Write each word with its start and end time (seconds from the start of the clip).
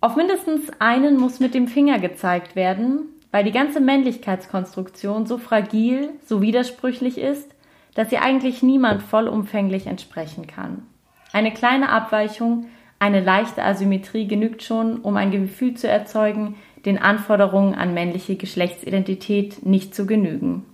Auf 0.00 0.14
mindestens 0.14 0.70
einen 0.78 1.16
muss 1.16 1.40
mit 1.40 1.54
dem 1.54 1.66
Finger 1.66 1.98
gezeigt 1.98 2.54
werden, 2.54 3.08
weil 3.32 3.44
die 3.44 3.52
ganze 3.52 3.80
Männlichkeitskonstruktion 3.80 5.26
so 5.26 5.38
fragil, 5.38 6.10
so 6.24 6.40
widersprüchlich 6.40 7.18
ist, 7.18 7.50
dass 7.94 8.10
sie 8.10 8.18
eigentlich 8.18 8.62
niemand 8.62 9.02
vollumfänglich 9.02 9.86
entsprechen 9.86 10.46
kann. 10.46 10.86
Eine 11.32 11.52
kleine 11.52 11.88
Abweichung, 11.88 12.66
eine 13.00 13.20
leichte 13.20 13.62
Asymmetrie 13.62 14.28
genügt 14.28 14.62
schon, 14.62 14.98
um 15.00 15.16
ein 15.16 15.32
Gefühl 15.32 15.74
zu 15.74 15.88
erzeugen, 15.88 16.54
den 16.84 16.98
Anforderungen 16.98 17.74
an 17.74 17.92
männliche 17.92 18.36
Geschlechtsidentität 18.36 19.66
nicht 19.66 19.94
zu 19.94 20.06
genügen. 20.06 20.64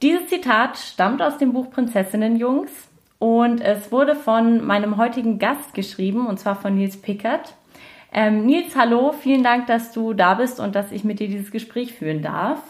Dieses 0.00 0.28
Zitat 0.28 0.78
stammt 0.78 1.22
aus 1.22 1.38
dem 1.38 1.52
Buch 1.52 1.70
Prinzessinnenjungs 1.70 2.70
und 3.18 3.60
es 3.60 3.90
wurde 3.90 4.14
von 4.14 4.64
meinem 4.64 4.96
heutigen 4.96 5.38
Gast 5.38 5.74
geschrieben, 5.74 6.26
und 6.26 6.38
zwar 6.38 6.56
von 6.56 6.74
Nils 6.76 6.96
Pickert. 6.96 7.54
Ähm, 8.14 8.46
Nils, 8.46 8.76
hallo, 8.76 9.12
vielen 9.12 9.42
Dank, 9.42 9.66
dass 9.66 9.92
du 9.92 10.14
da 10.14 10.34
bist 10.34 10.60
und 10.60 10.76
dass 10.76 10.92
ich 10.92 11.02
mit 11.02 11.18
dir 11.18 11.26
dieses 11.26 11.50
Gespräch 11.50 11.94
führen 11.94 12.22
darf. 12.22 12.60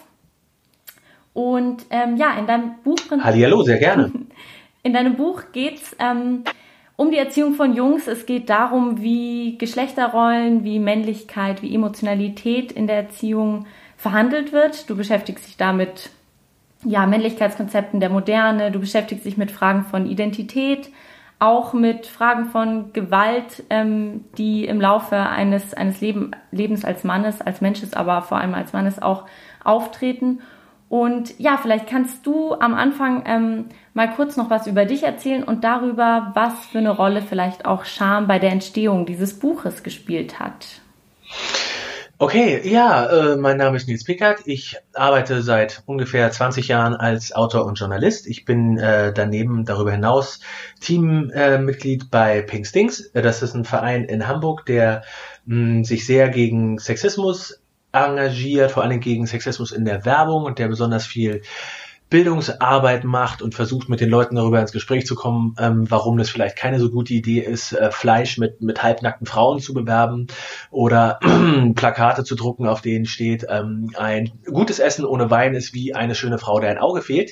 Und 1.33 1.85
ähm, 1.91 2.17
ja, 2.17 2.37
in 2.39 2.47
deinem 2.47 2.75
Buch. 2.83 2.97
Hallo, 3.21 3.61
sehr 3.61 3.77
gerne. 3.77 4.11
In 4.83 4.93
deinem 4.93 5.15
Buch 5.15 5.45
geht's 5.51 5.95
ähm, 5.97 6.43
um 6.95 7.09
die 7.09 7.17
Erziehung 7.17 7.55
von 7.55 7.73
Jungs. 7.73 8.07
Es 8.07 8.27
geht 8.27 8.51
darum, 8.51 9.01
wie 9.01 9.57
Geschlechterrollen, 9.57 10.63
wie 10.63 10.77
Männlichkeit, 10.77 11.63
wie 11.63 11.73
Emotionalität 11.73 12.71
in 12.71 12.85
der 12.85 12.97
Erziehung 12.97 13.65
verhandelt 13.97 14.51
wird. 14.51 14.87
Du 14.87 14.95
beschäftigst 14.95 15.47
dich 15.47 15.57
damit 15.57 16.11
ja, 16.83 17.07
Männlichkeitskonzepten 17.07 17.99
der 17.99 18.11
Moderne, 18.11 18.71
du 18.71 18.79
beschäftigst 18.79 19.25
dich 19.25 19.37
mit 19.37 19.49
Fragen 19.49 19.85
von 19.85 20.05
Identität, 20.05 20.91
auch 21.39 21.73
mit 21.73 22.07
Fragen 22.07 22.45
von 22.45 22.93
Gewalt, 22.93 23.63
ähm, 23.69 24.25
die 24.37 24.65
im 24.65 24.79
Laufe 24.79 25.17
eines, 25.17 25.73
eines 25.73 26.01
Leben, 26.01 26.31
Lebens 26.51 26.85
als 26.85 27.03
Mannes, 27.03 27.41
als 27.41 27.61
Mensches, 27.61 27.93
aber 27.93 28.21
vor 28.21 28.37
allem 28.37 28.53
als 28.53 28.73
Mannes 28.73 29.01
auch 29.01 29.25
auftreten. 29.63 30.41
Und 30.87 31.37
ja, 31.39 31.57
vielleicht 31.57 31.87
kannst 31.87 32.25
du 32.25 32.53
am 32.53 32.73
Anfang 32.73 33.23
ähm, 33.25 33.65
mal 33.93 34.09
kurz 34.11 34.37
noch 34.37 34.49
was 34.49 34.67
über 34.67 34.85
dich 34.85 35.03
erzählen 35.03 35.43
und 35.43 35.63
darüber, 35.63 36.31
was 36.35 36.53
für 36.67 36.77
eine 36.77 36.91
Rolle 36.91 37.21
vielleicht 37.21 37.65
auch 37.65 37.85
Scham 37.85 38.27
bei 38.27 38.39
der 38.39 38.51
Entstehung 38.51 39.05
dieses 39.05 39.39
Buches 39.39 39.83
gespielt 39.83 40.39
hat. 40.39 40.67
Okay, 42.17 42.61
ja, 42.63 43.33
äh, 43.33 43.35
mein 43.35 43.57
Name 43.57 43.75
ist 43.75 43.89
Nils 43.89 44.05
Pickert. 44.05 44.39
Ich 44.45 44.77
arbeite 44.93 45.41
seit 45.41 45.83
ungefähr 45.85 46.31
20 46.31 46.69
Jahren 46.69 46.95
als 46.95 47.33
Autor 47.33 47.65
und 47.65 47.77
Journalist. 47.77 48.25
Ich 48.27 48.45
bin 48.45 48.77
äh, 48.77 49.11
daneben 49.11 49.65
darüber 49.65 49.91
hinaus 49.91 50.39
Teammitglied 50.79 52.03
äh, 52.03 52.07
bei 52.09 52.41
Pink 52.41 52.67
Stings. 52.67 53.11
Das 53.11 53.41
ist 53.41 53.53
ein 53.53 53.65
Verein 53.65 54.05
in 54.05 54.29
Hamburg, 54.29 54.65
der 54.65 55.03
mh, 55.45 55.83
sich 55.83 56.05
sehr 56.05 56.29
gegen 56.29 56.79
Sexismus 56.79 57.61
engagiert, 57.91 58.71
vor 58.71 58.83
allem 58.83 59.01
gegen 59.01 59.27
Sexismus 59.27 59.73
in 59.73 59.83
der 59.83 60.05
Werbung 60.05 60.45
und 60.45 60.57
der 60.57 60.69
besonders 60.69 61.05
viel 61.05 61.41
Bildungsarbeit 62.09 63.03
macht 63.03 63.41
und 63.41 63.55
versucht 63.55 63.89
mit 63.89 63.99
den 63.99 64.09
Leuten 64.09 64.35
darüber 64.35 64.61
ins 64.61 64.71
Gespräch 64.71 65.07
zu 65.07 65.15
kommen, 65.15 65.55
ähm, 65.59 65.89
warum 65.89 66.17
das 66.17 66.29
vielleicht 66.29 66.55
keine 66.55 66.79
so 66.79 66.91
gute 66.91 67.13
Idee 67.13 67.39
ist, 67.39 67.73
äh, 67.73 67.89
Fleisch 67.91 68.37
mit, 68.37 68.61
mit 68.61 68.83
halbnackten 68.83 69.25
Frauen 69.25 69.59
zu 69.59 69.73
bewerben 69.73 70.27
oder 70.69 71.19
Plakate 71.75 72.23
zu 72.23 72.35
drucken, 72.35 72.67
auf 72.67 72.81
denen 72.81 73.05
steht, 73.05 73.47
ähm, 73.49 73.91
ein 73.95 74.31
gutes 74.45 74.77
Essen 74.77 75.03
ohne 75.03 75.31
Wein 75.31 75.55
ist 75.55 75.73
wie 75.73 75.95
eine 75.95 76.13
schöne 76.13 76.37
Frau, 76.37 76.59
der 76.59 76.69
ein 76.69 76.77
Auge 76.77 77.01
fehlt. 77.01 77.31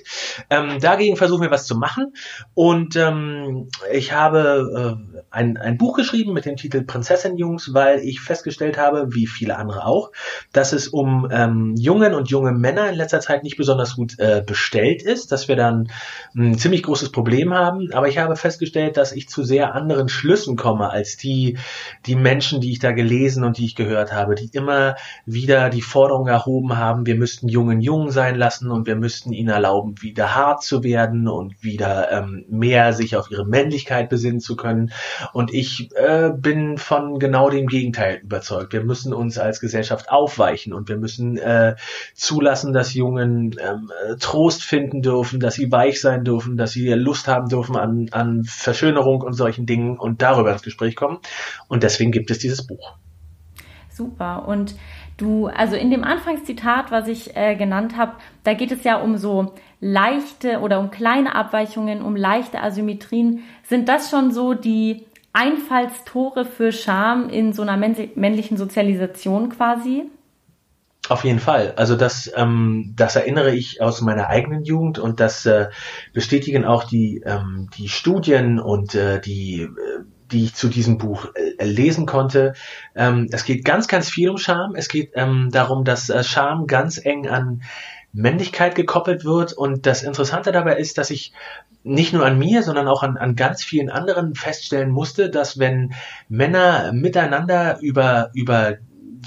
Ähm, 0.50 0.80
dagegen 0.82 1.18
versuchen 1.18 1.44
wir 1.44 1.52
was 1.52 1.68
zu 1.68 1.78
machen 1.78 2.14
und 2.56 2.96
ähm, 2.96 3.70
ich 3.92 4.12
habe 4.12 4.98
äh, 5.00 5.24
ein, 5.30 5.58
ein 5.58 5.78
Buch 5.78 5.96
geschrieben 5.96 6.34
mit 6.34 6.46
dem 6.46 6.56
Titel 6.56 6.84
Prinzessin-Jungs, 6.84 7.76
weil 7.76 8.00
ich 8.00 8.22
festgestellt 8.22 8.80
habe, 8.80 9.14
wie 9.14 9.28
viele 9.28 9.58
andere 9.58 9.86
auch, 9.86 10.12
dass 10.52 10.74
es 10.74 10.88
um 10.88 11.28
ähm, 11.32 11.76
Jungen 11.78 12.16
und 12.16 12.30
junge 12.30 12.54
Männer 12.54 12.90
in 12.90 12.96
letzter 12.96 13.20
Zeit 13.20 13.44
nicht 13.44 13.58
besonders 13.58 13.96
gut 13.96 14.18
äh, 14.20 14.44
bestellt 14.64 15.02
ist, 15.02 15.34
dass 15.34 15.50
wir 15.50 15.58
dann 15.58 15.90
ein 16.36 16.58
ziemlich 16.58 16.84
großes 16.84 17.12
Problem 17.12 17.54
haben. 17.54 17.92
Aber 17.92 18.08
ich 18.08 18.18
habe 18.18 18.38
festgestellt, 18.38 18.96
dass 18.96 19.12
ich 19.12 19.28
zu 19.28 19.44
sehr 19.44 19.76
anderen 19.76 20.08
Schlüssen 20.08 20.56
komme 20.56 20.90
als 20.90 21.18
die, 21.18 21.58
die 22.06 22.16
Menschen, 22.16 22.62
die 22.62 22.72
ich 22.72 22.80
da 22.80 22.94
gelesen 22.94 23.44
und 23.44 23.58
die 23.58 23.66
ich 23.66 23.76
gehört 23.76 24.14
habe, 24.14 24.36
die 24.36 24.50
immer 24.54 24.96
wieder 25.26 25.70
die 25.70 25.82
Forderung 25.82 26.28
erhoben 26.28 26.78
haben, 26.78 27.06
wir 27.06 27.16
müssten 27.16 27.50
Jungen 27.50 27.82
jung 27.82 28.10
sein 28.10 28.36
lassen 28.36 28.72
und 28.72 28.88
wir 28.88 28.96
müssten 28.96 29.34
ihnen 29.34 29.50
erlauben, 29.50 30.02
wieder 30.02 30.34
hart 30.34 30.64
zu 30.64 30.82
werden 30.82 31.28
und 31.28 31.62
wieder 31.62 32.10
ähm, 32.12 32.46
mehr 32.48 32.94
sich 32.94 33.18
auf 33.18 33.30
ihre 33.30 33.46
Männlichkeit 33.46 34.08
besinnen 34.10 34.40
zu 34.40 34.56
können. 34.56 34.94
Und 35.34 35.54
ich 35.54 35.90
äh, 35.96 36.32
bin 36.34 36.78
von 36.78 37.20
genau 37.20 37.50
dem 37.50 37.68
Gegenteil 37.68 38.22
überzeugt. 38.24 38.72
Wir 38.72 38.84
müssen 38.84 39.14
uns 39.14 39.38
als 39.38 39.60
Gesellschaft 39.60 40.10
aufweichen 40.10 40.72
und 40.72 40.88
wir 40.88 40.98
müssen 40.98 41.38
äh, 41.38 41.76
zulassen, 42.14 42.72
dass 42.72 42.94
Jungen 42.94 43.56
ähm, 43.62 43.92
Trost 44.22 44.53
Trost 44.54 44.64
finden 44.64 45.02
dürfen, 45.02 45.40
dass 45.40 45.56
sie 45.56 45.72
weich 45.72 46.00
sein 46.00 46.24
dürfen, 46.24 46.58
dass 46.58 46.72
sie 46.72 46.88
Lust 46.94 47.28
haben 47.28 47.48
dürfen 47.48 47.76
an, 47.76 48.08
an 48.12 48.44
Verschönerung 48.44 49.22
und 49.22 49.34
solchen 49.34 49.66
Dingen 49.66 49.98
und 49.98 50.22
darüber 50.22 50.52
ins 50.52 50.62
Gespräch 50.62 50.96
kommen. 50.96 51.20
Und 51.68 51.84
deswegen 51.84 52.12
gibt 52.12 52.30
es 52.32 52.40
dieses 52.40 52.66
Buch. 52.66 52.96
Super. 53.90 54.48
Und 54.48 54.76
du, 55.18 55.48
also 55.48 55.76
in 55.76 55.92
dem 55.92 56.04
Anfangszitat, 56.04 56.92
was 56.92 57.08
ich 57.08 57.36
äh, 57.36 57.56
genannt 57.56 57.98
habe, 57.98 58.14
da 58.44 58.54
geht 58.54 58.72
es 58.72 58.84
ja 58.84 58.98
um 58.98 59.18
so 59.18 59.54
leichte 59.80 60.60
oder 60.60 60.80
um 60.80 60.92
kleine 60.92 61.36
Abweichungen, 61.36 62.02
um 62.02 62.16
leichte 62.16 62.62
Asymmetrien. 62.62 63.44
Sind 63.64 63.90
das 63.90 64.10
schon 64.10 64.32
so 64.32 64.54
die 64.54 65.06
Einfallstore 65.34 66.46
für 66.46 66.72
Scham 66.72 67.30
in 67.30 67.54
so 67.54 67.64
einer 67.64 67.78
männlichen 67.78 68.58
Sozialisation 68.58 69.50
quasi? 69.50 70.04
Auf 71.10 71.26
jeden 71.26 71.40
Fall. 71.40 71.74
Also 71.76 71.98
das, 71.98 72.32
ähm, 72.34 72.94
das 72.96 73.18
erinnere 73.18 73.54
ich 73.54 73.82
aus 73.82 74.00
meiner 74.00 74.28
eigenen 74.30 74.64
Jugend 74.64 75.00
und 75.00 75.20
das 75.20 75.46
äh, 75.46 75.68
bestätigen 76.14 76.64
auch 76.64 76.86
die, 76.86 77.22
ähm, 77.26 77.70
die 77.78 77.90
Studien 77.90 78.58
und 78.58 78.96
äh, 78.96 79.20
die, 79.20 79.64
äh, 79.64 79.70
die 80.32 80.46
ich 80.46 80.56
zu 80.56 80.70
diesem 80.70 80.98
Buch 80.98 81.28
äh, 81.36 81.66
lesen 81.66 82.06
konnte. 82.06 82.54
Ähm, 82.96 83.28
es 83.32 83.44
geht 83.44 83.66
ganz, 83.66 83.90
ganz 83.90 84.10
viel 84.10 84.30
um 84.30 84.38
Scham. 84.38 84.76
Es 84.76 84.88
geht 84.88 85.12
ähm, 85.16 85.50
darum, 85.52 85.84
dass 85.84 86.10
äh, 86.10 86.24
Scham 86.24 86.68
ganz 86.68 87.04
eng 87.04 87.28
an 87.28 87.64
Männlichkeit 88.14 88.76
gekoppelt 88.76 89.26
wird. 89.26 89.52
Und 89.52 89.86
das 89.86 90.04
Interessante 90.04 90.54
dabei 90.54 90.78
ist, 90.78 90.98
dass 90.98 91.10
ich 91.10 91.34
nicht 91.84 92.14
nur 92.14 92.26
an 92.26 92.40
mir, 92.40 92.64
sondern 92.64 92.88
auch 92.88 93.04
an, 93.04 93.18
an 93.18 93.36
ganz 93.36 93.62
vielen 93.62 93.90
anderen 93.90 94.36
feststellen 94.36 94.90
musste, 94.90 95.30
dass 95.30 95.60
wenn 95.60 95.94
Männer 96.30 96.94
miteinander 96.94 97.80
über, 97.82 98.30
über 98.34 98.78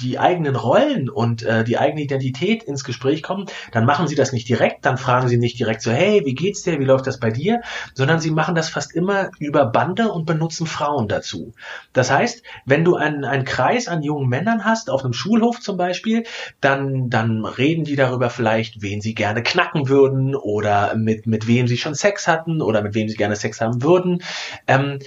die 0.00 0.18
eigenen 0.18 0.56
Rollen 0.56 1.08
und 1.08 1.42
äh, 1.42 1.64
die 1.64 1.78
eigene 1.78 2.02
Identität 2.02 2.62
ins 2.62 2.84
Gespräch 2.84 3.22
kommen, 3.22 3.46
dann 3.72 3.84
machen 3.84 4.08
sie 4.08 4.14
das 4.14 4.32
nicht 4.32 4.48
direkt, 4.48 4.84
dann 4.84 4.98
fragen 4.98 5.28
sie 5.28 5.38
nicht 5.38 5.58
direkt 5.58 5.82
so, 5.82 5.90
hey, 5.90 6.22
wie 6.24 6.34
geht's 6.34 6.62
dir, 6.62 6.78
wie 6.78 6.84
läuft 6.84 7.06
das 7.06 7.18
bei 7.18 7.30
dir, 7.30 7.60
sondern 7.94 8.20
sie 8.20 8.30
machen 8.30 8.54
das 8.54 8.68
fast 8.68 8.94
immer 8.94 9.30
über 9.38 9.66
Bande 9.66 10.10
und 10.10 10.26
benutzen 10.26 10.66
Frauen 10.66 11.08
dazu. 11.08 11.52
Das 11.92 12.10
heißt, 12.10 12.42
wenn 12.64 12.84
du 12.84 12.96
einen, 12.96 13.24
einen 13.24 13.44
Kreis 13.44 13.88
an 13.88 14.02
jungen 14.02 14.28
Männern 14.28 14.64
hast, 14.64 14.90
auf 14.90 15.04
einem 15.04 15.12
Schulhof 15.12 15.60
zum 15.60 15.76
Beispiel, 15.76 16.24
dann, 16.60 17.10
dann 17.10 17.44
reden 17.44 17.84
die 17.84 17.96
darüber 17.96 18.30
vielleicht, 18.30 18.82
wen 18.82 19.00
sie 19.00 19.14
gerne 19.14 19.42
knacken 19.42 19.88
würden 19.88 20.34
oder 20.34 20.94
mit, 20.96 21.26
mit 21.26 21.46
wem 21.46 21.66
sie 21.66 21.78
schon 21.78 21.94
Sex 21.94 22.28
hatten 22.28 22.60
oder 22.60 22.82
mit 22.82 22.94
wem 22.94 23.08
sie 23.08 23.16
gerne 23.16 23.36
Sex 23.36 23.60
haben 23.60 23.82
würden. 23.82 24.22
Ähm, 24.66 24.98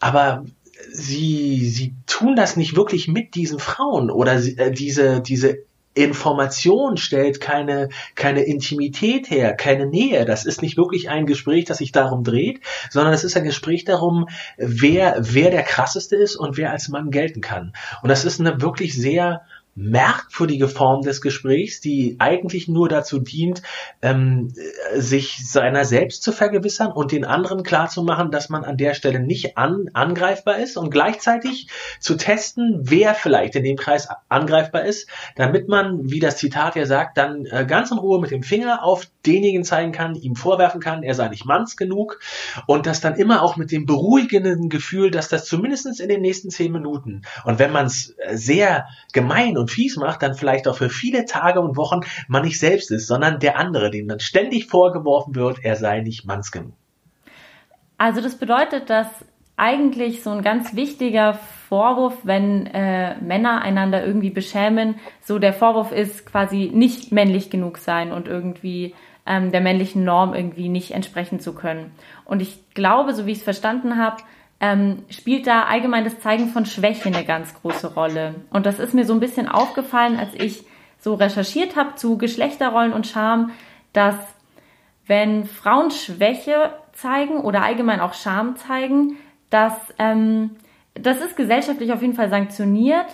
aber 0.00 0.44
sie, 0.92 1.68
sie 1.68 1.94
tun 2.06 2.36
das 2.36 2.56
nicht 2.56 2.76
wirklich 2.76 3.08
mit 3.08 3.34
diesen 3.34 3.58
Frauen 3.58 4.10
oder 4.10 4.38
sie, 4.38 4.56
äh, 4.58 4.70
diese, 4.70 5.20
diese 5.20 5.58
Information 5.94 6.96
stellt 6.96 7.40
keine, 7.40 7.88
keine 8.14 8.42
Intimität 8.42 9.30
her, 9.30 9.54
keine 9.54 9.86
Nähe. 9.86 10.24
Das 10.24 10.44
ist 10.44 10.62
nicht 10.62 10.76
wirklich 10.76 11.10
ein 11.10 11.26
Gespräch, 11.26 11.64
das 11.64 11.78
sich 11.78 11.92
darum 11.92 12.22
dreht, 12.22 12.60
sondern 12.90 13.12
es 13.12 13.24
ist 13.24 13.36
ein 13.36 13.44
Gespräch 13.44 13.84
darum, 13.84 14.28
wer, 14.56 15.16
wer 15.18 15.50
der 15.50 15.62
krasseste 15.62 16.14
ist 16.14 16.36
und 16.36 16.56
wer 16.56 16.70
als 16.70 16.88
Mann 16.88 17.10
gelten 17.10 17.40
kann. 17.40 17.72
Und 18.02 18.08
das 18.08 18.24
ist 18.24 18.38
eine 18.38 18.60
wirklich 18.60 18.94
sehr 18.94 19.42
merkwürdige 19.78 20.66
Form 20.66 21.02
des 21.02 21.20
Gesprächs, 21.20 21.80
die 21.80 22.16
eigentlich 22.18 22.66
nur 22.66 22.88
dazu 22.88 23.20
dient, 23.20 23.62
ähm, 24.02 24.52
sich 24.96 25.48
seiner 25.48 25.84
selbst 25.84 26.24
zu 26.24 26.32
vergewissern 26.32 26.90
und 26.90 27.12
den 27.12 27.24
anderen 27.24 27.62
klarzumachen, 27.62 28.32
dass 28.32 28.48
man 28.48 28.64
an 28.64 28.76
der 28.76 28.94
Stelle 28.94 29.20
nicht 29.20 29.56
an, 29.56 29.88
angreifbar 29.92 30.58
ist 30.58 30.76
und 30.76 30.90
gleichzeitig 30.90 31.68
zu 32.00 32.16
testen, 32.16 32.80
wer 32.82 33.14
vielleicht 33.14 33.54
in 33.54 33.62
dem 33.62 33.76
Kreis 33.76 34.08
angreifbar 34.28 34.84
ist, 34.84 35.08
damit 35.36 35.68
man, 35.68 36.10
wie 36.10 36.18
das 36.18 36.38
Zitat 36.38 36.74
ja 36.74 36.84
sagt, 36.84 37.16
dann 37.16 37.46
äh, 37.46 37.64
ganz 37.64 37.92
in 37.92 37.98
Ruhe 37.98 38.20
mit 38.20 38.32
dem 38.32 38.42
Finger 38.42 38.82
auf 38.82 39.06
denjenigen 39.24 39.62
zeigen 39.62 39.92
kann, 39.92 40.16
ihm 40.16 40.34
vorwerfen 40.34 40.80
kann, 40.80 41.04
er 41.04 41.14
sei 41.14 41.28
nicht 41.28 41.44
manns 41.44 41.76
genug 41.76 42.18
und 42.66 42.86
das 42.86 43.00
dann 43.00 43.14
immer 43.14 43.42
auch 43.42 43.56
mit 43.56 43.70
dem 43.70 43.86
beruhigenden 43.86 44.70
Gefühl, 44.70 45.12
dass 45.12 45.28
das 45.28 45.44
zumindestens 45.44 46.00
in 46.00 46.08
den 46.08 46.20
nächsten 46.20 46.50
zehn 46.50 46.72
Minuten 46.72 47.22
und 47.44 47.60
wenn 47.60 47.70
man 47.70 47.86
es 47.86 48.16
sehr 48.32 48.88
gemein 49.12 49.56
und 49.56 49.67
und 49.68 49.70
fies 49.70 49.96
macht, 49.96 50.22
dann 50.22 50.34
vielleicht 50.34 50.66
auch 50.66 50.76
für 50.76 50.88
viele 50.88 51.24
Tage 51.26 51.60
und 51.60 51.76
Wochen 51.76 52.00
man 52.26 52.42
nicht 52.42 52.58
selbst 52.58 52.90
ist, 52.90 53.06
sondern 53.06 53.38
der 53.38 53.58
andere, 53.58 53.90
dem 53.90 54.08
dann 54.08 54.20
ständig 54.20 54.66
vorgeworfen 54.66 55.34
wird, 55.34 55.58
er 55.62 55.76
sei 55.76 56.00
nicht 56.00 56.24
manns 56.24 56.50
genug. 56.50 56.72
Also 57.98 58.20
das 58.20 58.36
bedeutet, 58.36 58.90
dass 58.90 59.08
eigentlich 59.56 60.22
so 60.22 60.30
ein 60.30 60.42
ganz 60.42 60.76
wichtiger 60.76 61.34
Vorwurf, 61.68 62.16
wenn 62.22 62.66
äh, 62.66 63.16
Männer 63.20 63.60
einander 63.60 64.06
irgendwie 64.06 64.30
beschämen. 64.30 64.94
So 65.20 65.38
der 65.38 65.52
Vorwurf 65.52 65.90
ist 65.92 66.24
quasi 66.24 66.70
nicht 66.72 67.10
männlich 67.10 67.50
genug 67.50 67.78
sein 67.78 68.12
und 68.12 68.28
irgendwie 68.28 68.94
ähm, 69.26 69.50
der 69.50 69.60
männlichen 69.60 70.04
Norm 70.04 70.32
irgendwie 70.32 70.68
nicht 70.68 70.92
entsprechen 70.92 71.40
zu 71.40 71.54
können. 71.54 71.90
Und 72.24 72.40
ich 72.40 72.72
glaube, 72.72 73.14
so 73.14 73.26
wie 73.26 73.32
ich 73.32 73.38
es 73.38 73.44
verstanden 73.44 73.98
habe, 73.98 74.22
ähm, 74.60 75.04
spielt 75.08 75.46
da 75.46 75.64
allgemein 75.64 76.04
das 76.04 76.20
Zeigen 76.20 76.48
von 76.48 76.66
Schwäche 76.66 77.08
eine 77.08 77.24
ganz 77.24 77.54
große 77.54 77.94
Rolle. 77.94 78.34
Und 78.50 78.66
das 78.66 78.78
ist 78.78 78.94
mir 78.94 79.04
so 79.04 79.12
ein 79.12 79.20
bisschen 79.20 79.48
aufgefallen, 79.48 80.18
als 80.18 80.34
ich 80.34 80.64
so 80.98 81.14
recherchiert 81.14 81.76
habe 81.76 81.94
zu 81.94 82.18
Geschlechterrollen 82.18 82.92
und 82.92 83.06
Scham, 83.06 83.52
dass 83.92 84.16
wenn 85.06 85.46
Frauen 85.46 85.90
Schwäche 85.90 86.72
zeigen 86.92 87.40
oder 87.40 87.62
allgemein 87.62 88.00
auch 88.00 88.14
Scham 88.14 88.56
zeigen, 88.56 89.16
dass 89.50 89.72
ähm, 89.98 90.56
das 90.94 91.20
ist 91.20 91.36
gesellschaftlich 91.36 91.92
auf 91.92 92.02
jeden 92.02 92.14
Fall 92.14 92.28
sanktioniert, 92.28 93.06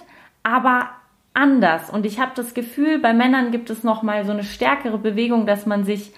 aber 0.42 0.90
anders. 1.34 1.90
Und 1.90 2.06
ich 2.06 2.18
habe 2.18 2.32
das 2.34 2.54
Gefühl, 2.54 2.98
bei 2.98 3.12
Männern 3.12 3.50
gibt 3.50 3.68
es 3.68 3.84
noch 3.84 4.02
mal 4.02 4.24
so 4.24 4.32
eine 4.32 4.44
stärkere 4.44 4.98
Bewegung, 4.98 5.46
dass 5.46 5.66
man 5.66 5.84
sich 5.84 6.12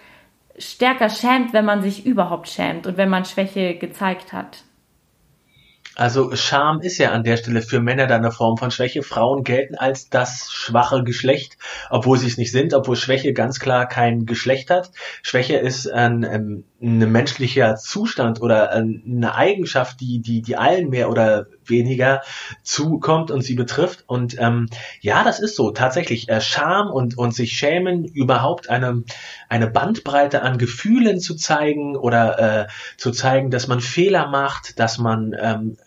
stärker 0.58 1.08
schämt, 1.08 1.52
wenn 1.52 1.64
man 1.64 1.82
sich 1.82 2.06
überhaupt 2.06 2.48
schämt 2.48 2.86
und 2.86 2.96
wenn 2.96 3.10
man 3.10 3.24
Schwäche 3.24 3.74
gezeigt 3.76 4.32
hat. 4.32 4.62
Also 5.96 6.36
Scham 6.36 6.82
ist 6.82 6.98
ja 6.98 7.12
an 7.12 7.24
der 7.24 7.38
Stelle 7.38 7.62
für 7.62 7.80
Männer 7.80 8.06
dann 8.06 8.22
eine 8.22 8.30
Form 8.30 8.58
von 8.58 8.70
Schwäche. 8.70 9.02
Frauen 9.02 9.44
gelten 9.44 9.76
als 9.76 10.10
das 10.10 10.52
schwache 10.52 11.02
Geschlecht, 11.02 11.56
obwohl 11.88 12.18
sie 12.18 12.26
es 12.26 12.36
nicht 12.36 12.52
sind, 12.52 12.74
obwohl 12.74 12.96
Schwäche 12.96 13.32
ganz 13.32 13.58
klar 13.58 13.88
kein 13.88 14.26
Geschlecht 14.26 14.68
hat. 14.68 14.90
Schwäche 15.22 15.56
ist 15.56 15.90
ein, 15.90 16.22
ein 16.22 16.64
menschlicher 16.80 17.76
Zustand 17.76 18.42
oder 18.42 18.72
eine 18.72 19.34
Eigenschaft, 19.34 19.98
die, 20.00 20.20
die, 20.20 20.42
die 20.42 20.56
allen 20.56 20.90
mehr 20.90 21.08
oder 21.08 21.46
weniger 21.64 22.20
zukommt 22.62 23.30
und 23.30 23.40
sie 23.40 23.54
betrifft. 23.54 24.04
Und 24.06 24.36
ähm, 24.38 24.68
ja, 25.00 25.24
das 25.24 25.40
ist 25.40 25.56
so. 25.56 25.70
Tatsächlich 25.70 26.28
äh, 26.28 26.42
Scham 26.42 26.90
und, 26.90 27.16
und 27.16 27.34
sich 27.34 27.52
schämen, 27.52 28.04
überhaupt 28.04 28.68
eine, 28.68 29.02
eine 29.48 29.66
Bandbreite 29.66 30.42
an 30.42 30.58
Gefühlen 30.58 31.20
zu 31.20 31.34
zeigen 31.36 31.96
oder 31.96 32.38
äh, 32.38 32.66
zu 32.98 33.10
zeigen, 33.10 33.50
dass 33.50 33.66
man 33.66 33.80
Fehler 33.80 34.28
macht, 34.28 34.78
dass 34.78 34.98
man 34.98 35.34
ähm, 35.40 35.78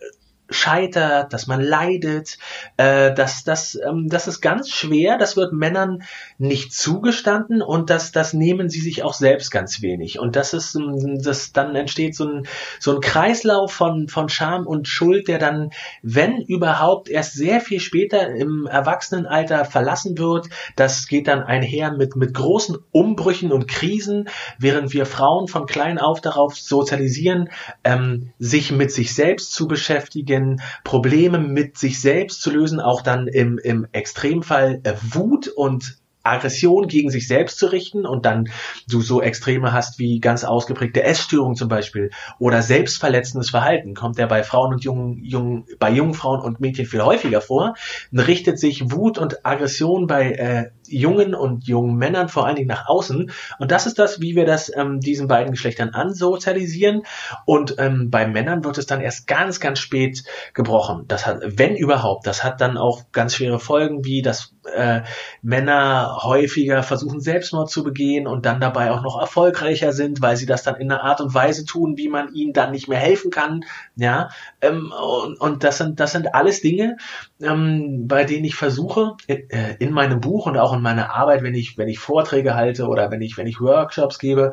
scheitert, 0.50 1.32
dass 1.32 1.46
man 1.46 1.60
leidet, 1.60 2.38
äh, 2.76 3.14
das, 3.14 3.44
das, 3.44 3.78
ähm, 3.86 4.08
das 4.08 4.26
ist 4.26 4.40
ganz 4.40 4.70
schwer, 4.70 5.16
das 5.16 5.36
wird 5.36 5.52
Männern 5.52 6.02
nicht 6.38 6.74
zugestanden 6.74 7.62
und 7.62 7.88
das, 7.88 8.12
das 8.12 8.32
nehmen 8.32 8.68
sie 8.68 8.80
sich 8.80 9.02
auch 9.02 9.14
selbst 9.14 9.50
ganz 9.50 9.80
wenig. 9.80 10.18
Und 10.18 10.36
das 10.36 10.52
ist, 10.52 10.74
ähm, 10.74 11.22
das, 11.22 11.52
dann 11.52 11.76
entsteht 11.76 12.16
so 12.16 12.26
ein, 12.26 12.46
so 12.80 12.94
ein 12.94 13.00
Kreislauf 13.00 13.72
von, 13.72 14.08
von 14.08 14.28
Scham 14.28 14.66
und 14.66 14.88
Schuld, 14.88 15.28
der 15.28 15.38
dann, 15.38 15.70
wenn 16.02 16.38
überhaupt, 16.38 17.08
erst 17.08 17.34
sehr 17.34 17.60
viel 17.60 17.80
später 17.80 18.28
im 18.28 18.66
Erwachsenenalter 18.66 19.64
verlassen 19.64 20.18
wird. 20.18 20.48
Das 20.76 21.06
geht 21.06 21.28
dann 21.28 21.42
einher 21.42 21.92
mit, 21.92 22.16
mit 22.16 22.34
großen 22.34 22.76
Umbrüchen 22.90 23.52
und 23.52 23.68
Krisen, 23.68 24.28
während 24.58 24.92
wir 24.92 25.06
Frauen 25.06 25.46
von 25.46 25.66
klein 25.66 25.98
auf 25.98 26.20
darauf 26.20 26.56
sozialisieren, 26.56 27.50
ähm, 27.84 28.30
sich 28.38 28.72
mit 28.72 28.90
sich 28.90 29.14
selbst 29.14 29.52
zu 29.52 29.68
beschäftigen, 29.68 30.39
bisschen 30.40 30.60
Probleme 30.84 31.38
mit 31.38 31.78
sich 31.78 32.00
selbst 32.00 32.42
zu 32.42 32.50
lösen, 32.50 32.80
auch 32.80 33.02
dann 33.02 33.28
im, 33.28 33.58
im 33.58 33.86
Extremfall 33.92 34.80
äh, 34.84 34.94
Wut 35.02 35.48
und 35.48 35.98
Aggression 36.22 36.86
gegen 36.86 37.08
sich 37.10 37.26
selbst 37.26 37.58
zu 37.58 37.68
richten 37.68 38.04
und 38.04 38.26
dann 38.26 38.50
du 38.86 39.00
so 39.00 39.22
Extreme 39.22 39.72
hast 39.72 39.98
wie 39.98 40.20
ganz 40.20 40.44
ausgeprägte 40.44 41.02
Essstörung 41.02 41.56
zum 41.56 41.68
Beispiel 41.68 42.10
oder 42.38 42.60
selbstverletzendes 42.60 43.48
Verhalten, 43.48 43.94
kommt 43.94 44.18
ja 44.18 44.26
bei 44.26 44.42
Frauen 44.42 44.74
und 44.74 44.84
jungen, 44.84 45.24
jungen, 45.24 45.64
bei 45.78 45.90
jungen 45.90 46.12
Frauen 46.12 46.42
und 46.42 46.60
Mädchen 46.60 46.84
viel 46.84 47.00
häufiger 47.00 47.40
vor, 47.40 47.72
richtet 48.12 48.58
sich 48.58 48.92
Wut 48.92 49.16
und 49.16 49.46
Aggression 49.46 50.06
bei 50.06 50.32
äh, 50.32 50.70
jungen 50.90 51.34
und 51.34 51.66
jungen 51.66 51.96
Männern 51.96 52.28
vor 52.28 52.46
allen 52.46 52.56
Dingen 52.56 52.68
nach 52.68 52.88
außen. 52.88 53.30
Und 53.58 53.70
das 53.70 53.86
ist 53.86 53.98
das, 53.98 54.20
wie 54.20 54.36
wir 54.36 54.46
das 54.46 54.70
ähm, 54.74 55.00
diesen 55.00 55.28
beiden 55.28 55.52
Geschlechtern 55.52 55.90
ansozialisieren. 55.90 57.02
Und 57.46 57.76
ähm, 57.78 58.10
bei 58.10 58.26
Männern 58.26 58.64
wird 58.64 58.78
es 58.78 58.86
dann 58.86 59.00
erst 59.00 59.26
ganz, 59.26 59.60
ganz 59.60 59.78
spät 59.78 60.24
gebrochen. 60.54 61.04
Das 61.08 61.26
hat, 61.26 61.40
wenn 61.42 61.76
überhaupt, 61.76 62.26
das 62.26 62.44
hat 62.44 62.60
dann 62.60 62.76
auch 62.76 63.12
ganz 63.12 63.34
schwere 63.34 63.60
Folgen, 63.60 64.04
wie 64.04 64.22
dass 64.22 64.54
äh, 64.74 65.02
Männer 65.42 66.18
häufiger 66.22 66.82
versuchen, 66.82 67.20
Selbstmord 67.20 67.70
zu 67.70 67.82
begehen 67.82 68.26
und 68.26 68.46
dann 68.46 68.60
dabei 68.60 68.90
auch 68.90 69.02
noch 69.02 69.18
erfolgreicher 69.18 69.92
sind, 69.92 70.20
weil 70.22 70.36
sie 70.36 70.46
das 70.46 70.62
dann 70.62 70.76
in 70.76 70.90
einer 70.90 71.02
Art 71.02 71.20
und 71.20 71.34
Weise 71.34 71.64
tun, 71.64 71.96
wie 71.96 72.08
man 72.08 72.32
ihnen 72.34 72.52
dann 72.52 72.72
nicht 72.72 72.88
mehr 72.88 72.98
helfen 72.98 73.30
kann. 73.30 73.64
Ja, 73.96 74.30
ähm, 74.60 74.92
und, 74.92 75.40
und 75.40 75.64
das 75.64 75.78
sind 75.78 76.00
das 76.00 76.12
sind 76.12 76.34
alles 76.34 76.60
Dinge, 76.60 76.96
ähm, 77.40 78.06
bei 78.06 78.24
denen 78.24 78.44
ich 78.44 78.54
versuche 78.54 79.16
in, 79.26 79.48
äh, 79.50 79.76
in 79.78 79.92
meinem 79.92 80.20
Buch 80.20 80.46
und 80.46 80.56
auch 80.56 80.72
in 80.72 80.79
meiner 80.82 81.14
Arbeit, 81.14 81.42
wenn 81.42 81.54
ich 81.54 81.78
wenn 81.78 81.88
ich 81.88 81.98
Vorträge 81.98 82.54
halte 82.54 82.86
oder 82.86 83.10
wenn 83.10 83.22
ich 83.22 83.36
wenn 83.36 83.46
ich 83.46 83.60
Workshops 83.60 84.18
gebe, 84.18 84.52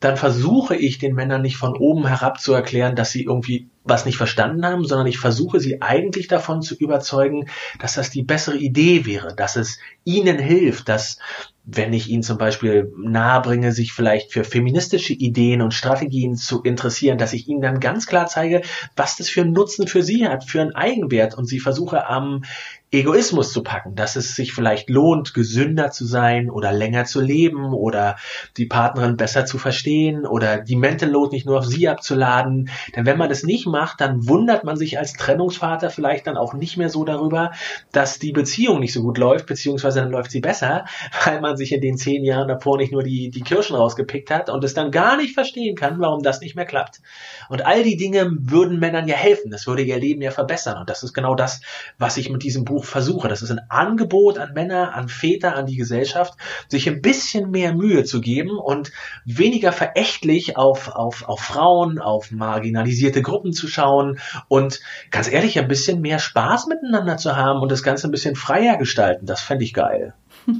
dann 0.00 0.16
versuche 0.16 0.76
ich 0.76 0.98
den 0.98 1.14
Männern 1.14 1.42
nicht 1.42 1.56
von 1.56 1.76
oben 1.76 2.06
herab 2.06 2.40
zu 2.40 2.52
erklären, 2.52 2.96
dass 2.96 3.12
sie 3.12 3.24
irgendwie 3.24 3.70
was 3.82 4.04
nicht 4.04 4.16
verstanden 4.16 4.66
haben, 4.66 4.84
sondern 4.84 5.06
ich 5.06 5.18
versuche 5.18 5.60
sie 5.60 5.80
eigentlich 5.80 6.28
davon 6.28 6.60
zu 6.60 6.74
überzeugen, 6.76 7.48
dass 7.78 7.94
das 7.94 8.10
die 8.10 8.22
bessere 8.22 8.56
Idee 8.56 9.06
wäre, 9.06 9.34
dass 9.34 9.56
es 9.56 9.78
ihnen 10.04 10.38
hilft, 10.38 10.88
dass 10.88 11.18
wenn 11.64 11.92
ich 11.92 12.08
ihnen 12.08 12.22
zum 12.22 12.38
Beispiel 12.38 12.92
nahebringe, 12.96 13.72
sich 13.72 13.92
vielleicht 13.92 14.32
für 14.32 14.44
feministische 14.44 15.12
Ideen 15.12 15.62
und 15.62 15.74
Strategien 15.74 16.36
zu 16.36 16.62
interessieren, 16.62 17.18
dass 17.18 17.32
ich 17.32 17.48
ihnen 17.48 17.60
dann 17.60 17.80
ganz 17.80 18.06
klar 18.06 18.26
zeige, 18.26 18.62
was 18.94 19.16
das 19.16 19.28
für 19.28 19.40
einen 19.40 19.52
Nutzen 19.52 19.88
für 19.88 20.02
sie 20.02 20.28
hat, 20.28 20.44
für 20.44 20.60
einen 20.60 20.76
Eigenwert. 20.76 21.34
Und 21.34 21.46
sie 21.46 21.58
versuche 21.58 22.06
am 22.06 22.44
Egoismus 22.92 23.52
zu 23.52 23.64
packen, 23.64 23.96
dass 23.96 24.14
es 24.14 24.36
sich 24.36 24.52
vielleicht 24.52 24.88
lohnt, 24.88 25.34
gesünder 25.34 25.90
zu 25.90 26.06
sein 26.06 26.48
oder 26.48 26.72
länger 26.72 27.04
zu 27.04 27.20
leben 27.20 27.74
oder 27.74 28.16
die 28.56 28.66
Partnerin 28.66 29.16
besser 29.16 29.44
zu 29.44 29.58
verstehen 29.58 30.24
oder 30.24 30.58
die 30.58 30.76
Mental 30.76 31.10
Load 31.10 31.34
nicht 31.34 31.46
nur 31.46 31.58
auf 31.58 31.66
sie 31.66 31.88
abzuladen. 31.88 32.70
Denn 32.94 33.04
wenn 33.04 33.18
man 33.18 33.28
das 33.28 33.42
nicht 33.42 33.66
macht, 33.66 34.00
dann 34.00 34.28
wundert 34.28 34.62
man 34.62 34.76
sich 34.76 34.98
als 34.98 35.14
Trennungsvater 35.14 35.90
vielleicht 35.90 36.28
dann 36.28 36.36
auch 36.36 36.54
nicht 36.54 36.76
mehr 36.76 36.88
so 36.88 37.04
darüber, 37.04 37.50
dass 37.90 38.20
die 38.20 38.30
Beziehung 38.30 38.78
nicht 38.78 38.92
so 38.92 39.02
gut 39.02 39.18
läuft, 39.18 39.46
beziehungsweise 39.46 40.00
dann 40.00 40.10
läuft 40.10 40.30
sie 40.30 40.40
besser, 40.40 40.84
weil 41.24 41.40
man 41.40 41.56
sich 41.56 41.72
in 41.72 41.80
den 41.80 41.96
zehn 41.96 42.24
Jahren 42.24 42.46
davor 42.46 42.78
nicht 42.78 42.92
nur 42.92 43.02
die, 43.02 43.30
die 43.30 43.42
Kirschen 43.42 43.74
rausgepickt 43.74 44.30
hat 44.30 44.48
und 44.48 44.62
es 44.62 44.74
dann 44.74 44.92
gar 44.92 45.16
nicht 45.16 45.34
verstehen 45.34 45.74
kann, 45.74 45.98
warum 45.98 46.22
das 46.22 46.40
nicht 46.40 46.54
mehr 46.54 46.66
klappt. 46.66 47.00
Und 47.48 47.66
all 47.66 47.82
die 47.82 47.96
Dinge 47.96 48.30
würden 48.38 48.78
Männern 48.78 49.08
ja 49.08 49.16
helfen. 49.16 49.50
Das 49.50 49.66
würde 49.66 49.82
ihr 49.82 49.98
Leben 49.98 50.22
ja 50.22 50.30
verbessern. 50.30 50.78
Und 50.78 50.88
das 50.88 51.02
ist 51.02 51.14
genau 51.14 51.34
das, 51.34 51.60
was 51.98 52.16
ich 52.16 52.30
mit 52.30 52.44
diesem 52.44 52.64
Buch 52.64 52.75
versuche. 52.84 53.28
Das 53.28 53.42
ist 53.42 53.50
ein 53.50 53.60
Angebot 53.68 54.38
an 54.38 54.52
Männer, 54.54 54.94
an 54.94 55.08
Väter, 55.08 55.56
an 55.56 55.66
die 55.66 55.76
Gesellschaft, 55.76 56.34
sich 56.68 56.88
ein 56.88 57.00
bisschen 57.00 57.50
mehr 57.50 57.74
Mühe 57.74 58.04
zu 58.04 58.20
geben 58.20 58.58
und 58.58 58.92
weniger 59.24 59.72
verächtlich 59.72 60.56
auf, 60.56 60.88
auf, 60.88 61.28
auf 61.28 61.40
Frauen, 61.40 61.98
auf 61.98 62.30
marginalisierte 62.30 63.22
Gruppen 63.22 63.52
zu 63.52 63.68
schauen 63.68 64.18
und 64.48 64.80
ganz 65.10 65.30
ehrlich 65.30 65.58
ein 65.58 65.68
bisschen 65.68 66.00
mehr 66.00 66.18
Spaß 66.18 66.66
miteinander 66.66 67.16
zu 67.16 67.36
haben 67.36 67.60
und 67.60 67.72
das 67.72 67.82
Ganze 67.82 68.08
ein 68.08 68.12
bisschen 68.12 68.36
freier 68.36 68.76
gestalten. 68.76 69.26
Das 69.26 69.40
fände 69.40 69.64
ich 69.64 69.74
geil. 69.74 70.14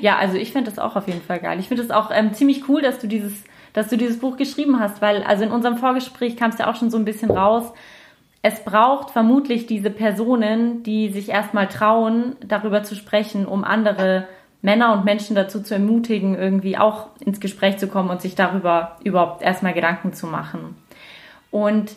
Ja, 0.00 0.16
also 0.16 0.36
ich 0.36 0.52
finde 0.52 0.70
das 0.70 0.78
auch 0.78 0.96
auf 0.96 1.06
jeden 1.06 1.22
Fall 1.22 1.40
geil. 1.40 1.58
Ich 1.60 1.68
finde 1.68 1.82
es 1.82 1.90
auch 1.90 2.10
ähm, 2.12 2.32
ziemlich 2.34 2.68
cool, 2.68 2.82
dass 2.82 2.98
du 2.98 3.06
dieses, 3.06 3.32
dass 3.72 3.88
du 3.88 3.96
dieses 3.96 4.18
Buch 4.18 4.36
geschrieben 4.36 4.80
hast, 4.80 5.02
weil 5.02 5.22
also 5.22 5.44
in 5.44 5.50
unserem 5.50 5.76
Vorgespräch 5.76 6.36
kam 6.36 6.50
es 6.50 6.58
ja 6.58 6.70
auch 6.70 6.76
schon 6.76 6.90
so 6.90 6.96
ein 6.96 7.04
bisschen 7.04 7.30
raus, 7.30 7.72
es 8.42 8.64
braucht 8.64 9.10
vermutlich 9.10 9.66
diese 9.66 9.90
Personen, 9.90 10.82
die 10.82 11.10
sich 11.10 11.28
erstmal 11.28 11.68
trauen, 11.68 12.36
darüber 12.44 12.82
zu 12.82 12.96
sprechen, 12.96 13.46
um 13.46 13.62
andere 13.62 14.26
Männer 14.62 14.92
und 14.92 15.04
Menschen 15.04 15.36
dazu 15.36 15.62
zu 15.62 15.74
ermutigen, 15.74 16.34
irgendwie 16.36 16.76
auch 16.76 17.08
ins 17.20 17.40
Gespräch 17.40 17.78
zu 17.78 17.88
kommen 17.88 18.10
und 18.10 18.20
sich 18.20 18.34
darüber 18.34 18.96
überhaupt 19.04 19.42
erstmal 19.42 19.74
Gedanken 19.74 20.12
zu 20.12 20.26
machen. 20.26 20.76
Und 21.50 21.96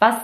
was 0.00 0.16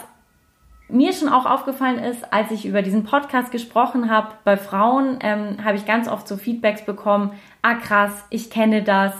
mir 0.89 1.13
schon 1.13 1.29
auch 1.29 1.47
aufgefallen 1.47 1.99
ist, 1.99 2.33
als 2.33 2.51
ich 2.51 2.67
über 2.67 2.83
diesen 2.83 3.05
Podcast 3.05 3.51
gesprochen 3.51 4.11
habe, 4.11 4.29
bei 4.45 4.57
Frauen 4.57 5.19
ähm, 5.23 5.65
habe 5.65 5.77
ich 5.77 5.87
ganz 5.87 6.09
oft 6.09 6.29
so 6.29 6.37
Feedbacks 6.37 6.85
bekommen, 6.85 7.33
ah 7.63 7.75
krass, 7.75 8.25
ich 8.31 8.51
kenne 8.51 8.83
das, 8.83 9.15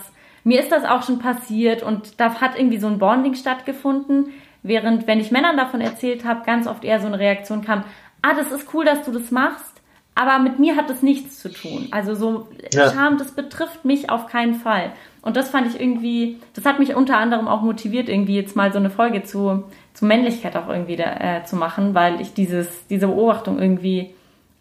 mir 0.45 0.61
ist 0.61 0.73
das 0.73 0.85
auch 0.85 1.03
schon 1.05 1.19
passiert 1.19 1.83
und 1.83 2.21
da 2.21 2.35
hat 2.41 2.59
irgendwie 2.59 2.79
so 2.79 2.89
ein 2.89 2.99
Bonding 2.99 3.35
stattgefunden. 3.35 4.31
Während, 4.63 5.07
wenn 5.07 5.21
ich 5.21 5.33
Männern 5.33 5.57
davon 5.57 5.81
erzählt 5.81 6.25
habe, 6.25 6.45
ganz 6.45 6.67
oft 6.67 6.85
eher 6.85 7.01
so 7.01 7.07
eine 7.07 7.19
Reaktion 7.19 7.65
kam, 7.65 7.85
ah, 8.23 8.35
das 8.35 8.53
ist 8.53 8.73
cool, 8.73 8.85
dass 8.85 9.05
du 9.05 9.11
das 9.11 9.31
machst, 9.31 9.73
aber 10.15 10.39
mit 10.39 10.59
mir 10.59 10.77
hat 10.77 10.91
das 10.91 11.03
nichts 11.03 11.41
zu 11.41 11.51
tun. 11.51 11.89
Also 11.91 12.15
so 12.15 12.49
ja. 12.73 12.91
Scham, 12.91 13.19
das 13.19 13.33
betrifft 13.33 13.85
mich 13.85 14.11
auf 14.11 14.27
keinen 14.27 14.55
Fall. 14.55 14.93
Und 15.23 15.37
das 15.37 15.51
fand 15.51 15.69
ich 15.69 15.81
irgendwie, 15.81 16.39
das 16.55 16.65
hat 16.65 16.79
mich 16.79 16.95
unter 16.95 17.17
anderem 17.17 17.49
auch 17.49 17.63
motiviert, 17.63 18.09
irgendwie 18.09 18.37
jetzt 18.37 18.57
mal 18.57 18.73
so 18.73 18.79
eine 18.79 18.91
Folge 18.91 19.23
zu, 19.23 19.65
zu 19.95 20.05
Männlichkeit 20.05 20.57
auch 20.57 20.69
irgendwie 20.69 20.97
da, 20.97 21.15
äh, 21.19 21.45
zu 21.45 21.57
machen, 21.57 21.95
weil 21.95 22.21
ich 22.21 22.35
dieses, 22.35 22.87
diese 22.89 23.07
Beobachtung 23.07 23.59
irgendwie 23.59 24.15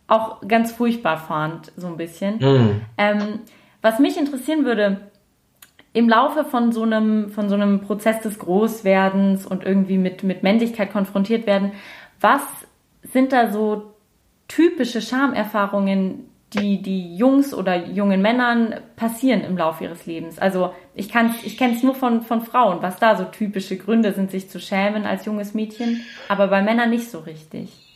auch 0.08 0.42
ganz 0.48 0.72
furchtbar 0.72 1.18
fand, 1.18 1.72
so 1.76 1.88
ein 1.88 1.98
bisschen. 1.98 2.38
Mhm. 2.40 2.82
Ähm, 2.98 3.40
was 3.82 4.00
mich 4.00 4.18
interessieren 4.18 4.66
würde, 4.66 5.11
im 5.94 6.08
Laufe 6.08 6.46
von 6.46 6.72
so 6.72 6.84
einem, 6.84 7.30
von 7.30 7.50
so 7.50 7.56
einem 7.56 7.82
Prozess 7.82 8.22
des 8.22 8.40
Großwerdens 8.40 9.46
und 9.46 9.64
irgendwie 9.64 9.98
mit, 9.98 10.24
mit 10.24 10.44
Männlichkeit 10.44 10.92
konfrontiert 10.92 11.46
werden, 11.46 11.72
was 12.20 12.42
sind 13.04 13.34
da 13.34 13.52
so 13.52 13.94
typische 14.48 15.02
Schamerfahrungen, 15.02 16.28
die 16.54 16.82
die 16.82 17.16
Jungs 17.16 17.54
oder 17.54 17.88
jungen 17.88 18.22
Männern 18.22 18.76
passieren 18.96 19.42
im 19.42 19.58
Laufe 19.58 19.86
ihres 19.86 20.06
Lebens. 20.06 20.38
Also 20.38 20.74
ich 20.94 21.10
kann 21.10 21.34
ich 21.44 21.58
kenne 21.58 21.76
es 21.76 21.84
nur 21.84 21.96
von 21.96 22.22
von 22.22 22.42
Frauen, 22.42 22.82
was 22.82 22.98
da 22.98 23.16
so 23.16 23.24
typische 23.24 23.78
Gründe 23.78 24.12
sind, 24.12 24.32
sich 24.32 24.50
zu 24.50 24.60
schämen 24.60 25.06
als 25.06 25.26
junges 25.26 25.54
Mädchen, 25.54 26.02
aber 26.28 26.48
bei 26.48 26.62
Männern 26.62 26.90
nicht 26.90 27.10
so 27.10 27.20
richtig 27.20 27.91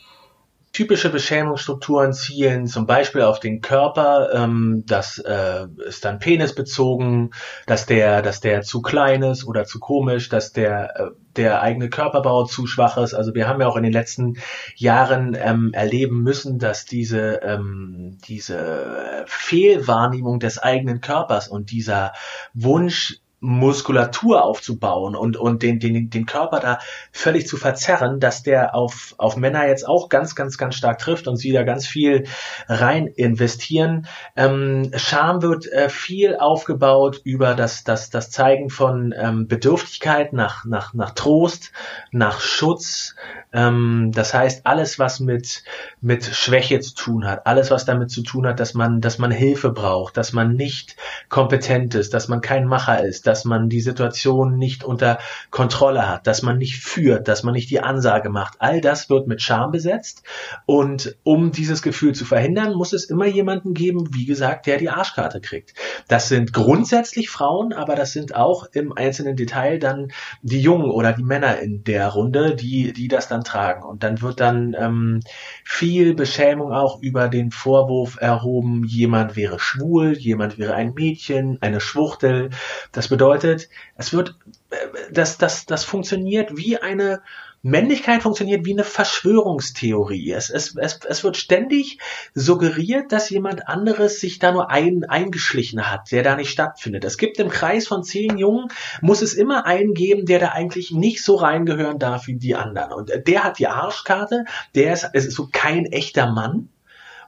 typische 0.76 1.10
Beschämungsstrukturen 1.10 2.12
zielen 2.12 2.68
zum 2.68 2.86
Beispiel 2.86 3.22
auf 3.22 3.40
den 3.40 3.62
Körper, 3.62 4.34
ähm, 4.34 4.84
das 4.86 5.20
äh, 5.20 5.68
ist 5.88 6.04
dann 6.04 6.20
penisbezogen, 6.20 7.34
dass 7.66 7.86
der, 7.86 8.22
dass 8.22 8.42
der 8.42 8.62
zu 8.62 8.82
klein 8.82 9.24
ist 9.24 9.46
oder 9.48 9.64
zu 9.64 9.80
komisch, 9.80 10.28
dass 10.28 10.52
der 10.52 11.00
äh, 11.00 11.12
der 11.38 11.62
eigene 11.62 11.90
Körperbau 11.90 12.44
zu 12.44 12.68
schwach 12.68 12.98
ist. 12.98 13.14
Also 13.14 13.34
wir 13.34 13.48
haben 13.48 13.62
ja 13.62 13.68
auch 13.68 13.78
in 13.78 13.84
den 13.84 13.94
letzten 13.94 14.38
Jahren 14.76 15.38
ähm, 15.40 15.72
erleben 15.74 16.24
müssen, 16.24 16.60
dass 16.60 16.84
diese 16.84 17.40
ähm, 17.44 18.18
diese 18.28 19.24
Fehlwahrnehmung 19.28 20.40
des 20.42 20.60
eigenen 20.60 21.00
Körpers 21.00 21.48
und 21.48 21.72
dieser 21.72 22.12
Wunsch 22.54 23.22
Muskulatur 23.46 24.44
aufzubauen 24.44 25.16
und, 25.16 25.38
und 25.38 25.62
den, 25.62 25.80
den, 25.80 26.10
den 26.10 26.26
Körper 26.26 26.60
da 26.60 26.80
völlig 27.12 27.48
zu 27.48 27.58
verzerren, 27.58 28.20
dass 28.20 28.44
der 28.44 28.76
auf, 28.76 29.14
auf 29.18 29.38
Männer 29.38 29.68
jetzt 29.68 29.88
auch 29.88 30.10
ganz, 30.10 30.36
ganz, 30.36 30.58
ganz 30.58 30.76
stark 30.76 30.98
trifft 30.98 31.28
und 31.28 31.38
sie 31.38 31.52
da 31.52 31.64
ganz 31.64 31.86
viel 31.86 32.26
rein 32.68 33.08
investieren. 33.08 34.08
Ähm, 34.36 34.92
Scham 34.96 35.42
wird 35.42 35.72
äh, 35.72 35.90
viel 35.90 36.36
aufgebaut 36.36 37.22
über 37.24 37.54
das, 37.54 37.84
das, 37.84 38.10
das 38.10 38.32
Zeigen 38.32 38.70
von 38.70 39.14
ähm, 39.16 39.48
Bedürftigkeit 39.48 40.34
nach, 40.34 40.66
nach, 40.66 40.94
nach 40.94 41.12
Trost, 41.12 41.72
nach 42.12 42.40
Schutz, 42.40 43.16
ähm, 43.56 44.12
das 44.14 44.34
heißt, 44.34 44.68
alles, 44.68 45.00
was 45.00 45.22
mit, 45.22 45.64
mit 46.02 46.26
Schwäche 46.26 46.82
zu 46.82 46.94
tun 46.94 47.26
hat, 47.26 47.48
alles, 47.48 47.72
was 47.72 47.86
damit 47.86 48.12
zu 48.12 48.22
tun 48.22 48.46
hat, 48.46 48.60
dass 48.60 48.74
man, 48.74 49.00
dass 49.00 49.18
man 49.18 49.32
Hilfe 49.32 49.70
braucht, 49.70 50.18
dass 50.18 50.34
man 50.34 50.56
nicht 50.56 50.98
kompetent 51.30 51.96
ist, 51.96 52.14
dass 52.14 52.28
man 52.28 52.42
kein 52.42 52.66
Macher 52.66 53.02
ist, 53.06 53.28
dass 53.28 53.46
man 53.46 53.70
die 53.70 53.80
Situation 53.80 54.58
nicht 54.58 54.84
unter 54.84 55.20
Kontrolle 55.52 56.10
hat, 56.10 56.28
dass 56.28 56.42
man 56.42 56.58
nicht 56.58 56.84
führt, 56.84 57.30
dass 57.30 57.44
man 57.44 57.54
nicht 57.54 57.70
die 57.70 57.80
Ansage 57.80 58.30
macht. 58.30 58.56
All 58.60 58.82
das 58.82 59.10
wird 59.10 59.28
mit 59.28 59.42
Scham 59.42 59.72
besetzt. 59.72 60.24
Und 60.66 61.16
um 61.24 61.54
dieses 61.54 61.82
Gefühl 61.82 62.14
zu 62.14 62.26
verhindern, 62.26 62.74
muss 62.74 62.92
es 62.92 63.06
immer 63.06 63.26
jemanden 63.26 63.74
geben, 63.74 64.14
wie 64.14 64.26
gesagt, 64.26 64.66
der 64.66 64.80
die 64.80 64.90
Arschkarte 64.90 65.40
kriegt. 65.40 65.74
Das 66.10 66.28
sind 66.28 66.52
grundsätzlich 66.52 67.30
Frauen, 67.30 67.72
aber 67.72 67.96
das 67.96 68.12
sind 68.12 68.36
auch 68.36 68.68
im 68.74 68.92
einzelnen 68.92 69.38
Detail 69.38 69.80
dann 69.80 70.12
die 70.42 70.60
Jungen 70.60 70.92
oder 70.92 71.14
die 71.14 71.24
Männer 71.24 71.60
in 71.60 71.86
der 71.86 72.10
Runde, 72.10 72.54
die, 72.54 72.92
die 72.92 73.08
das 73.08 73.30
dann 73.30 73.45
tragen. 73.46 73.84
Und 73.84 74.04
dann 74.04 74.22
wird 74.22 74.40
dann 74.40 74.76
ähm, 74.78 75.22
viel 75.64 76.14
Beschämung 76.14 76.74
auch 76.74 77.02
über 77.02 77.28
den 77.28 77.52
Vorwurf 77.52 78.18
erhoben, 78.20 78.84
jemand 78.84 79.36
wäre 79.36 79.60
schwul, 79.60 80.18
jemand 80.18 80.58
wäre 80.58 80.74
ein 80.74 80.94
Mädchen, 80.94 81.58
eine 81.62 81.80
Schwuchtel. 81.80 82.50
Das 82.92 83.08
bedeutet, 83.08 83.70
es 83.96 84.14
wird, 84.14 84.36
äh, 84.72 84.76
das, 85.12 85.38
das, 85.38 85.66
das 85.66 85.84
funktioniert 85.84 86.58
wie 86.58 86.78
eine 86.78 87.22
Männlichkeit 87.66 88.22
funktioniert 88.22 88.64
wie 88.64 88.74
eine 88.74 88.84
Verschwörungstheorie. 88.84 90.32
Es, 90.34 90.52
es, 90.52 90.76
es, 90.76 91.00
es 91.04 91.24
wird 91.24 91.36
ständig 91.36 91.98
suggeriert, 92.36 93.12
dass 93.12 93.32
jemand 93.32 93.68
anderes 93.68 94.20
sich 94.20 94.38
da 94.38 94.52
nur 94.52 94.70
ein, 94.70 95.04
eingeschlichen 95.06 95.90
hat, 95.90 96.12
der 96.12 96.22
da 96.22 96.36
nicht 96.36 96.52
stattfindet. 96.52 97.04
Es 97.06 97.18
gibt 97.18 97.40
im 97.40 97.50
Kreis 97.50 97.88
von 97.88 98.04
zehn 98.04 98.38
Jungen, 98.38 98.68
muss 99.02 99.24
es 99.24 99.34
immer 99.34 99.66
einen 99.66 99.96
geben, 99.96 100.28
der 100.28 100.38
da 100.38 100.50
eigentlich 100.50 100.92
nicht 100.92 101.24
so 101.24 101.34
reingehören 101.38 101.98
darf 101.98 102.28
wie 102.28 102.36
die 102.36 102.54
anderen. 102.54 102.94
Und 102.94 103.12
der 103.26 103.44
hat 103.44 103.58
die 103.58 103.68
Arschkarte, 103.68 104.46
der 104.76 104.94
ist, 104.94 105.10
es 105.14 105.26
ist 105.26 105.36
so 105.36 105.50
kein 105.52 105.88
echter 105.88 106.32
Mann. 106.32 106.70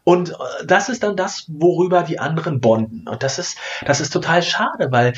Und 0.03 0.29
äh, 0.29 0.65
das 0.67 0.89
ist 0.89 1.01
dann 1.01 1.15
das, 1.15 1.45
worüber 1.47 2.03
die 2.03 2.19
anderen 2.19 2.61
bonden. 2.61 3.07
Und 3.09 3.23
das 3.23 3.39
ist, 3.39 3.57
das 3.87 4.01
ist 4.01 4.11
total 4.11 4.43
schade, 4.43 4.91
weil 4.91 5.13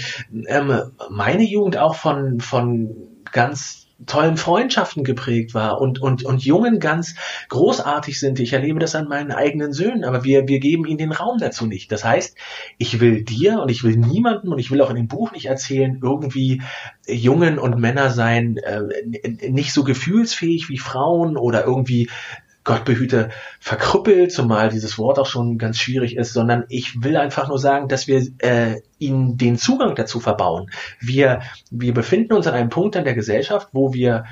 ähm, 0.48 0.94
meine 1.10 1.44
Jugend 1.44 1.76
auch 1.76 1.96
von, 1.96 2.40
von 2.40 2.96
ganz 3.34 3.89
tollen 4.06 4.38
Freundschaften 4.38 5.04
geprägt 5.04 5.54
war 5.54 5.82
und, 5.82 6.02
und, 6.02 6.24
und 6.24 6.44
Jungen 6.44 6.80
ganz 6.80 7.16
großartig 7.50 8.20
sind. 8.20 8.40
Ich 8.40 8.54
erlebe 8.54 8.80
das 8.80 8.96
an 8.96 9.08
meinen 9.08 9.32
eigenen 9.32 9.74
Söhnen, 9.74 10.04
aber 10.04 10.24
wir, 10.24 10.48
wir 10.48 10.60
geben 10.60 10.86
ihnen 10.86 10.98
den 10.98 11.12
Raum 11.12 11.38
dazu 11.38 11.66
nicht. 11.66 11.92
Das 11.92 12.04
heißt, 12.04 12.38
ich 12.78 13.00
will 13.00 13.24
dir 13.24 13.62
und 13.62 13.70
ich 13.70 13.84
will 13.84 13.98
niemanden 13.98 14.50
und 14.54 14.60
ich 14.60 14.72
will 14.72 14.82
auch 14.82 14.90
in 14.90 14.96
dem 14.96 15.08
Buch 15.08 15.32
nicht 15.32 15.48
erzählen, 15.48 16.00
irgendwie 16.02 16.62
Jungen 17.08 17.60
und 17.60 17.80
Männer 17.80 18.10
sein 18.10 18.58
äh, 18.58 19.50
nicht 19.50 19.74
so 19.74 19.84
gefühlsfähig 19.84 20.70
wie 20.70 20.78
Frauen 20.78 21.38
oder 21.38 21.66
irgendwie 21.66 22.10
Gott 22.70 22.86
behüte, 22.86 23.30
verkrüppelt, 23.60 24.32
zumal 24.32 24.70
dieses 24.70 25.00
Wort 25.00 25.18
auch 25.18 25.26
schon 25.26 25.58
ganz 25.58 25.80
schwierig 25.80 26.16
ist, 26.16 26.34
sondern 26.34 26.66
ich 26.70 27.02
will 27.02 27.18
einfach 27.18 27.48
nur 27.48 27.58
sagen, 27.58 27.88
dass 27.88 28.06
wir 28.06 28.22
äh, 28.38 28.76
ihnen 29.00 29.38
den 29.38 29.58
Zugang 29.58 29.96
dazu 29.96 30.20
verbauen. 30.20 30.70
Wir, 31.00 31.42
wir 31.72 31.96
befinden 31.96 32.34
uns 32.34 32.46
an 32.46 32.54
einem 32.54 32.70
Punkt 32.70 32.96
in 32.96 33.06
der 33.06 33.16
Gesellschaft, 33.16 33.70
wo 33.72 33.92
wir 33.96 34.26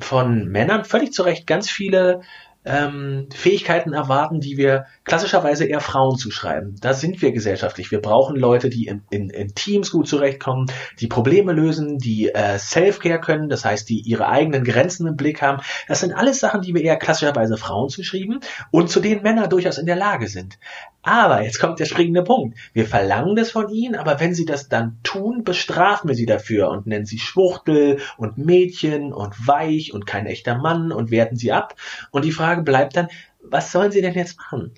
von 0.00 0.48
Männern 0.48 0.84
völlig 0.84 1.12
zu 1.12 1.22
Recht 1.22 1.46
ganz 1.46 1.70
viele 1.70 2.22
ähm, 2.64 3.28
Fähigkeiten 3.34 3.92
erwarten, 3.92 4.40
die 4.40 4.56
wir 4.56 4.86
klassischerweise 5.04 5.66
eher 5.66 5.80
Frauen 5.80 6.16
zuschreiben. 6.16 6.76
Da 6.80 6.94
sind 6.94 7.20
wir 7.20 7.32
gesellschaftlich. 7.32 7.90
Wir 7.90 8.00
brauchen 8.00 8.36
Leute, 8.36 8.70
die 8.70 8.86
in, 8.86 9.02
in, 9.10 9.30
in 9.30 9.54
Teams 9.54 9.90
gut 9.90 10.08
zurechtkommen, 10.08 10.66
die 11.00 11.06
Probleme 11.06 11.52
lösen, 11.52 11.98
die 11.98 12.30
äh, 12.30 12.58
Self-Care 12.58 13.20
können, 13.20 13.48
das 13.48 13.64
heißt, 13.64 13.88
die 13.88 14.00
ihre 14.00 14.28
eigenen 14.28 14.64
Grenzen 14.64 15.06
im 15.06 15.16
Blick 15.16 15.42
haben. 15.42 15.62
Das 15.88 16.00
sind 16.00 16.12
alles 16.12 16.40
Sachen, 16.40 16.62
die 16.62 16.74
wir 16.74 16.82
eher 16.82 16.96
klassischerweise 16.96 17.56
Frauen 17.56 17.88
zuschreiben 17.88 18.40
und 18.70 18.90
zu 18.90 19.00
denen 19.00 19.22
Männer 19.22 19.48
durchaus 19.48 19.78
in 19.78 19.86
der 19.86 19.96
Lage 19.96 20.28
sind. 20.28 20.58
Aber 21.04 21.42
jetzt 21.42 21.60
kommt 21.60 21.78
der 21.78 21.84
springende 21.84 22.22
Punkt. 22.22 22.58
Wir 22.72 22.86
verlangen 22.86 23.36
das 23.36 23.50
von 23.50 23.68
ihnen, 23.68 23.94
aber 23.94 24.20
wenn 24.20 24.34
sie 24.34 24.46
das 24.46 24.70
dann 24.70 24.98
tun, 25.02 25.44
bestrafen 25.44 26.08
wir 26.08 26.14
sie 26.14 26.24
dafür 26.24 26.70
und 26.70 26.86
nennen 26.86 27.04
sie 27.04 27.18
Schwuchtel 27.18 28.00
und 28.16 28.38
Mädchen 28.38 29.12
und 29.12 29.46
weich 29.46 29.92
und 29.92 30.06
kein 30.06 30.24
echter 30.24 30.56
Mann 30.56 30.92
und 30.92 31.10
werten 31.10 31.36
sie 31.36 31.52
ab. 31.52 31.74
Und 32.10 32.24
die 32.24 32.32
Frage 32.32 32.62
bleibt 32.62 32.96
dann, 32.96 33.08
was 33.42 33.70
sollen 33.70 33.92
sie 33.92 34.00
denn 34.00 34.14
jetzt 34.14 34.38
machen? 34.38 34.72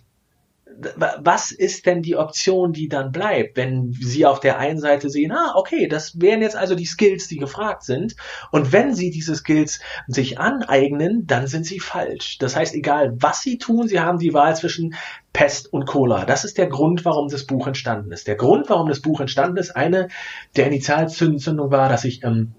Was 1.19 1.53
ist 1.53 1.87
denn 1.87 2.03
die 2.03 2.17
Option, 2.17 2.73
die 2.73 2.89
dann 2.89 3.13
bleibt, 3.13 3.57
wenn 3.57 3.93
Sie 3.93 4.27
auf 4.27 4.41
der 4.41 4.59
einen 4.59 4.79
Seite 4.79 5.09
sehen, 5.09 5.33
ah, 5.33 5.55
okay, 5.57 5.89
das 5.89 6.21
wären 6.21 6.43
jetzt 6.43 6.57
also 6.57 6.75
die 6.75 6.87
Skills, 6.87 7.29
die 7.29 7.39
gefragt 7.39 7.83
sind. 7.83 8.17
Und 8.51 8.73
wenn 8.73 8.95
Sie 8.95 9.11
diese 9.11 9.35
Skills 9.35 9.81
sich 10.07 10.39
aneignen, 10.39 11.27
dann 11.27 11.47
sind 11.47 11.67
Sie 11.67 11.81
falsch. 11.81 12.39
Das 12.39 12.57
heißt, 12.57 12.75
egal 12.75 13.15
was 13.19 13.43
Sie 13.43 13.59
tun, 13.59 13.89
Sie 13.89 14.01
haben 14.01 14.19
die 14.19 14.35
Wahl 14.35 14.55
zwischen 14.57 14.95
Pest 15.33 15.73
und 15.73 15.87
Cola. 15.87 16.25
Das 16.25 16.45
ist 16.45 16.59
der 16.59 16.67
Grund, 16.67 17.05
warum 17.05 17.29
das 17.29 17.45
Buch 17.45 17.67
entstanden 17.67 18.13
ist. 18.13 18.27
Der 18.27 18.37
Grund, 18.37 18.69
warum 18.69 18.89
das 18.89 19.01
Buch 19.01 19.21
entstanden 19.21 19.59
ist, 19.59 19.75
eine 19.75 20.09
der 20.57 20.67
Initialzündung 20.67 21.71
war, 21.71 21.89
dass 21.89 22.05
ich 22.05 22.23
ähm, 22.25 22.55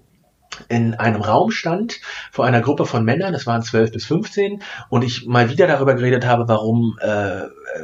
in 0.68 0.94
einem 0.94 1.22
Raum 1.22 1.50
stand 1.50 2.00
vor 2.30 2.44
einer 2.44 2.60
Gruppe 2.60 2.86
von 2.86 3.04
Männern, 3.04 3.34
es 3.34 3.46
waren 3.46 3.62
zwölf 3.62 3.92
bis 3.92 4.04
fünfzehn, 4.04 4.62
und 4.88 5.04
ich 5.04 5.26
mal 5.26 5.50
wieder 5.50 5.66
darüber 5.66 5.94
geredet 5.94 6.26
habe, 6.26 6.48
warum 6.48 6.98
äh, 7.00 7.42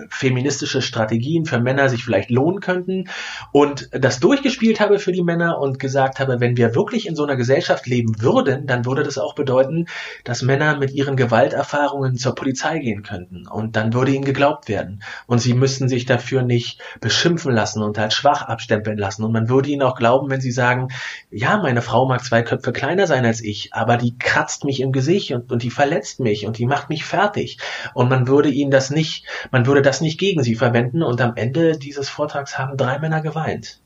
feministische 0.09 0.83
Strategien 0.83 1.45
für 1.45 1.61
Männer 1.61 1.89
sich 1.89 2.05
vielleicht 2.05 2.31
lohnen 2.31 2.61
könnten 2.61 3.09
und 3.53 3.89
das 3.93 4.21
durchgespielt 4.21 4.81
habe 4.81 4.99
für 4.99 5.13
die 5.13 5.23
Männer 5.23 5.59
und 5.59 5.79
gesagt 5.79 6.21
habe, 6.21 6.41
wenn 6.41 6.57
wir 6.57 6.75
wirklich 6.75 7.07
in 7.07 7.17
so 7.17 7.25
einer 7.25 7.37
Gesellschaft 7.37 7.87
leben 7.87 8.21
würden, 8.21 8.67
dann 8.67 8.85
würde 8.85 9.03
das 9.03 9.19
auch 9.19 9.35
bedeuten, 9.35 9.87
dass 10.25 10.43
Männer 10.43 10.79
mit 10.79 10.93
ihren 10.93 11.17
Gewalterfahrungen 11.17 12.17
zur 12.17 12.35
Polizei 12.35 12.79
gehen 12.79 13.03
könnten 13.03 13.47
und 13.47 13.77
dann 13.77 13.93
würde 13.93 14.13
ihnen 14.13 14.25
geglaubt 14.25 14.69
werden. 14.69 15.03
Und 15.27 15.39
sie 15.39 15.55
müssten 15.55 15.89
sich 15.89 16.07
dafür 16.07 16.43
nicht 16.43 16.81
beschimpfen 17.01 17.53
lassen 17.53 17.83
und 17.83 17.99
als 17.99 18.15
schwach 18.15 18.43
abstempeln 18.43 18.99
lassen. 18.99 19.23
Und 19.25 19.33
man 19.33 19.49
würde 19.49 19.69
ihnen 19.69 19.83
auch 19.83 19.97
glauben, 19.97 20.31
wenn 20.31 20.41
sie 20.41 20.53
sagen, 20.53 20.89
ja, 21.31 21.59
meine 21.59 21.83
Frau 21.83 22.07
mag 22.07 22.25
zwei 22.25 22.43
Köpfe 22.43 22.64
kleiner 22.73 23.07
sein 23.07 23.25
als 23.25 23.41
ich, 23.43 23.75
aber 23.75 23.97
die 23.97 24.17
kratzt 24.19 24.65
mich 24.65 24.81
im 24.81 24.93
Gesicht 24.93 25.33
und, 25.33 25.51
und 25.53 25.63
die 25.63 25.71
verletzt 25.71 26.21
mich 26.21 26.47
und 26.47 26.59
die 26.59 26.67
macht 26.67 26.89
mich 26.89 27.05
fertig 27.05 27.59
und 27.95 28.09
man 28.09 28.27
würde 28.29 28.49
ihnen 28.49 28.71
das 28.71 28.91
nicht, 28.91 29.27
man 29.51 29.67
würde 29.67 29.83
das 29.83 30.01
nicht 30.01 30.19
gegen 30.19 30.43
sie 30.43 30.55
verwenden 30.55 31.03
und 31.03 31.21
am 31.21 31.37
Ende 31.37 31.79
dieses 31.79 32.09
Vortrags 32.09 32.59
haben 32.59 32.77
drei 32.77 32.99
Männer 32.99 33.21
geweint. 33.21 33.81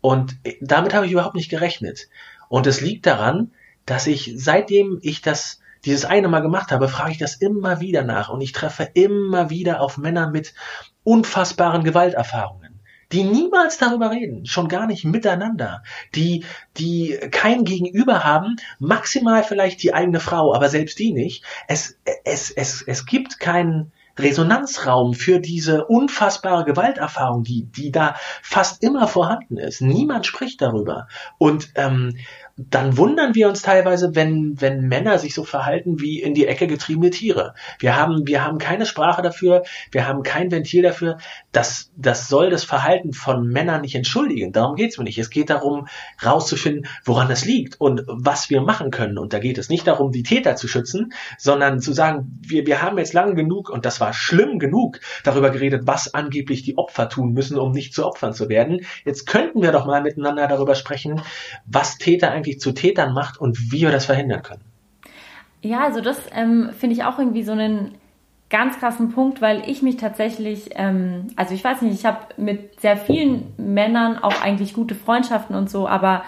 Und 0.00 0.36
damit 0.60 0.94
habe 0.94 1.06
ich 1.06 1.12
überhaupt 1.12 1.36
nicht 1.36 1.48
gerechnet. 1.48 2.08
Und 2.48 2.66
es 2.66 2.80
liegt 2.80 3.06
daran, 3.06 3.52
dass 3.86 4.06
ich 4.06 4.34
seitdem 4.36 4.98
ich 5.02 5.22
das 5.22 5.60
dieses 5.84 6.04
eine 6.04 6.28
Mal 6.28 6.40
gemacht 6.40 6.70
habe, 6.70 6.88
frage 6.88 7.12
ich 7.12 7.18
das 7.18 7.34
immer 7.34 7.80
wieder 7.80 8.04
nach 8.04 8.28
und 8.28 8.40
ich 8.40 8.52
treffe 8.52 8.88
immer 8.94 9.50
wieder 9.50 9.80
auf 9.80 9.98
Männer 9.98 10.30
mit 10.30 10.54
unfassbaren 11.02 11.82
Gewalterfahrungen, 11.82 12.71
die 13.12 13.24
niemals 13.24 13.78
darüber 13.78 14.10
reden, 14.10 14.46
schon 14.46 14.68
gar 14.68 14.86
nicht 14.86 15.04
miteinander, 15.04 15.82
die, 16.14 16.44
die 16.76 17.18
kein 17.30 17.64
Gegenüber 17.64 18.24
haben, 18.24 18.56
maximal 18.78 19.44
vielleicht 19.44 19.82
die 19.82 19.94
eigene 19.94 20.20
Frau, 20.20 20.54
aber 20.54 20.68
selbst 20.68 20.98
die 20.98 21.12
nicht. 21.12 21.44
Es, 21.68 21.98
es, 22.24 22.50
es, 22.50 22.82
es 22.82 23.06
gibt 23.06 23.38
keinen, 23.38 23.92
Resonanzraum 24.18 25.14
für 25.14 25.40
diese 25.40 25.86
unfassbare 25.86 26.64
Gewalterfahrung, 26.64 27.44
die, 27.44 27.64
die 27.64 27.90
da 27.90 28.16
fast 28.42 28.82
immer 28.82 29.08
vorhanden 29.08 29.56
ist. 29.56 29.80
Niemand 29.80 30.26
spricht 30.26 30.60
darüber. 30.60 31.08
Und 31.38 31.70
ähm, 31.76 32.18
dann 32.56 32.98
wundern 32.98 33.34
wir 33.34 33.48
uns 33.48 33.62
teilweise, 33.62 34.14
wenn, 34.14 34.60
wenn 34.60 34.82
Männer 34.82 35.18
sich 35.18 35.34
so 35.34 35.44
verhalten 35.44 36.00
wie 36.00 36.20
in 36.20 36.34
die 36.34 36.46
Ecke 36.46 36.66
getriebene 36.66 37.10
Tiere. 37.10 37.54
Wir 37.78 37.96
haben, 37.96 38.26
wir 38.26 38.44
haben 38.44 38.58
keine 38.58 38.84
Sprache 38.84 39.22
dafür, 39.22 39.62
wir 39.90 40.06
haben 40.06 40.22
kein 40.22 40.50
Ventil 40.50 40.82
dafür. 40.82 41.16
Das, 41.50 41.90
das 41.96 42.28
soll 42.28 42.50
das 42.50 42.64
Verhalten 42.64 43.12
von 43.12 43.48
Männern 43.48 43.80
nicht 43.80 43.94
entschuldigen. 43.94 44.52
Darum 44.52 44.76
geht's 44.76 44.98
mir 44.98 45.04
nicht. 45.04 45.18
Es 45.18 45.30
geht 45.30 45.48
darum, 45.48 45.88
rauszufinden, 46.24 46.86
woran 47.04 47.30
es 47.30 47.44
liegt 47.44 47.80
und 47.80 48.02
was 48.06 48.50
wir 48.50 48.60
machen 48.60 48.90
können. 48.90 49.16
Und 49.16 49.32
da 49.32 49.38
geht 49.38 49.56
es 49.56 49.70
nicht 49.70 49.86
darum, 49.86 50.12
die 50.12 50.22
Täter 50.22 50.54
zu 50.54 50.68
schützen, 50.68 51.12
sondern 51.38 51.80
zu 51.80 51.92
sagen, 51.92 52.38
wir, 52.42 52.66
wir 52.66 52.82
haben 52.82 52.98
jetzt 52.98 53.14
lange 53.14 53.34
genug, 53.34 53.70
und 53.70 53.86
das 53.86 54.00
war 54.00 54.12
schlimm 54.12 54.58
genug, 54.58 55.00
darüber 55.24 55.50
geredet, 55.50 55.82
was 55.86 56.12
angeblich 56.12 56.62
die 56.62 56.76
Opfer 56.76 57.08
tun 57.08 57.32
müssen, 57.32 57.58
um 57.58 57.72
nicht 57.72 57.94
zu 57.94 58.04
Opfern 58.04 58.34
zu 58.34 58.48
werden. 58.48 58.84
Jetzt 59.04 59.26
könnten 59.26 59.62
wir 59.62 59.72
doch 59.72 59.86
mal 59.86 60.02
miteinander 60.02 60.46
darüber 60.48 60.74
sprechen, 60.74 61.22
was 61.64 61.96
Täter 61.96 62.30
eigentlich 62.30 62.41
eigentlich 62.42 62.60
zu 62.60 62.72
Tätern 62.72 63.14
macht 63.14 63.40
und 63.40 63.72
wie 63.72 63.82
wir 63.82 63.92
das 63.92 64.06
verhindern 64.06 64.42
können. 64.42 64.62
Ja, 65.62 65.84
also 65.84 66.00
das 66.00 66.18
ähm, 66.34 66.70
finde 66.76 66.96
ich 66.96 67.04
auch 67.04 67.18
irgendwie 67.18 67.44
so 67.44 67.52
einen 67.52 67.94
ganz 68.50 68.78
krassen 68.78 69.12
Punkt, 69.12 69.40
weil 69.40 69.62
ich 69.68 69.80
mich 69.80 69.96
tatsächlich, 69.96 70.70
ähm, 70.74 71.28
also 71.36 71.54
ich 71.54 71.64
weiß 71.64 71.82
nicht, 71.82 71.94
ich 71.94 72.04
habe 72.04 72.18
mit 72.36 72.80
sehr 72.80 72.96
vielen 72.96 73.54
Männern 73.56 74.18
auch 74.18 74.42
eigentlich 74.42 74.74
gute 74.74 74.94
Freundschaften 74.94 75.56
und 75.56 75.70
so, 75.70 75.88
aber 75.88 76.24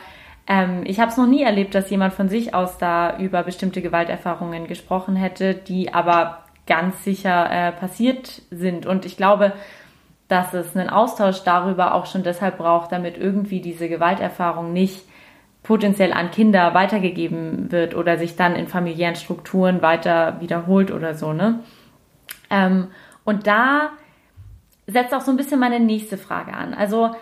ähm, 0.47 0.83
ich 0.85 1.01
habe 1.01 1.11
es 1.11 1.17
noch 1.17 1.27
nie 1.27 1.43
erlebt, 1.43 1.75
dass 1.75 1.91
jemand 1.91 2.15
von 2.15 2.29
sich 2.29 2.55
aus 2.55 2.79
da 2.79 3.19
über 3.19 3.43
bestimmte 3.43 3.83
Gewalterfahrungen 3.83 4.67
gesprochen 4.67 5.17
hätte, 5.17 5.55
die 5.55 5.93
aber 5.93 6.45
ganz 6.67 7.05
sicher 7.05 7.51
äh, 7.51 7.73
passiert 7.73 8.43
sind. 8.51 8.87
Und 8.87 9.05
ich 9.05 9.17
glaube, 9.17 9.53
dass 10.29 10.55
es 10.55 10.75
einen 10.77 10.89
Austausch 10.89 11.43
darüber 11.45 11.95
auch 11.95 12.07
schon 12.07 12.23
deshalb 12.23 12.59
braucht, 12.59 12.93
damit 12.93 13.19
irgendwie 13.19 13.61
diese 13.61 13.89
Gewalterfahrung 13.89 14.73
nicht 14.73 15.03
potenziell 15.65 16.13
an 16.13 16.31
Kinder 16.31 16.75
weitergegeben 16.75 17.73
wird 17.73 17.97
oder 17.97 18.19
sich 18.19 18.37
dann 18.37 18.55
in 18.55 18.69
familiären 18.69 19.17
Strukturen 19.17 19.83
weiter 19.83 20.41
wiederholt 20.41 20.93
oder 20.93 21.15
so, 21.15 21.33
ne? 21.33 21.61
Ähm, 22.51 22.89
und 23.25 23.47
da 23.47 23.91
setzt 24.87 25.15
auch 25.15 25.23
so 25.23 25.31
ein 25.31 25.39
bisschen 25.39 25.59
meine 25.59 25.81
nächste 25.81 26.19
Frage 26.19 26.53
an. 26.53 26.75
Also, 26.75 27.17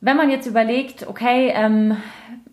wenn 0.00 0.16
man 0.16 0.30
jetzt 0.30 0.46
überlegt, 0.46 1.06
okay, 1.06 1.52
ähm, 1.54 1.98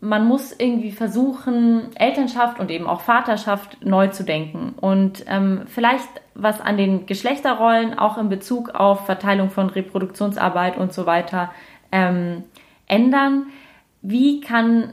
man 0.01 0.25
muss 0.25 0.53
irgendwie 0.57 0.91
versuchen, 0.91 1.95
Elternschaft 1.95 2.59
und 2.59 2.69
eben 2.69 2.87
auch 2.87 2.99
Vaterschaft 2.99 3.85
neu 3.85 4.07
zu 4.07 4.25
denken 4.25 4.73
und 4.81 5.23
ähm, 5.27 5.61
vielleicht 5.67 6.09
was 6.35 6.59
an 6.59 6.75
den 6.75 7.05
Geschlechterrollen 7.05 7.97
auch 7.97 8.17
in 8.17 8.27
Bezug 8.27 8.71
auf 8.71 9.05
Verteilung 9.05 9.49
von 9.49 9.69
Reproduktionsarbeit 9.69 10.77
und 10.77 10.91
so 10.91 11.05
weiter 11.05 11.51
ähm, 11.93 12.43
ändern. 12.87 13.47
Wie 14.01 14.41
kann 14.41 14.91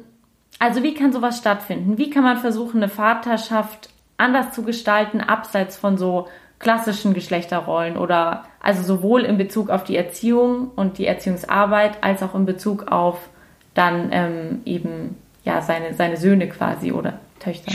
also 0.60 0.82
wie 0.82 0.94
kann 0.94 1.12
sowas 1.12 1.38
stattfinden? 1.38 1.98
Wie 1.98 2.10
kann 2.10 2.22
man 2.22 2.36
versuchen, 2.36 2.76
eine 2.76 2.90
Vaterschaft 2.90 3.88
anders 4.18 4.52
zu 4.52 4.62
gestalten, 4.62 5.20
abseits 5.20 5.76
von 5.76 5.96
so 5.96 6.28
klassischen 6.58 7.14
Geschlechterrollen 7.14 7.96
oder 7.96 8.44
also 8.60 8.82
sowohl 8.82 9.22
in 9.22 9.38
Bezug 9.38 9.70
auf 9.70 9.84
die 9.84 9.96
Erziehung 9.96 10.70
und 10.76 10.98
die 10.98 11.06
Erziehungsarbeit 11.06 12.04
als 12.04 12.22
auch 12.22 12.34
in 12.34 12.44
Bezug 12.44 12.92
auf 12.92 13.30
dann 13.72 14.10
ähm, 14.12 14.60
eben 14.66 15.16
ja 15.44 15.62
seine, 15.62 15.94
seine 15.94 16.18
Söhne 16.18 16.46
quasi 16.48 16.92
oder 16.92 17.18
Töchter? 17.38 17.72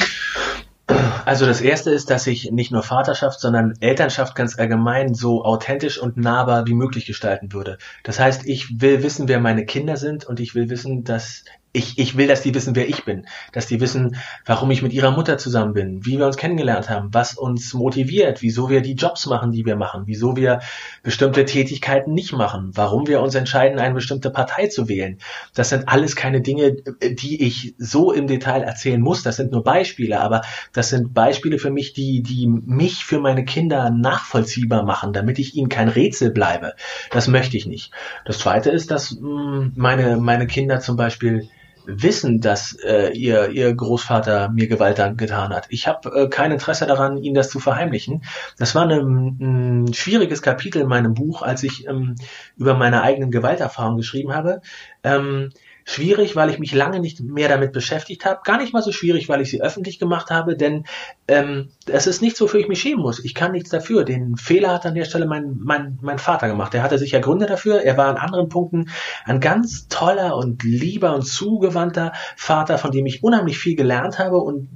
Also 1.25 1.47
das 1.47 1.61
erste 1.61 1.89
ist, 1.89 2.11
dass 2.11 2.27
ich 2.27 2.51
nicht 2.51 2.71
nur 2.71 2.83
Vaterschaft, 2.83 3.39
sondern 3.39 3.73
Elternschaft 3.79 4.35
ganz 4.35 4.59
allgemein 4.59 5.15
so 5.15 5.43
authentisch 5.43 5.97
und 5.99 6.17
nahbar 6.17 6.67
wie 6.67 6.75
möglich 6.75 7.07
gestalten 7.07 7.51
würde. 7.51 7.79
Das 8.03 8.19
heißt, 8.19 8.45
ich 8.45 8.79
will 8.79 9.01
wissen, 9.01 9.27
wer 9.27 9.39
meine 9.39 9.65
Kinder 9.65 9.97
sind 9.97 10.25
und 10.25 10.39
ich 10.39 10.53
will 10.53 10.69
wissen, 10.69 11.03
dass 11.03 11.43
ich, 11.75 11.99
ich 11.99 12.15
will, 12.15 12.27
dass 12.27 12.41
die 12.41 12.55
wissen, 12.55 12.75
wer 12.75 12.87
ich 12.87 13.03
bin, 13.03 13.27
dass 13.51 13.67
die 13.67 13.81
wissen, 13.81 14.15
warum 14.45 14.71
ich 14.71 14.81
mit 14.81 14.93
ihrer 14.93 15.11
Mutter 15.11 15.37
zusammen 15.37 15.73
bin, 15.73 16.05
wie 16.05 16.17
wir 16.17 16.25
uns 16.25 16.37
kennengelernt 16.37 16.89
haben, 16.89 17.13
was 17.13 17.35
uns 17.35 17.73
motiviert, 17.73 18.41
wieso 18.41 18.69
wir 18.69 18.81
die 18.81 18.93
Jobs 18.93 19.25
machen, 19.25 19.51
die 19.51 19.65
wir 19.65 19.75
machen, 19.75 20.03
wieso 20.05 20.35
wir 20.37 20.61
bestimmte 21.03 21.43
Tätigkeiten 21.43 22.13
nicht 22.13 22.31
machen, 22.31 22.71
warum 22.73 23.07
wir 23.07 23.21
uns 23.21 23.35
entscheiden, 23.35 23.79
eine 23.79 23.93
bestimmte 23.93 24.29
Partei 24.29 24.67
zu 24.67 24.87
wählen. 24.87 25.17
Das 25.53 25.69
sind 25.69 25.89
alles 25.89 26.15
keine 26.15 26.41
Dinge, 26.41 26.77
die 27.01 27.43
ich 27.43 27.75
so 27.77 28.11
im 28.13 28.27
Detail 28.27 28.63
erzählen 28.63 29.01
muss. 29.01 29.23
Das 29.23 29.35
sind 29.35 29.51
nur 29.51 29.63
Beispiele, 29.63 30.21
aber 30.21 30.41
das 30.71 30.89
sind 30.89 31.13
Beispiele 31.13 31.59
für 31.59 31.71
mich, 31.71 31.93
die, 31.93 32.23
die 32.23 32.47
mich 32.47 33.03
für 33.03 33.19
meine 33.19 33.43
Kinder 33.43 33.89
nachvollziehbar 33.89 34.83
machen, 34.83 35.11
damit 35.11 35.39
ich 35.39 35.55
ihnen 35.55 35.69
kein 35.69 35.89
Rätsel 35.89 36.31
bleibe. 36.31 36.73
Das 37.11 37.27
möchte 37.27 37.57
ich 37.57 37.65
nicht. 37.65 37.91
Das 38.23 38.39
zweite 38.39 38.69
ist, 38.69 38.91
dass 38.91 39.19
mm, 39.19 39.73
meine, 39.75 40.17
meine 40.17 40.47
Kinder 40.47 40.79
zum 40.79 40.95
Beispiel 40.95 41.49
wissen, 41.87 42.41
dass 42.41 42.73
äh, 42.83 43.09
ihr, 43.13 43.49
ihr 43.49 43.73
Großvater 43.73 44.49
mir 44.49 44.67
Gewalt 44.67 44.95
getan 45.17 45.53
hat. 45.53 45.67
Ich 45.69 45.87
habe 45.87 46.09
äh, 46.09 46.29
kein 46.29 46.51
Interesse 46.51 46.85
daran, 46.85 47.17
ihnen 47.17 47.35
das 47.35 47.49
zu 47.49 47.59
verheimlichen. 47.59 48.23
Das 48.57 48.75
war 48.75 48.83
eine, 48.83 48.99
ein 48.99 49.93
schwieriges 49.93 50.41
Kapitel 50.41 50.81
in 50.81 50.87
meinem 50.87 51.13
Buch, 51.13 51.41
als 51.41 51.63
ich 51.63 51.87
ähm, 51.87 52.15
über 52.57 52.73
meine 52.75 53.01
eigenen 53.01 53.31
Gewalterfahrungen 53.31 53.97
geschrieben 53.97 54.33
habe. 54.33 54.61
Ähm, 55.03 55.49
Schwierig, 55.87 56.35
weil 56.35 56.49
ich 56.49 56.57
mich 56.57 56.73
lange 56.73 56.99
nicht 56.99 57.19
mehr 57.19 57.47
damit 57.47 57.71
beschäftigt 57.71 58.25
habe. 58.25 58.41
Gar 58.43 58.57
nicht 58.57 58.73
mal 58.73 58.81
so 58.81 58.91
schwierig, 58.91 59.29
weil 59.29 59.41
ich 59.41 59.51
sie 59.51 59.61
öffentlich 59.61 59.99
gemacht 59.99 60.31
habe, 60.31 60.57
denn 60.57 60.85
ähm, 61.27 61.69
es 61.85 62.07
ist 62.07 62.23
nichts, 62.23 62.41
wofür 62.41 62.59
ich 62.59 62.67
mich 62.67 62.81
schämen 62.81 63.03
muss. 63.03 63.23
Ich 63.23 63.35
kann 63.35 63.51
nichts 63.51 63.69
dafür. 63.69 64.03
Den 64.03 64.35
Fehler 64.35 64.73
hat 64.73 64.87
an 64.87 64.95
der 64.95 65.05
Stelle 65.05 65.27
mein, 65.27 65.59
mein, 65.61 65.99
mein 66.01 66.17
Vater 66.17 66.47
gemacht. 66.47 66.73
Er 66.73 66.81
hatte 66.81 66.97
sicher 66.97 67.19
Gründe 67.19 67.45
dafür. 67.45 67.83
Er 67.83 67.97
war 67.97 68.07
an 68.07 68.17
anderen 68.17 68.49
Punkten 68.49 68.89
ein 69.25 69.39
ganz 69.39 69.87
toller 69.87 70.35
und 70.35 70.63
lieber 70.63 71.13
und 71.13 71.21
zugewandter 71.21 72.13
Vater, 72.35 72.79
von 72.79 72.89
dem 72.89 73.05
ich 73.05 73.23
unheimlich 73.23 73.59
viel 73.59 73.75
gelernt 73.75 74.17
habe 74.17 74.39
und 74.39 74.67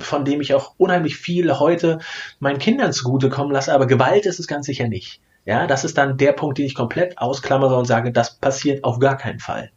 von 0.00 0.24
dem 0.24 0.40
ich 0.40 0.52
auch 0.52 0.74
unheimlich 0.78 1.16
viel 1.16 1.60
heute 1.60 2.00
meinen 2.40 2.58
Kindern 2.58 2.92
zugutekommen 2.92 3.52
lasse. 3.52 3.72
Aber 3.72 3.86
Gewalt 3.86 4.26
ist 4.26 4.40
es 4.40 4.48
ganz 4.48 4.66
sicher 4.66 4.88
nicht. 4.88 5.20
Ja, 5.46 5.68
das 5.68 5.84
ist 5.84 5.96
dann 5.96 6.16
der 6.16 6.32
Punkt, 6.32 6.58
den 6.58 6.66
ich 6.66 6.74
komplett 6.74 7.18
ausklammere 7.18 7.76
und 7.76 7.84
sage, 7.84 8.10
das 8.10 8.34
passiert 8.34 8.82
auf 8.82 8.98
gar 8.98 9.16
keinen 9.16 9.38
Fall. 9.38 9.70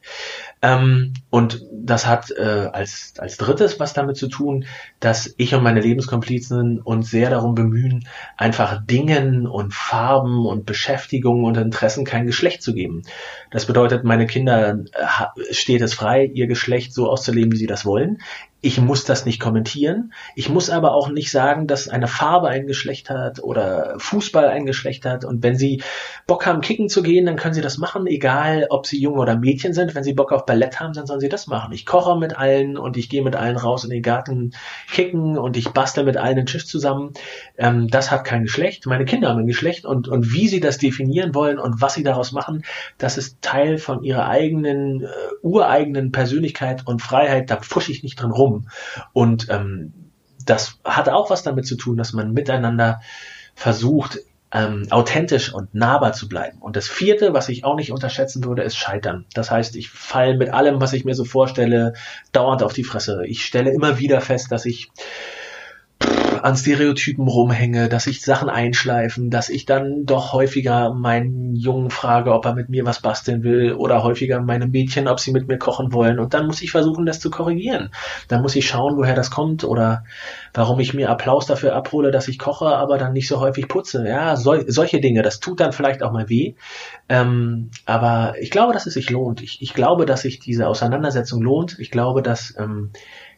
Ähm, 0.62 1.14
und 1.30 1.66
das 1.72 2.06
hat 2.06 2.32
äh, 2.32 2.70
als, 2.74 3.14
als 3.18 3.38
drittes 3.38 3.80
was 3.80 3.94
damit 3.94 4.18
zu 4.18 4.28
tun, 4.28 4.66
dass 5.00 5.34
ich 5.38 5.56
und 5.56 5.64
meine 5.64 5.80
Lebenskomplizen 5.80 6.82
uns 6.82 7.10
sehr 7.10 7.30
darum 7.30 7.56
bemühen, 7.56 8.08
einfach 8.36 8.86
Dingen 8.86 9.48
und 9.48 9.74
Farben 9.74 10.46
und 10.46 10.66
Beschäftigungen 10.66 11.46
und 11.46 11.58
Interessen 11.58 12.04
kein 12.04 12.26
Geschlecht 12.26 12.62
zu 12.62 12.74
geben. 12.74 13.04
Das 13.52 13.66
bedeutet, 13.66 14.04
meine 14.04 14.28
Kinder 14.28 14.80
äh, 14.92 15.54
steht 15.54 15.82
es 15.82 15.94
frei, 15.94 16.26
ihr 16.26 16.48
Geschlecht 16.48 16.94
so 16.94 17.10
auszuleben, 17.10 17.54
wie 17.54 17.58
sie 17.58 17.68
das 17.68 17.86
wollen. 17.86 18.20
Ich 18.62 18.82
muss 18.82 19.06
das 19.06 19.26
nicht 19.26 19.40
kommentieren. 19.40 20.14
Ich 20.36 20.50
muss 20.50 20.70
aber 20.70 20.94
auch 20.94 21.08
nicht 21.08 21.32
sagen, 21.32 21.66
dass 21.66 21.88
eine 21.88 22.08
Farbe 22.08 22.50
ein 22.50 22.68
Geschlecht 22.68 23.10
hat 23.10 23.42
oder 23.42 23.96
Fußball 24.00 24.50
ein 24.50 24.66
Geschlecht 24.66 25.06
hat. 25.06 25.24
Und 25.24 25.44
wenn 25.44 25.56
Sie 25.56 25.82
Bock 26.28 26.46
haben, 26.46 26.60
kicken 26.60 26.90
zu 26.90 27.02
gehen, 27.02 27.26
dann 27.26 27.38
können 27.38 27.54
Sie 27.54 27.62
das 27.62 27.78
machen, 27.78 28.06
egal 28.06 28.68
ob 28.70 28.86
Sie 28.86 29.00
Junge 29.00 29.22
oder 29.22 29.38
Mädchen 29.38 29.74
sind. 29.74 29.96
Wenn 29.96 30.04
Sie 30.04 30.12
Bock 30.12 30.34
auf 30.34 30.46
Ballett 30.46 30.82
haben, 30.82 30.92
dann 30.92 31.08
sollen 31.08 31.22
Sie 31.22 31.30
das 31.30 31.48
machen. 31.48 31.72
Ich 31.72 31.86
koche 31.86 32.20
mit 32.20 32.38
allen 32.38 32.78
und 32.78 32.98
ich 32.98 33.08
gehe 33.08 33.24
mit 33.24 33.38
allen 33.38 33.56
raus 33.56 33.86
in 33.86 33.92
den 33.92 34.02
Garten 34.04 34.52
kicken 34.92 35.38
und 35.38 35.56
ich 35.56 35.70
bastel 35.70 36.04
mit 36.04 36.18
allen 36.18 36.36
den 36.36 36.46
Tisch 36.46 36.68
zusammen. 36.68 37.14
Ähm, 37.58 37.88
das 37.88 38.12
hat 38.12 38.26
kein 38.26 38.44
Geschlecht. 38.44 38.86
Meine 38.88 39.06
Kinder 39.06 39.30
haben 39.30 39.40
ein 39.40 39.48
Geschlecht 39.48 39.86
und, 39.86 40.10
und 40.10 40.34
wie 40.34 40.50
sie 40.50 40.60
das 40.60 40.78
definieren 40.78 41.34
wollen 41.34 41.60
und 41.60 41.80
was 41.82 41.94
sie 41.94 42.04
daraus 42.04 42.34
machen, 42.34 42.66
das 42.98 43.18
ist 43.18 43.42
Teil 43.42 43.78
von 43.78 44.04
ihrer 44.04 44.28
eigenen, 44.28 45.04
äh, 45.04 45.08
ureigenen 45.44 46.12
Persönlichkeit 46.12 46.86
und 46.86 47.02
Freiheit. 47.02 47.50
Da 47.50 47.62
fusche 47.62 47.94
ich 47.94 48.04
nicht 48.04 48.22
drin 48.22 48.32
rum 48.32 48.49
rum. 48.50 48.70
Und 49.14 49.48
ähm, 49.50 49.94
das 50.46 50.80
hat 50.84 51.10
auch 51.10 51.30
was 51.30 51.44
damit 51.44 51.66
zu 51.68 51.76
tun, 51.76 51.98
dass 51.98 52.14
man 52.14 52.34
miteinander 52.34 53.02
versucht, 53.56 54.20
ähm, 54.52 54.88
authentisch 54.90 55.54
und 55.54 55.76
nahbar 55.76 56.14
zu 56.14 56.28
bleiben. 56.28 56.58
Und 56.60 56.76
das 56.76 56.88
vierte, 56.88 57.34
was 57.34 57.50
ich 57.50 57.64
auch 57.64 57.76
nicht 57.76 57.92
unterschätzen 57.92 58.44
würde, 58.44 58.64
ist 58.64 58.78
Scheitern. 58.78 59.26
Das 59.34 59.52
heißt, 59.52 59.76
ich 59.76 59.90
falle 59.90 60.36
mit 60.38 60.50
allem, 60.50 60.82
was 60.82 60.94
ich 60.94 61.06
mir 61.06 61.14
so 61.14 61.24
vorstelle, 61.24 61.94
dauernd 62.32 62.64
auf 62.64 62.74
die 62.74 62.84
Fresse. 62.84 63.22
Ich 63.28 63.46
stelle 63.46 63.72
immer 63.72 64.00
wieder 64.00 64.22
fest, 64.22 64.52
dass 64.52 64.66
ich 64.66 64.92
an 66.44 66.56
Stereotypen 66.56 67.28
rumhänge, 67.28 67.90
dass 67.90 68.06
sich 68.06 68.22
Sachen 68.22 68.50
einschleifen, 68.50 69.30
dass 69.30 69.50
ich 69.50 69.66
dann 69.66 70.06
doch 70.06 70.34
häufiger 70.34 70.94
meinen 70.94 71.56
Jungen 71.56 71.90
frage, 71.90 72.34
ob 72.34 72.46
er 72.46 72.56
mit 72.56 72.70
mir 72.70 72.86
was 72.86 73.02
basteln 73.02 73.44
will 73.44 73.74
oder 73.74 74.04
häufiger 74.04 74.42
meine 74.42 74.68
Mädchen, 74.68 75.08
ob 75.08 75.20
sie 75.20 75.32
mit 75.32 75.48
mir 75.48 75.58
kochen 75.58 75.94
wollen. 75.94 76.20
Und 76.20 76.34
dann 76.34 76.48
muss 76.48 76.62
ich 76.62 76.72
versuchen, 76.72 77.06
das 77.06 77.20
zu 77.20 77.30
korrigieren. 77.30 77.92
Dann 78.28 78.42
muss 78.42 78.56
ich 78.56 78.68
schauen, 78.68 78.98
woher 78.98 79.16
das 79.16 79.32
kommt 79.32 79.64
oder 79.64 80.04
warum 80.54 80.80
ich 80.80 80.94
mir 80.94 81.10
Applaus 81.10 81.46
dafür 81.46 81.76
abhole, 81.76 82.12
dass 82.12 82.28
ich 82.28 82.40
koche, 82.40 82.68
aber 82.68 82.98
dann 82.98 83.14
nicht 83.14 83.28
so 83.28 83.40
häufig 83.40 83.68
putze. 83.68 84.08
Ja, 84.08 84.36
sol 84.36 84.66
solche 84.68 85.00
Dinge, 85.00 85.22
das 85.22 85.40
tut 85.40 85.60
dann 85.60 85.74
vielleicht 85.74 86.04
auch 86.04 86.12
mal 86.12 86.30
weh. 86.30 86.56
Ähm, 87.08 87.72
aber 87.86 88.36
ich 88.40 88.52
glaube, 88.52 88.74
dass 88.74 88.86
es 88.86 88.94
sich 88.94 89.10
lohnt. 89.10 89.42
Ich, 89.42 89.62
ich 89.62 89.74
glaube, 89.74 90.06
dass 90.06 90.22
sich 90.22 90.40
diese 90.40 90.68
Auseinandersetzung 90.68 91.42
lohnt. 91.42 91.78
Ich 91.80 91.92
glaube, 91.92 92.22
dass 92.22 92.56
ähm, 92.58 92.92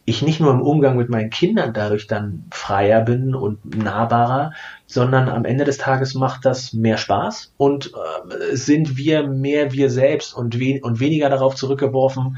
ich 0.06 0.24
nicht 0.24 0.40
nur 0.40 0.52
im 0.52 0.62
Umgang 0.62 0.98
mit 0.98 1.10
meinen 1.10 1.30
Kindern 1.30 1.74
dadurch 1.74 2.08
dann 2.08 2.46
freier 2.52 3.02
bin 3.02 3.36
und 3.36 3.78
nahbarer, 3.78 4.54
sondern 4.88 5.30
am 5.30 5.46
Ende 5.46 5.64
des 5.64 5.78
Tages 5.78 6.16
macht 6.16 6.44
das 6.44 6.74
mehr 6.74 6.98
Spaß 6.98 7.54
und 7.58 7.94
äh, 7.94 8.56
sind 8.56 8.98
wir 8.98 9.28
mehr 9.28 9.72
wir 9.74 9.90
selbst 9.90 10.34
und, 10.34 10.60
we 10.60 10.80
und 10.82 11.00
weniger 11.00 11.30
darauf 11.30 11.56
zurückgeworfen, 11.56 12.38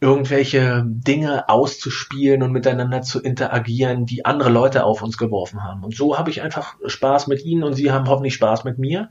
irgendwelche 0.00 0.82
Dinge 0.86 1.48
auszuspielen 1.48 2.42
und 2.42 2.52
miteinander 2.52 3.02
zu 3.02 3.20
interagieren, 3.20 4.06
die 4.06 4.24
andere 4.24 4.50
Leute 4.50 4.84
auf 4.84 5.02
uns 5.02 5.18
geworfen 5.18 5.62
haben. 5.62 5.84
Und 5.84 5.94
so 5.94 6.18
habe 6.18 6.30
ich 6.30 6.42
einfach 6.42 6.76
Spaß 6.86 7.26
mit 7.26 7.44
ihnen 7.44 7.64
und 7.64 7.74
sie 7.74 7.92
haben 7.92 8.08
hoffentlich 8.08 8.34
Spaß 8.34 8.64
mit 8.64 8.78
mir 8.78 9.10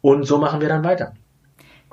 und 0.00 0.26
so 0.26 0.38
machen 0.38 0.60
wir 0.62 0.68
dann 0.68 0.84
weiter. 0.84 1.12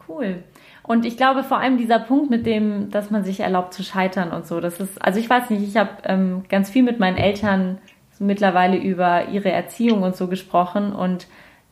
Cool. 0.08 0.44
Und 0.92 1.06
ich 1.06 1.16
glaube 1.16 1.44
vor 1.44 1.58
allem 1.58 1.78
dieser 1.78 2.00
Punkt 2.00 2.30
mit 2.30 2.46
dem, 2.46 2.92
dass 2.92 3.12
man 3.12 3.24
sich 3.24 3.40
erlaubt 3.40 3.74
zu 3.74 3.82
scheitern 3.82 4.34
und 4.34 4.46
so, 4.46 4.60
das 4.60 4.82
ist, 4.82 5.02
also 5.02 5.22
ich 5.22 5.30
weiß 5.30 5.50
nicht, 5.50 5.64
ich 5.66 5.78
habe 5.78 5.92
ähm, 6.04 6.44
ganz 6.50 6.70
viel 6.70 6.84
mit 6.84 7.00
meinen 7.00 7.16
Eltern 7.16 7.78
so 8.12 8.26
mittlerweile 8.26 8.76
über 8.76 9.30
ihre 9.30 9.50
Erziehung 9.54 10.04
und 10.04 10.18
so 10.18 10.28
gesprochen 10.28 10.92
und 10.92 11.28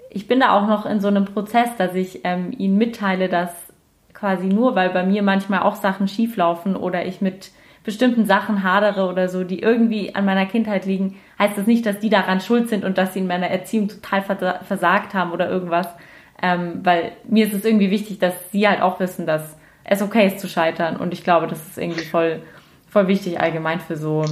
ich 0.09 0.29
bin 0.29 0.39
da 0.39 0.57
auch 0.57 0.67
noch 0.67 0.85
in 0.85 1.01
so 1.01 1.09
einem 1.09 1.25
Prozess, 1.25 1.67
dass 1.77 1.95
ich 1.95 2.21
ähm, 2.23 2.53
ihnen 2.57 2.77
mitteile, 2.77 3.27
dass 3.27 3.51
quasi 4.13 4.47
nur, 4.47 4.75
weil 4.75 4.91
bei 4.91 5.03
mir 5.03 5.21
manchmal 5.21 5.63
auch 5.63 5.75
Sachen 5.75 6.07
schieflaufen 6.07 6.77
oder 6.77 7.05
ich 7.05 7.19
mit 7.19 7.51
bestimmten 7.83 8.25
Sachen 8.25 8.63
hadere 8.63 9.05
oder 9.09 9.27
so, 9.27 9.43
die 9.43 9.59
irgendwie 9.59 10.15
an 10.15 10.23
meiner 10.23 10.45
Kindheit 10.45 10.85
liegen, 10.85 11.17
heißt 11.37 11.57
das 11.57 11.67
nicht, 11.67 11.85
dass 11.85 11.99
die 11.99 12.09
daran 12.09 12.39
schuld 12.39 12.69
sind 12.69 12.85
und 12.85 12.97
dass 12.97 13.13
sie 13.13 13.19
in 13.19 13.27
meiner 13.27 13.47
Erziehung 13.47 13.89
total 13.89 14.21
versagt 14.21 15.13
haben 15.13 15.33
oder 15.33 15.49
irgendwas, 15.49 15.89
ähm, 16.41 16.79
weil 16.83 17.13
mir 17.27 17.47
ist 17.47 17.53
es 17.53 17.65
irgendwie 17.65 17.91
wichtig, 17.91 18.19
dass 18.19 18.33
sie 18.51 18.67
halt 18.67 18.81
auch 18.81 18.99
wissen, 18.99 19.25
dass 19.25 19.57
es 19.83 20.01
okay 20.01 20.27
ist 20.27 20.39
zu 20.39 20.47
scheitern. 20.47 20.97
Und 20.97 21.13
ich 21.13 21.23
glaube, 21.23 21.47
das 21.47 21.59
ist 21.67 21.77
irgendwie 21.77 22.05
voll, 22.05 22.41
voll 22.87 23.07
wichtig 23.07 23.39
allgemein 23.39 23.79
für 23.79 23.97
so, 23.97 24.23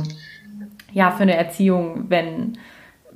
ja, 0.92 1.12
für 1.12 1.24
eine 1.24 1.36
Erziehung, 1.36 2.06
wenn, 2.10 2.58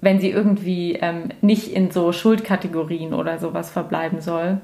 wenn 0.01 0.19
sie 0.19 0.30
irgendwie 0.30 0.95
ähm, 0.95 1.30
nicht 1.41 1.71
in 1.71 1.91
so 1.91 2.12
Schuldkategorien 2.12 3.13
oder 3.13 3.38
sowas 3.38 3.69
verbleiben 3.69 4.21
soll. 4.21 4.62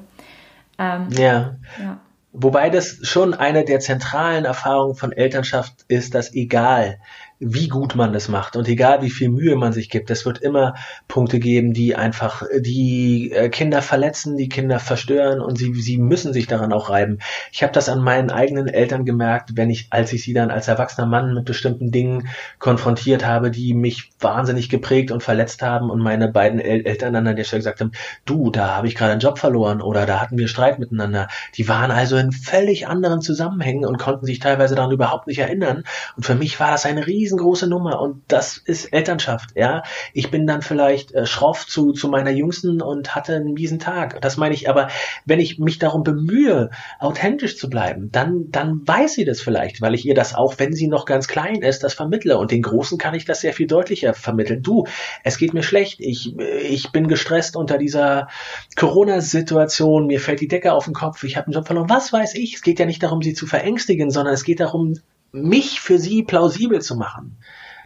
Ähm, 0.79 1.07
ja. 1.11 1.55
ja. 1.79 1.99
Wobei 2.33 2.69
das 2.69 2.99
schon 3.01 3.33
eine 3.33 3.63
der 3.65 3.79
zentralen 3.79 4.45
Erfahrungen 4.45 4.95
von 4.95 5.11
Elternschaft 5.11 5.85
ist, 5.87 6.13
dass 6.13 6.33
egal 6.33 6.99
wie 7.39 7.67
gut 7.67 7.95
man 7.95 8.13
das 8.13 8.29
macht 8.29 8.55
und 8.55 8.67
egal 8.67 9.03
wie 9.03 9.11
viel 9.11 9.29
Mühe 9.29 9.55
man 9.55 9.71
sich 9.71 9.89
gibt, 9.89 10.09
es 10.09 10.25
wird 10.25 10.39
immer 10.39 10.73
Punkte 11.07 11.39
geben, 11.39 11.73
die 11.73 11.95
einfach 11.95 12.41
die 12.59 13.31
äh, 13.31 13.49
Kinder 13.49 13.83
verletzen, 13.83 14.37
die 14.37 14.49
Kinder 14.49 14.79
verstören 14.79 15.39
und 15.39 15.57
sie, 15.57 15.73
sie 15.75 15.99
müssen 15.99 16.33
sich 16.33 16.47
daran 16.47 16.73
auch 16.73 16.89
reiben. 16.89 17.19
Ich 17.51 17.61
habe 17.61 17.73
das 17.73 17.89
an 17.89 18.01
meinen 18.01 18.31
eigenen 18.31 18.67
Eltern 18.67 19.05
gemerkt, 19.05 19.51
wenn 19.53 19.69
ich, 19.69 19.87
als 19.91 20.13
ich 20.13 20.23
sie 20.23 20.33
dann 20.33 20.49
als 20.49 20.67
erwachsener 20.67 21.05
Mann 21.05 21.35
mit 21.35 21.45
bestimmten 21.45 21.91
Dingen 21.91 22.27
konfrontiert 22.57 23.25
habe, 23.25 23.51
die 23.51 23.75
mich 23.75 24.09
wahnsinnig 24.19 24.69
geprägt 24.69 25.11
und 25.11 25.21
verletzt 25.21 25.61
haben 25.61 25.91
und 25.91 25.99
meine 25.99 26.29
beiden 26.29 26.59
El 26.59 26.87
Eltern 26.87 27.13
dann 27.13 27.27
an 27.27 27.35
der 27.35 27.43
Stelle 27.43 27.59
gesagt 27.59 27.81
haben, 27.81 27.91
du, 28.25 28.49
da 28.49 28.75
habe 28.75 28.87
ich 28.87 28.95
gerade 28.95 29.11
einen 29.11 29.21
Job 29.21 29.37
verloren 29.37 29.81
oder 29.81 30.07
da 30.07 30.19
hatten 30.19 30.37
wir 30.39 30.47
Streit 30.47 30.79
miteinander. 30.79 31.27
Die 31.55 31.67
waren 31.67 31.91
also 31.91 32.17
in 32.17 32.31
völlig 32.31 32.87
anderen 32.87 33.21
Zusammenhängen 33.21 33.85
und 33.85 33.97
konnten 33.97 34.25
sich 34.25 34.39
teilweise 34.39 34.73
daran 34.73 34.91
überhaupt 34.91 35.27
nicht 35.27 35.39
erinnern. 35.39 35.83
Und 36.15 36.25
für 36.25 36.35
mich 36.35 36.59
war 36.59 36.71
das 36.71 36.85
eine 36.85 37.05
riesige 37.05 37.26
riesengroße 37.27 37.67
Nummer 37.67 37.99
und 38.01 38.23
das 38.27 38.57
ist 38.57 38.85
Elternschaft, 38.93 39.51
ja. 39.55 39.83
Ich 40.13 40.31
bin 40.31 40.47
dann 40.47 40.61
vielleicht 40.61 41.13
äh, 41.13 41.25
schroff 41.25 41.67
zu, 41.67 41.91
zu 41.91 42.07
meiner 42.07 42.31
Jüngsten 42.31 42.81
und 42.81 43.15
hatte 43.15 43.35
einen 43.35 43.53
miesen 43.53 43.79
Tag. 43.79 44.21
Das 44.21 44.37
meine 44.37 44.55
ich 44.55 44.69
aber, 44.69 44.87
wenn 45.25 45.39
ich 45.39 45.59
mich 45.59 45.79
darum 45.79 46.03
bemühe, 46.03 46.69
authentisch 46.99 47.57
zu 47.57 47.69
bleiben, 47.69 48.09
dann, 48.11 48.49
dann 48.49 48.87
weiß 48.87 49.13
sie 49.13 49.25
das 49.25 49.41
vielleicht, 49.41 49.81
weil 49.81 49.93
ich 49.93 50.05
ihr 50.05 50.15
das 50.15 50.33
auch, 50.33 50.55
wenn 50.57 50.73
sie 50.73 50.87
noch 50.87 51.05
ganz 51.05 51.27
klein 51.27 51.61
ist, 51.61 51.83
das 51.83 51.93
vermittle 51.93 52.37
und 52.37 52.51
den 52.51 52.61
Großen 52.61 52.97
kann 52.97 53.13
ich 53.13 53.25
das 53.25 53.41
sehr 53.41 53.53
viel 53.53 53.67
deutlicher 53.67 54.13
vermitteln. 54.13 54.61
Du, 54.61 54.85
es 55.23 55.37
geht 55.37 55.53
mir 55.53 55.63
schlecht, 55.63 55.99
ich, 55.99 56.37
ich 56.37 56.91
bin 56.91 57.07
gestresst 57.07 57.55
unter 57.55 57.77
dieser 57.77 58.27
Corona-Situation, 58.75 60.07
mir 60.07 60.19
fällt 60.19 60.39
die 60.39 60.47
Decke 60.47 60.71
auf 60.71 60.85
den 60.85 60.93
Kopf, 60.93 61.23
ich 61.23 61.35
habe 61.35 61.47
einen 61.47 61.53
Job 61.53 61.67
verloren, 61.67 61.89
was 61.89 62.13
weiß 62.13 62.35
ich. 62.35 62.55
Es 62.55 62.61
geht 62.61 62.79
ja 62.79 62.85
nicht 62.85 63.03
darum, 63.03 63.21
sie 63.21 63.33
zu 63.33 63.47
verängstigen, 63.47 64.11
sondern 64.11 64.33
es 64.33 64.43
geht 64.43 64.59
darum, 64.59 64.95
mich 65.31 65.79
für 65.79 65.99
sie 65.99 66.23
plausibel 66.23 66.81
zu 66.81 66.95
machen. 66.95 67.37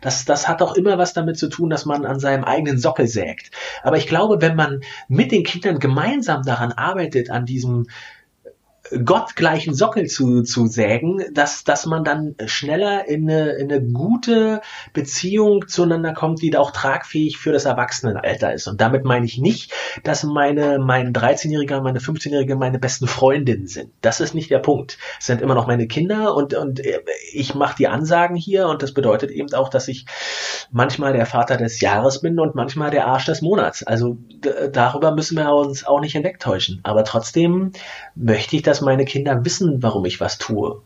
Das, 0.02 0.26
das 0.26 0.48
hat 0.48 0.62
auch 0.62 0.76
immer 0.76 0.98
was 0.98 1.14
damit 1.14 1.38
zu 1.38 1.48
tun, 1.48 1.70
dass 1.70 1.86
man 1.86 2.06
an 2.06 2.20
seinem 2.20 2.44
eigenen 2.44 2.80
Sockel 2.80 3.08
sägt. 3.08 3.52
Aber 3.84 3.98
ich 3.98 4.08
glaube, 4.08 4.42
wenn 4.42 4.56
man 4.56 4.82
mit 5.08 5.32
den 5.32 5.44
Kindern 5.44 5.80
gemeinsam 5.80 6.42
daran 6.42 6.72
arbeitet, 6.72 7.30
an 7.30 7.46
diesem 7.46 7.88
gottgleichen 9.04 9.74
Sockel 9.74 10.08
zu, 10.08 10.44
zu 10.44 10.68
sägen, 10.68 11.24
dass, 11.34 11.64
dass 11.64 11.86
man 11.86 12.04
dann 12.04 12.36
schneller 12.46 13.08
in 13.08 13.30
eine, 13.30 13.52
in 13.52 13.72
eine 13.72 13.82
gute 13.82 14.62
Beziehung 14.94 15.68
zueinander 15.68 16.14
kommt, 16.14 16.42
die 16.42 16.56
auch 16.58 16.72
tragfähig 16.72 17.38
für 17.38 17.52
das 17.52 17.66
Erwachsenenalter 17.66 18.54
ist. 18.54 18.68
Und 18.68 18.82
damit 18.82 19.06
meine 19.06 19.26
ich 19.26 19.38
nicht, 19.38 19.72
dass 20.04 20.24
meine, 20.24 20.80
mein 20.80 21.14
13-Jähriger, 21.14 21.82
meine 21.82 22.00
15-Jährige 22.00 22.56
meine 22.56 22.80
besten 22.80 23.08
Freundinnen 23.08 23.68
sind. 23.68 23.92
Das 24.02 24.20
ist 24.20 24.34
nicht 24.34 24.52
der 24.52 24.60
Punkt. 24.60 24.98
Es 25.20 25.26
sind 25.28 25.42
immer 25.42 25.56
noch 25.56 25.68
meine 25.68 25.88
Kinder 25.88 26.36
und, 26.36 26.54
und 26.54 26.82
ich 27.32 27.56
mache 27.56 27.76
die 27.78 27.88
Ansagen 27.88 28.36
hier 28.36 28.68
und 28.68 28.82
das 28.82 28.94
bedeutet 28.94 29.32
eben 29.32 29.54
auch, 29.54 29.70
dass 29.70 29.88
ich 29.88 30.06
manchmal 30.72 31.14
der 31.14 31.26
Vater 31.26 31.58
des 31.58 31.80
Jahres 31.82 32.22
bin 32.22 32.40
und 32.40 32.56
manchmal 32.56 32.92
der 32.92 33.08
Arsch 33.08 33.26
des 33.26 33.42
Monats. 33.42 33.84
Also 33.84 34.18
darüber 34.72 35.12
müssen 35.12 35.38
wir 35.38 35.54
uns 35.54 35.86
auch 35.86 36.02
nicht 36.02 36.14
hinwegtäuschen. 36.14 36.80
Aber 36.84 37.04
trotzdem 37.04 37.72
möchte 38.16 38.56
ich, 38.56 38.62
dass 38.62 38.82
meine 38.82 39.06
Kinder 39.06 39.44
wissen, 39.46 39.82
warum 39.82 40.06
ich 40.06 40.20
was 40.20 40.38
tue. 40.38 40.82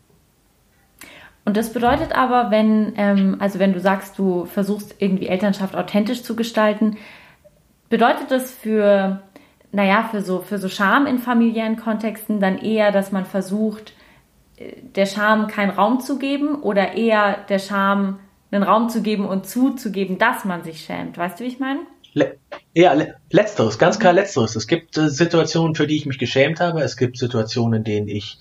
Und 1.44 1.56
das 1.56 1.72
bedeutet 1.72 2.12
aber, 2.12 2.50
wenn, 2.50 2.92
ähm, 2.96 3.36
also 3.38 3.58
wenn 3.60 3.72
du 3.72 3.80
sagst, 3.80 4.18
du 4.18 4.46
versuchst 4.46 4.96
irgendwie 4.98 5.28
Elternschaft 5.28 5.76
authentisch 5.76 6.24
zu 6.24 6.34
gestalten, 6.34 6.96
bedeutet 7.88 8.30
das 8.30 8.50
für, 8.50 9.22
naja, 9.70 10.08
für 10.10 10.22
so, 10.22 10.40
für 10.40 10.58
so 10.58 10.68
Scham 10.68 11.06
in 11.06 11.18
familiären 11.18 11.76
Kontexten 11.76 12.40
dann 12.40 12.58
eher, 12.58 12.90
dass 12.90 13.12
man 13.12 13.24
versucht, 13.24 13.92
äh, 14.56 14.72
der 14.96 15.06
Scham 15.06 15.46
keinen 15.46 15.70
Raum 15.70 16.00
zu 16.00 16.18
geben 16.18 16.56
oder 16.62 16.94
eher 16.94 17.36
der 17.48 17.60
Scham 17.60 18.18
einen 18.50 18.64
Raum 18.64 18.88
zu 18.88 19.02
geben 19.02 19.24
und 19.24 19.46
zuzugeben, 19.46 20.18
dass 20.18 20.44
man 20.44 20.64
sich 20.64 20.80
schämt. 20.80 21.16
Weißt 21.16 21.38
du, 21.38 21.44
wie 21.44 21.48
ich 21.48 21.60
meine? 21.60 21.80
Le 22.16 22.38
ja, 22.72 22.94
le 22.94 23.14
letzteres, 23.30 23.78
ganz 23.78 23.98
klar 23.98 24.14
letzteres. 24.14 24.56
Es 24.56 24.66
gibt 24.66 24.96
äh, 24.96 25.10
Situationen, 25.10 25.74
für 25.74 25.86
die 25.86 25.96
ich 25.96 26.06
mich 26.06 26.18
geschämt 26.18 26.60
habe. 26.60 26.80
Es 26.80 26.96
gibt 26.96 27.18
Situationen, 27.18 27.78
in 27.78 27.84
denen 27.84 28.08
ich 28.08 28.38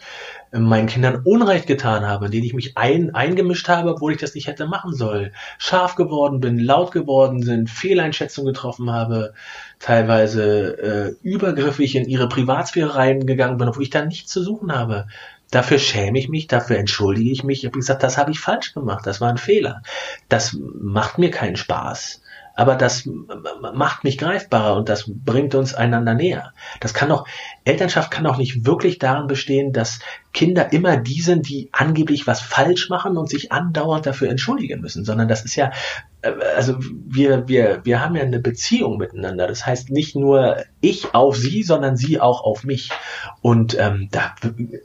äh, 0.53 0.59
meinen 0.59 0.87
Kindern 0.87 1.21
Unrecht 1.25 1.67
getan 1.67 2.05
habe, 2.05 2.27
in 2.27 2.31
denen 2.31 2.45
ich 2.45 2.53
mich 2.53 2.77
ein, 2.77 3.13
eingemischt 3.13 3.67
habe, 3.67 3.91
obwohl 3.91 4.13
ich 4.13 4.17
das 4.17 4.33
nicht 4.33 4.47
hätte 4.47 4.65
machen 4.65 4.93
sollen. 4.93 5.31
Scharf 5.57 5.95
geworden 5.95 6.39
bin, 6.39 6.57
laut 6.57 6.91
geworden 6.91 7.43
sind, 7.43 7.69
Fehleinschätzungen 7.69 8.53
getroffen 8.53 8.91
habe, 8.91 9.33
teilweise 9.79 10.77
äh, 10.77 11.27
übergriffig 11.27 11.95
in 11.97 12.05
ihre 12.05 12.29
Privatsphäre 12.29 12.95
reingegangen 12.95 13.57
bin, 13.57 13.67
obwohl 13.67 13.83
ich 13.83 13.89
da 13.89 14.05
nichts 14.05 14.31
zu 14.31 14.41
suchen 14.41 14.73
habe. 14.73 15.07
Dafür 15.51 15.79
schäme 15.79 16.17
ich 16.17 16.29
mich, 16.29 16.47
dafür 16.47 16.77
entschuldige 16.77 17.31
ich 17.31 17.43
mich. 17.43 17.59
Ich 17.59 17.65
habe 17.65 17.77
gesagt, 17.77 18.03
das 18.03 18.17
habe 18.17 18.31
ich 18.31 18.39
falsch 18.39 18.73
gemacht, 18.73 19.05
das 19.05 19.19
war 19.19 19.29
ein 19.29 19.37
Fehler. 19.37 19.81
Das 20.29 20.57
macht 20.59 21.17
mir 21.17 21.31
keinen 21.31 21.57
Spaß 21.57 22.21
aber 22.55 22.75
das 22.75 23.07
macht 23.73 24.03
mich 24.03 24.17
greifbarer 24.17 24.77
und 24.77 24.87
das 24.87 25.05
bringt 25.07 25.55
uns 25.55 25.73
einander 25.73 26.13
näher. 26.13 26.53
Das 26.79 26.93
kann 26.93 27.09
doch, 27.09 27.27
Elternschaft 27.65 28.11
kann 28.11 28.23
doch 28.23 28.37
nicht 28.37 28.65
wirklich 28.65 28.97
darin 28.97 29.27
bestehen, 29.27 29.73
dass 29.73 29.99
Kinder 30.31 30.71
immer 30.73 30.97
die 30.97 31.21
sind, 31.21 31.47
die 31.49 31.69
angeblich 31.71 32.27
was 32.27 32.41
falsch 32.41 32.89
machen 32.89 33.17
und 33.17 33.29
sich 33.29 33.51
andauernd 33.51 34.05
dafür 34.05 34.29
entschuldigen 34.29 34.81
müssen, 34.81 35.05
sondern 35.05 35.27
das 35.27 35.43
ist 35.43 35.55
ja, 35.55 35.71
äh, 36.21 36.31
also 36.55 36.77
wir, 36.79 37.47
wir, 37.47 37.81
wir 37.83 38.01
haben 38.01 38.15
ja 38.15 38.23
eine 38.23 38.39
Beziehung 38.39 38.97
miteinander. 38.97 39.47
Das 39.47 39.65
heißt 39.65 39.91
nicht 39.91 40.15
nur 40.15 40.57
ich 40.81 41.13
auf 41.13 41.37
sie, 41.37 41.63
sondern 41.63 41.97
sie 41.97 42.19
auch 42.19 42.41
auf 42.43 42.63
mich. 42.63 42.89
Und 43.41 43.77
ähm, 43.79 44.09
da, 44.11 44.35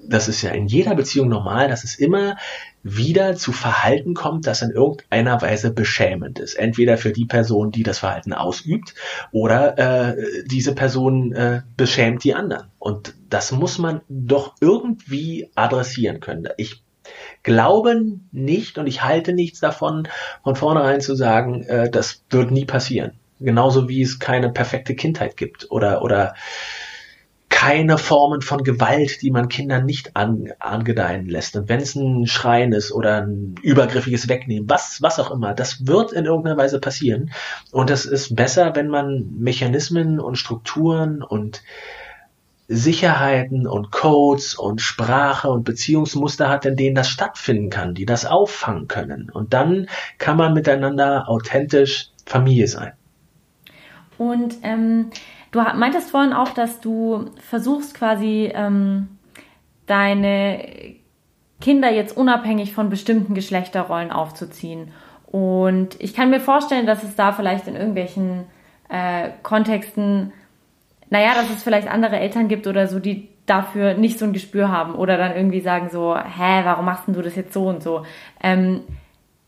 das 0.09 0.28
ist 0.28 0.42
ja 0.42 0.50
in 0.50 0.66
jeder 0.66 0.94
Beziehung 0.94 1.28
normal, 1.28 1.68
dass 1.68 1.85
es 1.85 1.96
immer 1.96 2.37
wieder 2.82 3.36
zu 3.36 3.52
Verhalten 3.52 4.14
kommt, 4.14 4.46
das 4.46 4.62
in 4.62 4.70
irgendeiner 4.70 5.40
Weise 5.42 5.72
beschämend 5.72 6.38
ist. 6.38 6.54
Entweder 6.54 6.96
für 6.96 7.12
die 7.12 7.26
Person, 7.26 7.70
die 7.70 7.82
das 7.82 7.98
Verhalten 7.98 8.32
ausübt, 8.32 8.94
oder 9.32 9.78
äh, 9.78 10.44
diese 10.46 10.74
Person 10.74 11.32
äh, 11.32 11.62
beschämt 11.76 12.24
die 12.24 12.34
anderen. 12.34 12.68
Und 12.78 13.14
das 13.28 13.52
muss 13.52 13.78
man 13.78 14.00
doch 14.08 14.54
irgendwie 14.60 15.50
adressieren 15.54 16.20
können. 16.20 16.48
Ich 16.56 16.82
glaube 17.42 18.02
nicht 18.32 18.78
und 18.78 18.86
ich 18.86 19.02
halte 19.02 19.32
nichts 19.32 19.60
davon, 19.60 20.08
von 20.42 20.56
vornherein 20.56 21.00
zu 21.00 21.14
sagen, 21.14 21.62
äh, 21.64 21.90
das 21.90 22.24
wird 22.30 22.50
nie 22.50 22.64
passieren. 22.64 23.12
Genauso 23.40 23.88
wie 23.88 24.02
es 24.02 24.18
keine 24.18 24.50
perfekte 24.50 24.94
Kindheit 24.94 25.36
gibt 25.36 25.70
oder, 25.70 26.02
oder 26.02 26.34
keine 27.60 27.98
Formen 27.98 28.40
von 28.40 28.64
Gewalt, 28.64 29.20
die 29.20 29.30
man 29.30 29.50
Kindern 29.50 29.84
nicht 29.84 30.16
an, 30.16 30.50
angedeihen 30.60 31.26
lässt. 31.26 31.56
Und 31.56 31.68
wenn 31.68 31.80
es 31.80 31.94
ein 31.94 32.26
Schreien 32.26 32.72
ist 32.72 32.90
oder 32.90 33.20
ein 33.20 33.54
übergriffiges 33.60 34.30
Wegnehmen, 34.30 34.66
was, 34.70 35.02
was 35.02 35.18
auch 35.18 35.30
immer, 35.30 35.52
das 35.52 35.86
wird 35.86 36.12
in 36.12 36.24
irgendeiner 36.24 36.56
Weise 36.56 36.80
passieren. 36.80 37.32
Und 37.70 37.90
es 37.90 38.06
ist 38.06 38.34
besser, 38.34 38.74
wenn 38.76 38.88
man 38.88 39.34
Mechanismen 39.38 40.20
und 40.20 40.36
Strukturen 40.36 41.22
und 41.22 41.62
Sicherheiten 42.68 43.66
und 43.66 43.92
Codes 43.92 44.54
und 44.54 44.80
Sprache 44.80 45.50
und 45.50 45.64
Beziehungsmuster 45.64 46.48
hat, 46.48 46.64
in 46.64 46.76
denen 46.76 46.94
das 46.94 47.10
stattfinden 47.10 47.68
kann, 47.68 47.92
die 47.92 48.06
das 48.06 48.24
auffangen 48.24 48.88
können. 48.88 49.28
Und 49.28 49.52
dann 49.52 49.86
kann 50.16 50.38
man 50.38 50.54
miteinander 50.54 51.28
authentisch 51.28 52.08
Familie 52.24 52.68
sein. 52.68 52.92
Und 54.16 54.54
ähm, 54.62 55.10
du 55.50 55.60
meintest 55.60 56.10
vorhin 56.10 56.32
auch, 56.32 56.50
dass 56.50 56.80
du 56.80 57.30
versuchst 57.48 57.94
quasi 57.94 58.50
ähm, 58.54 59.08
deine 59.86 60.96
Kinder 61.60 61.92
jetzt 61.92 62.16
unabhängig 62.16 62.72
von 62.72 62.88
bestimmten 62.88 63.34
Geschlechterrollen 63.34 64.10
aufzuziehen. 64.10 64.92
Und 65.26 66.00
ich 66.00 66.14
kann 66.14 66.30
mir 66.30 66.40
vorstellen, 66.40 66.86
dass 66.86 67.02
es 67.02 67.14
da 67.14 67.32
vielleicht 67.32 67.68
in 67.68 67.76
irgendwelchen 67.76 68.46
äh, 68.88 69.30
Kontexten 69.42 70.32
naja, 71.10 71.34
dass 71.34 71.50
es 71.50 71.62
vielleicht 71.62 71.88
andere 71.88 72.18
Eltern 72.18 72.48
gibt 72.48 72.66
oder 72.66 72.86
so, 72.86 73.00
die 73.00 73.28
dafür 73.44 73.94
nicht 73.94 74.18
so 74.18 74.24
ein 74.24 74.32
Gespür 74.32 74.70
haben 74.70 74.94
oder 74.94 75.18
dann 75.18 75.34
irgendwie 75.34 75.60
sagen 75.60 75.90
so, 75.90 76.16
hä, 76.16 76.60
warum 76.64 76.84
machst 76.84 77.08
denn 77.08 77.14
du 77.14 77.22
das 77.22 77.34
jetzt 77.34 77.52
so 77.52 77.66
und 77.66 77.82
so? 77.82 78.06
Ähm, 78.42 78.82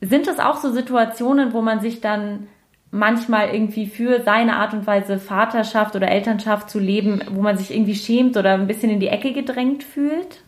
sind 0.01 0.27
es 0.27 0.41
auch 0.41 0.57
so 0.57 0.73
Situationen, 0.73 1.53
wo 1.53 1.63
man 1.63 1.81
sich 1.81 2.01
dann 2.01 2.49
manchmal 2.93 3.53
irgendwie 3.55 3.87
für 3.87 4.23
seine 4.23 4.57
Art 4.57 4.75
und 4.75 4.87
Weise 4.87 5.19
Vaterschaft 5.19 5.97
oder 5.97 6.09
Elternschaft 6.09 6.71
zu 6.71 6.79
leben, 6.79 7.23
wo 7.31 7.41
man 7.41 7.57
sich 7.57 7.73
irgendwie 7.73 7.97
schämt 7.97 8.37
oder 8.37 8.53
ein 8.53 8.69
bisschen 8.69 8.91
in 8.91 9.01
die 9.01 9.09
Ecke 9.09 9.33
gedrängt 9.33 9.83
fühlt? 9.83 10.45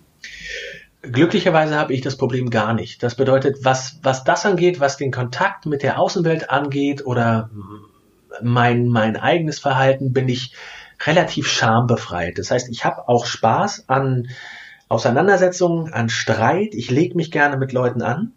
Glücklicherweise 1.03 1.75
habe 1.77 1.95
ich 1.95 2.03
das 2.03 2.17
Problem 2.17 2.51
gar 2.51 2.75
nicht. 2.75 3.03
Das 3.03 3.15
bedeutet, 3.15 3.65
was, 3.65 3.99
was 4.03 4.25
das 4.25 4.47
angeht, 4.47 4.79
was 4.79 4.99
den 4.99 5.11
Kontakt 5.11 5.67
mit 5.67 5.83
der 5.83 5.99
Außenwelt 5.99 6.51
angeht 6.51 7.05
oder 7.05 7.51
mein, 8.43 8.89
mein 8.89 9.17
eigenes 9.17 9.59
Verhalten, 9.59 10.13
bin 10.13 10.29
ich 10.29 10.55
relativ 11.07 11.49
schambefreit. 11.49 12.39
Das 12.39 12.51
heißt, 12.51 12.69
ich 12.71 12.85
habe 12.85 13.09
auch 13.09 13.25
Spaß 13.25 13.89
an 13.89 14.29
Auseinandersetzungen, 14.89 15.93
an 15.93 16.11
Streit. 16.11 16.75
Ich 16.75 16.91
lege 16.91 17.17
mich 17.17 17.31
gerne 17.31 17.57
mit 17.57 17.73
Leuten 17.73 18.03
an. 18.03 18.33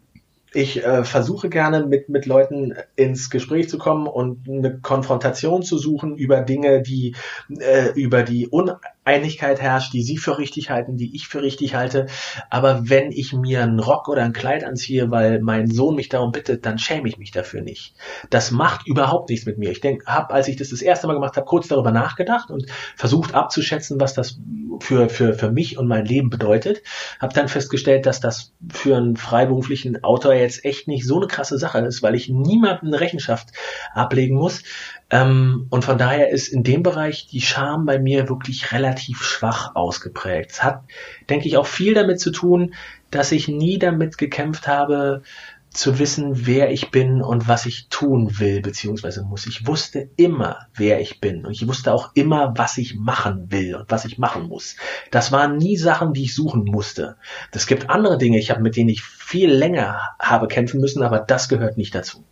Ich 0.52 0.84
äh, 0.84 1.04
versuche 1.04 1.48
gerne 1.48 1.84
mit, 1.86 2.08
mit 2.08 2.24
Leuten 2.24 2.74
ins 2.96 3.28
Gespräch 3.28 3.68
zu 3.68 3.78
kommen 3.78 4.06
und 4.06 4.48
eine 4.48 4.78
Konfrontation 4.78 5.62
zu 5.62 5.78
suchen 5.78 6.16
über 6.16 6.40
Dinge, 6.40 6.82
die 6.82 7.14
äh, 7.58 7.90
über 7.94 8.22
die 8.22 8.48
Un 8.50 8.72
Einigkeit 9.08 9.60
herrscht, 9.62 9.94
die 9.94 10.02
Sie 10.02 10.18
für 10.18 10.38
richtig 10.38 10.68
halten, 10.68 10.98
die 10.98 11.16
ich 11.16 11.28
für 11.28 11.40
richtig 11.40 11.74
halte. 11.74 12.06
Aber 12.50 12.90
wenn 12.90 13.10
ich 13.10 13.32
mir 13.32 13.62
einen 13.62 13.80
Rock 13.80 14.08
oder 14.08 14.22
ein 14.22 14.34
Kleid 14.34 14.64
anziehe, 14.64 15.10
weil 15.10 15.40
mein 15.40 15.70
Sohn 15.70 15.94
mich 15.94 16.10
darum 16.10 16.30
bittet, 16.30 16.66
dann 16.66 16.78
schäme 16.78 17.08
ich 17.08 17.16
mich 17.16 17.30
dafür 17.30 17.62
nicht. 17.62 17.94
Das 18.28 18.50
macht 18.50 18.86
überhaupt 18.86 19.30
nichts 19.30 19.46
mit 19.46 19.56
mir. 19.56 19.70
Ich 19.70 19.80
denke, 19.80 20.04
habe, 20.04 20.34
als 20.34 20.46
ich 20.48 20.56
das 20.56 20.68
das 20.68 20.82
erste 20.82 21.06
Mal 21.06 21.14
gemacht 21.14 21.36
habe, 21.36 21.46
kurz 21.46 21.68
darüber 21.68 21.90
nachgedacht 21.90 22.50
und 22.50 22.66
versucht 22.96 23.34
abzuschätzen, 23.34 23.98
was 23.98 24.12
das 24.12 24.38
für, 24.80 25.08
für, 25.08 25.32
für 25.32 25.50
mich 25.50 25.78
und 25.78 25.88
mein 25.88 26.04
Leben 26.04 26.28
bedeutet. 26.28 26.82
Habe 27.18 27.32
dann 27.32 27.48
festgestellt, 27.48 28.04
dass 28.04 28.20
das 28.20 28.52
für 28.70 28.96
einen 28.96 29.16
freiberuflichen 29.16 30.04
Autor 30.04 30.34
jetzt 30.34 30.66
echt 30.66 30.86
nicht 30.86 31.06
so 31.06 31.16
eine 31.16 31.28
krasse 31.28 31.58
Sache 31.58 31.78
ist, 31.78 32.02
weil 32.02 32.14
ich 32.14 32.28
niemandem 32.28 32.92
Rechenschaft 32.92 33.48
ablegen 33.94 34.36
muss. 34.36 34.62
Ähm, 35.10 35.66
und 35.70 35.84
von 35.84 35.98
daher 35.98 36.30
ist 36.30 36.48
in 36.48 36.62
dem 36.62 36.82
Bereich 36.82 37.26
die 37.26 37.40
Scham 37.40 37.86
bei 37.86 37.98
mir 37.98 38.28
wirklich 38.28 38.72
relativ 38.72 39.22
schwach 39.22 39.74
ausgeprägt. 39.74 40.50
Es 40.50 40.62
hat, 40.62 40.84
denke 41.30 41.48
ich, 41.48 41.56
auch 41.56 41.66
viel 41.66 41.94
damit 41.94 42.20
zu 42.20 42.30
tun, 42.30 42.74
dass 43.10 43.32
ich 43.32 43.48
nie 43.48 43.78
damit 43.78 44.18
gekämpft 44.18 44.68
habe, 44.68 45.22
zu 45.70 45.98
wissen, 45.98 46.46
wer 46.46 46.70
ich 46.70 46.90
bin 46.90 47.22
und 47.22 47.46
was 47.46 47.66
ich 47.66 47.88
tun 47.88 48.38
will, 48.38 48.62
beziehungsweise 48.62 49.22
muss. 49.22 49.46
Ich 49.46 49.66
wusste 49.66 50.08
immer, 50.16 50.66
wer 50.74 51.00
ich 51.00 51.20
bin 51.20 51.44
und 51.44 51.52
ich 51.52 51.66
wusste 51.68 51.92
auch 51.92 52.10
immer, 52.14 52.54
was 52.56 52.78
ich 52.78 52.96
machen 52.96 53.50
will 53.52 53.76
und 53.76 53.90
was 53.90 54.04
ich 54.04 54.18
machen 54.18 54.48
muss. 54.48 54.76
Das 55.10 55.30
waren 55.30 55.56
nie 55.56 55.76
Sachen, 55.76 56.14
die 56.14 56.24
ich 56.24 56.34
suchen 56.34 56.64
musste. 56.64 57.16
Es 57.52 57.66
gibt 57.66 57.90
andere 57.90 58.18
Dinge, 58.18 58.38
ich 58.38 58.50
habe, 58.50 58.62
mit 58.62 58.76
denen 58.76 58.88
ich 58.88 59.02
viel 59.02 59.50
länger 59.52 60.00
habe 60.18 60.48
kämpfen 60.48 60.80
müssen, 60.80 61.02
aber 61.02 61.20
das 61.20 61.48
gehört 61.48 61.76
nicht 61.76 61.94
dazu. 61.94 62.24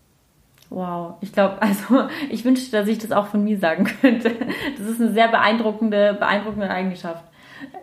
Wow, 0.70 1.14
ich 1.20 1.32
glaube, 1.32 1.56
also 1.62 2.08
ich 2.30 2.44
wünschte, 2.44 2.76
dass 2.76 2.88
ich 2.88 2.98
das 2.98 3.12
auch 3.12 3.26
von 3.26 3.44
mir 3.44 3.58
sagen 3.58 3.84
könnte. 3.84 4.32
Das 4.78 4.86
ist 4.86 5.00
eine 5.00 5.12
sehr 5.12 5.28
beeindruckende, 5.28 6.14
beeindruckende 6.14 6.70
Eigenschaft. 6.70 7.24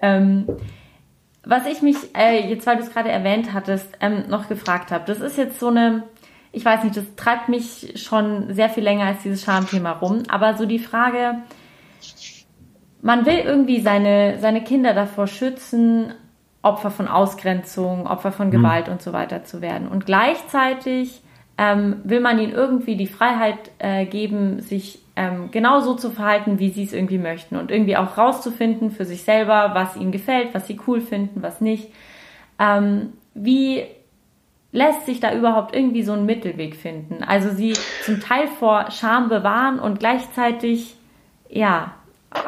Ähm, 0.02 0.48
was 1.46 1.66
ich 1.66 1.82
mich, 1.82 1.98
äh, 2.16 2.48
jetzt 2.48 2.66
weil 2.66 2.78
du 2.78 2.84
es 2.84 2.92
gerade 2.92 3.10
erwähnt 3.10 3.54
hattest, 3.54 3.88
ähm, 4.00 4.24
noch 4.30 4.48
gefragt 4.48 4.92
habe, 4.92 5.04
das 5.06 5.20
ist 5.20 5.38
jetzt 5.38 5.60
so 5.60 5.68
eine, 5.68 6.04
ich 6.52 6.64
weiß 6.64 6.84
nicht, 6.84 6.96
das 6.96 7.04
treibt 7.16 7.50
mich 7.50 8.02
schon 8.02 8.54
sehr 8.54 8.70
viel 8.70 8.84
länger 8.84 9.06
als 9.06 9.24
dieses 9.24 9.44
Schamthema 9.44 9.92
rum, 9.92 10.24
aber 10.30 10.56
so 10.56 10.66
die 10.66 10.80
Frage, 10.80 11.40
man 13.02 13.26
will 13.26 13.40
irgendwie 13.40 13.82
seine, 13.82 14.40
seine 14.40 14.64
Kinder 14.64 14.94
davor 14.94 15.28
schützen, 15.28 16.14
Opfer 16.62 16.92
von 16.92 17.10
Ausgrenzung, 17.10 18.08
Opfer 18.08 18.32
von 18.32 18.48
mhm. 18.48 18.52
Gewalt 18.52 18.88
mhm. 18.88 18.94
und 18.94 19.02
so 19.02 19.12
weiter 19.12 19.44
zu 19.44 19.62
werden. 19.62 19.90
Und 19.90 20.06
gleichzeitig 20.06 21.22
ähm, 21.58 21.98
will 22.04 22.20
man 22.20 22.40
ihnen 22.40 22.54
irgendwie 22.54 22.96
die 22.96 23.08
Freiheit 23.08 23.72
äh, 23.80 24.06
geben, 24.06 24.60
sich 24.60 25.00
ähm, 25.16 25.52
genauso 25.52 25.94
zu 25.94 26.10
verhalten, 26.10 26.58
wie 26.60 26.70
sie 26.70 26.84
es 26.84 26.94
irgendwie 26.94 27.20
möchten 27.20 27.56
und 27.56 27.70
irgendwie 27.70 27.98
auch 27.98 28.18
rauszufinden 28.18 28.92
für 28.92 29.06
sich 29.06 29.24
selber, 29.24 29.72
was 29.74 29.96
ihnen 29.96 30.12
gefällt, 30.12 30.54
was 30.54 30.68
sie 30.68 30.80
cool 30.88 31.02
finden, 31.02 31.44
was 31.44 31.62
nicht. 31.62 31.90
Ähm, 32.60 33.14
wie 33.36 33.84
lässt 34.72 35.06
sich 35.06 35.20
da 35.20 35.34
überhaupt 35.34 35.76
irgendwie 35.76 36.04
so 36.04 36.14
ein 36.14 36.26
Mittelweg 36.26 36.76
finden? 36.76 37.24
Also 37.24 37.52
sie 37.52 37.74
zum 38.04 38.20
Teil 38.20 38.48
vor 38.48 38.90
Scham 38.90 39.30
bewahren 39.30 39.80
und 39.80 40.00
gleichzeitig 40.00 40.96
ja 41.48 41.94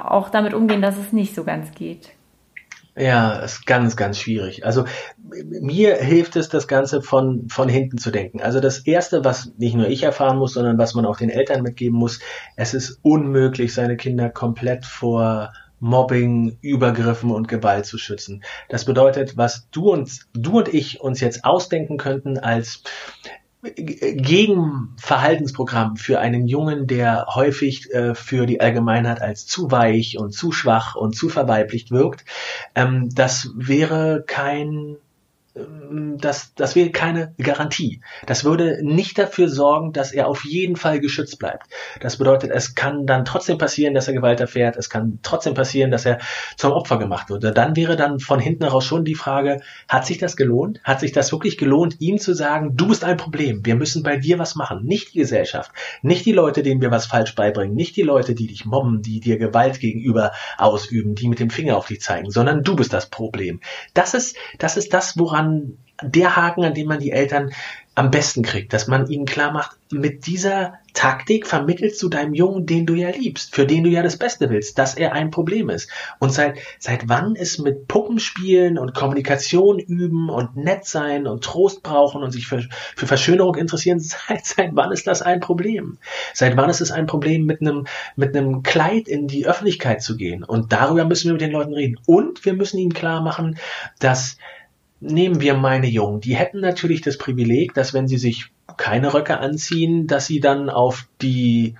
auch 0.03 0.29
damit 0.29 0.55
umgehen, 0.55 0.81
dass 0.81 0.97
es 0.97 1.13
nicht 1.13 1.35
so 1.35 1.43
ganz 1.43 1.73
geht. 1.75 2.14
Ja, 2.97 3.39
ist 3.39 3.65
ganz, 3.65 3.97
ganz 3.97 4.17
schwierig. 4.17 4.65
Also 4.65 4.85
mir 5.17 5.95
hilft 5.95 6.37
es, 6.37 6.47
das 6.47 6.67
Ganze 6.67 7.01
von, 7.01 7.49
von 7.49 7.67
hinten 7.67 7.97
zu 7.97 8.09
denken. 8.09 8.41
Also 8.41 8.61
das 8.61 8.79
Erste, 8.79 9.25
was 9.25 9.51
nicht 9.57 9.75
nur 9.75 9.87
ich 9.87 10.03
erfahren 10.03 10.37
muss, 10.37 10.53
sondern 10.53 10.77
was 10.77 10.93
man 10.93 11.05
auch 11.05 11.17
den 11.17 11.29
Eltern 11.29 11.61
mitgeben 11.61 11.97
muss, 11.97 12.21
es 12.55 12.73
ist 12.73 12.99
unmöglich, 13.01 13.73
seine 13.73 13.97
Kinder 13.97 14.29
komplett 14.29 14.85
vor 14.85 15.51
Mobbing, 15.81 16.57
Übergriffen 16.61 17.31
und 17.31 17.49
Gewalt 17.49 17.85
zu 17.85 17.97
schützen. 17.97 18.43
Das 18.69 18.85
bedeutet, 18.85 19.35
was 19.35 19.67
du 19.71 19.91
und, 19.91 20.09
du 20.33 20.59
und 20.59 20.73
ich 20.73 21.01
uns 21.01 21.19
jetzt 21.19 21.43
ausdenken 21.43 21.97
könnten 21.97 22.39
als 22.39 22.81
Gegenverhaltensprogramm 23.75 25.97
für 25.97 26.19
einen 26.19 26.47
Jungen, 26.47 26.87
der 26.87 27.27
häufig 27.33 27.91
äh, 27.91 28.15
für 28.15 28.45
die 28.45 28.61
Allgemeinheit 28.61 29.21
als 29.21 29.47
zu 29.47 29.71
weich 29.71 30.17
und 30.17 30.31
zu 30.31 30.51
schwach 30.51 30.95
und 30.95 31.15
zu 31.15 31.29
verweiblicht 31.29 31.91
wirkt, 31.91 32.25
ähm, 32.75 33.09
das 33.13 33.51
wäre 33.55 34.23
kein 34.25 34.97
das, 36.17 36.53
das 36.55 36.75
wäre 36.75 36.89
keine 36.89 37.33
Garantie. 37.37 38.01
Das 38.25 38.43
würde 38.43 38.79
nicht 38.81 39.17
dafür 39.17 39.47
sorgen, 39.47 39.93
dass 39.93 40.11
er 40.11 40.27
auf 40.27 40.43
jeden 40.43 40.75
Fall 40.75 40.99
geschützt 40.99 41.39
bleibt. 41.39 41.67
Das 42.01 42.17
bedeutet, 42.17 42.51
es 42.51 42.75
kann 42.75 43.05
dann 43.05 43.23
trotzdem 43.23 43.57
passieren, 43.57 43.93
dass 43.93 44.09
er 44.09 44.13
Gewalt 44.13 44.41
erfährt. 44.41 44.75
Es 44.75 44.89
kann 44.89 45.19
trotzdem 45.23 45.53
passieren, 45.53 45.91
dass 45.91 46.05
er 46.05 46.19
zum 46.57 46.73
Opfer 46.73 46.99
gemacht 46.99 47.29
wird. 47.29 47.57
Dann 47.57 47.75
wäre 47.77 47.95
dann 47.95 48.19
von 48.19 48.39
hinten 48.39 48.63
heraus 48.63 48.83
schon 48.83 49.05
die 49.05 49.15
Frage, 49.15 49.61
hat 49.87 50.05
sich 50.05 50.17
das 50.17 50.35
gelohnt? 50.35 50.81
Hat 50.83 50.99
sich 50.99 51.13
das 51.13 51.31
wirklich 51.31 51.57
gelohnt, 51.57 52.01
ihm 52.01 52.17
zu 52.17 52.33
sagen, 52.33 52.75
du 52.75 52.87
bist 52.87 53.05
ein 53.05 53.15
Problem. 53.15 53.65
Wir 53.65 53.75
müssen 53.75 54.03
bei 54.03 54.17
dir 54.17 54.37
was 54.39 54.55
machen. 54.55 54.83
Nicht 54.83 55.13
die 55.13 55.19
Gesellschaft. 55.19 55.71
Nicht 56.01 56.25
die 56.25 56.33
Leute, 56.33 56.63
denen 56.63 56.81
wir 56.81 56.91
was 56.91 57.05
falsch 57.05 57.33
beibringen. 57.33 57.75
Nicht 57.75 57.95
die 57.95 58.03
Leute, 58.03 58.35
die 58.35 58.47
dich 58.47 58.65
mobben, 58.65 59.01
die 59.01 59.21
dir 59.21 59.37
Gewalt 59.37 59.79
gegenüber 59.79 60.33
ausüben, 60.57 61.15
die 61.15 61.29
mit 61.29 61.39
dem 61.39 61.49
Finger 61.49 61.77
auf 61.77 61.87
dich 61.87 62.01
zeigen, 62.01 62.29
sondern 62.29 62.63
du 62.63 62.75
bist 62.75 62.91
das 62.91 63.09
Problem. 63.09 63.61
Das 63.93 64.13
ist, 64.13 64.35
das 64.57 64.75
ist 64.75 64.93
das, 64.93 65.17
woran 65.17 65.44
an 65.45 65.77
der 66.01 66.35
Haken, 66.35 66.63
an 66.63 66.73
dem 66.73 66.87
man 66.87 66.99
die 66.99 67.11
Eltern 67.11 67.51
am 67.97 68.11
besten 68.11 68.43
kriegt, 68.43 68.73
dass 68.73 68.87
man 68.87 69.07
ihnen 69.07 69.25
klar 69.25 69.53
macht, 69.53 69.77
mit 69.89 70.27
dieser 70.27 70.73
Taktik 70.93 71.47
vermittelst 71.47 72.03
du 72.03 72.09
deinem 72.09 72.33
Jungen, 72.33 72.65
den 72.65 72.85
du 72.85 72.93
ja 72.93 73.09
liebst, 73.09 73.55
für 73.55 73.65
den 73.65 73.85
du 73.85 73.89
ja 73.89 74.03
das 74.03 74.17
Beste 74.17 74.49
willst, 74.49 74.77
dass 74.77 74.95
er 74.95 75.13
ein 75.13 75.31
Problem 75.31 75.69
ist. 75.69 75.89
Und 76.19 76.33
seit, 76.33 76.57
seit 76.77 77.07
wann 77.07 77.35
ist 77.35 77.59
mit 77.59 77.87
Puppenspielen 77.87 78.77
und 78.77 78.93
Kommunikation 78.93 79.79
üben 79.79 80.29
und 80.29 80.57
nett 80.57 80.85
sein 80.85 81.25
und 81.25 81.45
Trost 81.45 81.83
brauchen 81.83 82.21
und 82.21 82.31
sich 82.31 82.47
für, 82.47 82.65
für 82.97 83.07
Verschönerung 83.07 83.55
interessieren, 83.55 83.99
seit, 84.01 84.45
seit 84.45 84.71
wann 84.73 84.91
ist 84.91 85.07
das 85.07 85.21
ein 85.21 85.39
Problem? 85.39 85.97
Seit 86.33 86.57
wann 86.57 86.69
ist 86.69 86.81
es 86.81 86.91
ein 86.91 87.05
Problem, 87.05 87.45
mit 87.45 87.61
einem, 87.61 87.87
mit 88.17 88.35
einem 88.35 88.61
Kleid 88.61 89.07
in 89.07 89.27
die 89.27 89.47
Öffentlichkeit 89.47 90.01
zu 90.01 90.17
gehen? 90.17 90.43
Und 90.43 90.73
darüber 90.73 91.05
müssen 91.05 91.29
wir 91.29 91.33
mit 91.33 91.41
den 91.41 91.51
Leuten 91.51 91.73
reden. 91.73 91.97
Und 92.05 92.43
wir 92.43 92.53
müssen 92.53 92.77
ihnen 92.77 92.93
klar 92.93 93.21
machen, 93.21 93.57
dass 93.99 94.37
nehmen 95.05 95.41
wir 95.41 95.53
meine 95.53 95.87
Jungen. 95.87 96.21
Die 96.21 96.35
hätten 96.35 96.59
natürlich 96.59 97.01
das 97.01 97.17
Privileg, 97.17 97.73
dass 97.73 97.93
wenn 97.93 98.07
sie 98.07 98.17
sich 98.17 98.51
keine 98.77 99.13
Röcke 99.13 99.39
anziehen, 99.39 100.07
dass 100.07 100.25
sie 100.27 100.39
dann 100.39 100.69
auf 100.69 101.07
die 101.21 101.75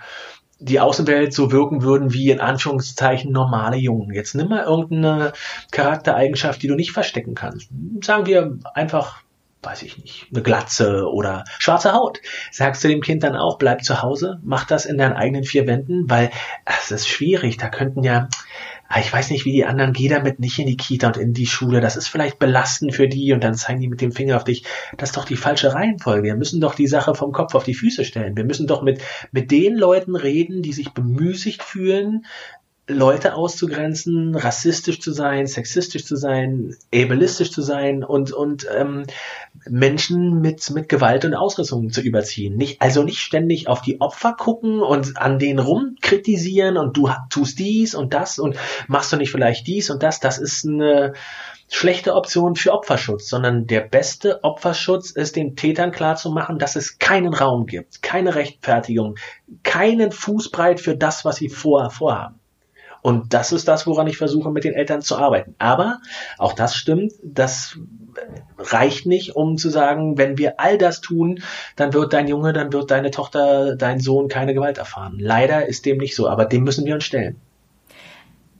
die 0.59 0.79
Außenwelt 0.79 1.33
so 1.33 1.51
wirken 1.51 1.83
würden 1.83 2.13
wie 2.13 2.31
in 2.31 2.39
Anführungszeichen 2.39 3.31
normale 3.31 3.75
Jungen. 3.75 4.13
Jetzt 4.13 4.35
nimm 4.35 4.47
mal 4.47 4.63
irgendeine 4.63 5.33
Charaktereigenschaft, 5.71 6.63
die 6.63 6.67
du 6.67 6.75
nicht 6.75 6.91
verstecken 6.91 7.35
kannst. 7.35 7.69
Sagen 8.01 8.25
wir 8.25 8.57
einfach 8.73 9.25
weiß 9.65 9.81
ich 9.83 9.97
nicht, 9.97 10.27
eine 10.31 10.43
Glatze 10.43 11.09
oder 11.11 11.43
schwarze 11.59 11.93
Haut. 11.93 12.21
Sagst 12.51 12.83
du 12.83 12.87
dem 12.87 13.01
Kind 13.01 13.23
dann 13.23 13.35
auch, 13.35 13.57
bleib 13.57 13.83
zu 13.83 14.01
Hause, 14.01 14.39
mach 14.43 14.65
das 14.65 14.85
in 14.85 14.97
deinen 14.97 15.13
eigenen 15.13 15.43
vier 15.43 15.67
Wänden, 15.67 16.09
weil 16.09 16.29
es 16.65 16.91
ist 16.91 17.07
schwierig. 17.07 17.57
Da 17.57 17.69
könnten 17.69 18.03
ja, 18.03 18.29
ich 18.99 19.11
weiß 19.11 19.31
nicht, 19.31 19.45
wie 19.45 19.51
die 19.51 19.65
anderen, 19.65 19.93
geh 19.93 20.07
damit 20.07 20.39
nicht 20.39 20.59
in 20.59 20.67
die 20.67 20.77
Kita 20.77 21.07
und 21.07 21.17
in 21.17 21.33
die 21.33 21.47
Schule. 21.47 21.81
Das 21.81 21.95
ist 21.95 22.07
vielleicht 22.07 22.39
belastend 22.39 22.93
für 22.93 23.07
die 23.07 23.33
und 23.33 23.43
dann 23.43 23.55
zeigen 23.55 23.81
die 23.81 23.87
mit 23.87 23.99
dem 23.99 24.11
Finger 24.11 24.37
auf 24.37 24.43
dich. 24.43 24.63
Das 24.97 25.09
ist 25.09 25.17
doch 25.17 25.25
die 25.25 25.35
falsche 25.35 25.73
Reihenfolge. 25.73 26.23
Wir 26.23 26.35
müssen 26.35 26.61
doch 26.61 26.75
die 26.75 26.87
Sache 26.87 27.15
vom 27.15 27.31
Kopf 27.31 27.55
auf 27.55 27.63
die 27.63 27.73
Füße 27.73 28.05
stellen. 28.05 28.37
Wir 28.37 28.45
müssen 28.45 28.67
doch 28.67 28.83
mit, 28.83 29.01
mit 29.31 29.51
den 29.51 29.75
Leuten 29.75 30.15
reden, 30.15 30.61
die 30.61 30.73
sich 30.73 30.93
bemüßigt 30.93 31.63
fühlen, 31.63 32.25
Leute 32.87 33.33
auszugrenzen, 33.33 34.35
rassistisch 34.35 35.01
zu 35.01 35.11
sein, 35.11 35.47
sexistisch 35.47 36.05
zu 36.05 36.15
sein, 36.15 36.75
ableistisch 36.93 37.51
zu 37.51 37.63
sein 37.63 38.03
und, 38.03 38.31
und 38.31 38.67
ähm, 38.71 39.05
Menschen 39.67 40.39
mit, 40.39 40.69
mit 40.69 40.87
Gewalt 40.87 41.25
und 41.25 41.33
Ausrüstung 41.33 41.89
zu 41.89 42.01
überziehen. 42.01 42.55
Nicht, 42.55 42.83
also 42.83 43.01
nicht 43.01 43.21
ständig 43.21 43.67
auf 43.67 43.81
die 43.81 44.01
Opfer 44.01 44.33
gucken 44.33 44.81
und 44.81 45.17
an 45.17 45.39
denen 45.39 45.57
rumkritisieren 45.57 46.77
und 46.77 46.95
du 46.95 47.09
tust 47.31 47.57
dies 47.57 47.95
und 47.95 48.13
das 48.13 48.37
und 48.37 48.55
machst 48.87 49.11
du 49.11 49.17
nicht 49.17 49.31
vielleicht 49.31 49.65
dies 49.65 49.89
und 49.89 50.03
das. 50.03 50.19
Das 50.19 50.37
ist 50.37 50.63
eine 50.63 51.13
schlechte 51.67 52.13
Option 52.13 52.55
für 52.55 52.71
Opferschutz, 52.71 53.27
sondern 53.27 53.65
der 53.65 53.81
beste 53.81 54.43
Opferschutz 54.43 55.09
ist 55.09 55.35
den 55.35 55.55
Tätern 55.55 55.91
klarzumachen, 55.91 56.59
dass 56.59 56.75
es 56.75 56.99
keinen 56.99 57.33
Raum 57.33 57.65
gibt, 57.65 58.03
keine 58.03 58.35
Rechtfertigung, 58.35 59.15
keinen 59.63 60.11
Fußbreit 60.11 60.79
für 60.79 60.95
das, 60.95 61.25
was 61.25 61.37
sie 61.37 61.49
vorher 61.49 61.89
vorhaben. 61.89 62.39
Und 63.05 63.35
das 63.35 63.51
ist 63.51 63.67
das, 63.67 63.85
woran 63.85 64.07
ich 64.07 64.17
versuche, 64.17 64.49
mit 64.49 64.63
den 64.63 64.73
Eltern 64.73 65.03
zu 65.03 65.15
arbeiten. 65.15 65.53
Aber 65.59 65.99
auch 66.39 66.53
das 66.53 66.75
stimmt, 66.75 67.13
das 67.21 67.77
reicht 68.57 69.05
nicht, 69.05 69.35
um 69.35 69.57
zu 69.57 69.69
sagen, 69.69 70.17
wenn 70.17 70.39
wir 70.39 70.59
all 70.59 70.79
das 70.79 71.01
tun, 71.01 71.39
dann 71.75 71.93
wird 71.93 72.13
dein 72.13 72.27
Junge, 72.27 72.51
dann 72.51 72.73
wird 72.73 72.89
deine 72.89 73.11
Tochter, 73.11 73.75
dein 73.75 73.99
Sohn 73.99 74.27
keine 74.27 74.55
Gewalt 74.55 74.79
erfahren. 74.79 75.17
Leider 75.19 75.67
ist 75.67 75.85
dem 75.85 75.99
nicht 75.99 76.15
so, 76.15 76.27
aber 76.27 76.45
dem 76.45 76.63
müssen 76.63 76.83
wir 76.87 76.95
uns 76.95 77.03
stellen. 77.03 77.35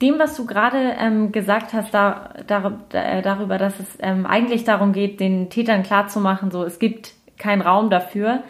Dem, 0.00 0.20
was 0.20 0.36
du 0.36 0.46
gerade 0.46 0.94
ähm, 0.96 1.32
gesagt 1.32 1.72
hast, 1.72 1.92
da, 1.92 2.30
da, 2.46 2.78
äh, 2.92 3.22
darüber, 3.22 3.58
dass 3.58 3.80
es 3.80 3.88
ähm, 3.98 4.26
eigentlich 4.26 4.62
darum 4.62 4.92
geht, 4.92 5.18
den 5.18 5.50
Tätern 5.50 5.82
klarzumachen, 5.82 6.52
so 6.52 6.62
es 6.62 6.78
gibt 6.78 7.14
keinen 7.36 7.62
Raum 7.62 7.90
dafür, 7.90 8.44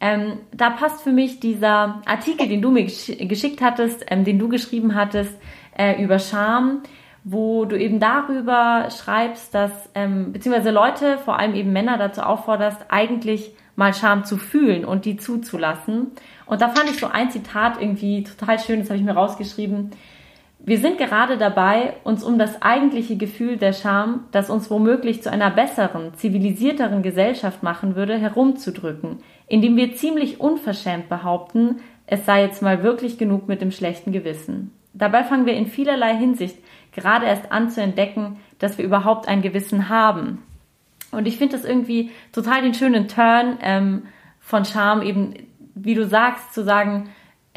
ähm, 0.00 0.38
da 0.52 0.70
passt 0.70 1.02
für 1.02 1.12
mich 1.12 1.40
dieser 1.40 2.02
Artikel, 2.06 2.48
den 2.48 2.62
du 2.62 2.70
mir 2.70 2.84
gesch 2.84 3.12
geschickt 3.18 3.60
hattest, 3.60 4.04
ähm, 4.08 4.24
den 4.24 4.38
du 4.38 4.48
geschrieben 4.48 4.94
hattest 4.94 5.34
äh, 5.76 6.02
über 6.02 6.18
Scham, 6.18 6.82
wo 7.24 7.64
du 7.64 7.78
eben 7.78 7.98
darüber 7.98 8.88
schreibst, 8.90 9.54
dass 9.54 9.72
ähm, 9.94 10.32
beziehungsweise 10.32 10.70
Leute, 10.70 11.18
vor 11.18 11.38
allem 11.38 11.54
eben 11.54 11.72
Männer, 11.72 11.98
dazu 11.98 12.22
aufforderst, 12.22 12.86
eigentlich 12.88 13.52
mal 13.74 13.92
Scham 13.92 14.24
zu 14.24 14.38
fühlen 14.38 14.84
und 14.84 15.04
die 15.04 15.16
zuzulassen. 15.16 16.12
Und 16.46 16.60
da 16.60 16.68
fand 16.68 16.90
ich 16.90 16.98
so 16.98 17.06
ein 17.06 17.30
Zitat 17.30 17.80
irgendwie 17.80 18.24
total 18.24 18.58
schön, 18.58 18.80
das 18.80 18.90
habe 18.90 18.98
ich 18.98 19.04
mir 19.04 19.12
rausgeschrieben. 19.12 19.90
Wir 20.68 20.78
sind 20.78 20.98
gerade 20.98 21.38
dabei, 21.38 21.94
uns 22.04 22.22
um 22.22 22.38
das 22.38 22.60
eigentliche 22.60 23.16
Gefühl 23.16 23.56
der 23.56 23.72
Scham, 23.72 24.24
das 24.32 24.50
uns 24.50 24.70
womöglich 24.70 25.22
zu 25.22 25.32
einer 25.32 25.50
besseren, 25.50 26.12
zivilisierteren 26.14 27.02
Gesellschaft 27.02 27.62
machen 27.62 27.96
würde, 27.96 28.18
herumzudrücken 28.18 29.18
indem 29.48 29.76
wir 29.76 29.94
ziemlich 29.94 30.40
unverschämt 30.40 31.08
behaupten, 31.08 31.80
es 32.06 32.24
sei 32.24 32.42
jetzt 32.42 32.62
mal 32.62 32.82
wirklich 32.82 33.18
genug 33.18 33.48
mit 33.48 33.60
dem 33.60 33.70
schlechten 33.70 34.12
Gewissen. 34.12 34.72
Dabei 34.94 35.24
fangen 35.24 35.46
wir 35.46 35.54
in 35.54 35.66
vielerlei 35.66 36.14
Hinsicht 36.16 36.56
gerade 36.92 37.26
erst 37.26 37.50
an 37.50 37.70
zu 37.70 37.82
entdecken, 37.82 38.38
dass 38.58 38.78
wir 38.78 38.84
überhaupt 38.84 39.28
ein 39.28 39.42
Gewissen 39.42 39.88
haben. 39.88 40.42
Und 41.10 41.26
ich 41.26 41.38
finde 41.38 41.56
das 41.56 41.64
irgendwie 41.64 42.10
total 42.32 42.62
den 42.62 42.74
schönen 42.74 43.08
Turn 43.08 43.58
ähm, 43.62 44.02
von 44.40 44.64
Scham, 44.64 45.02
eben 45.02 45.34
wie 45.74 45.94
du 45.94 46.06
sagst, 46.06 46.52
zu 46.52 46.64
sagen, 46.64 47.08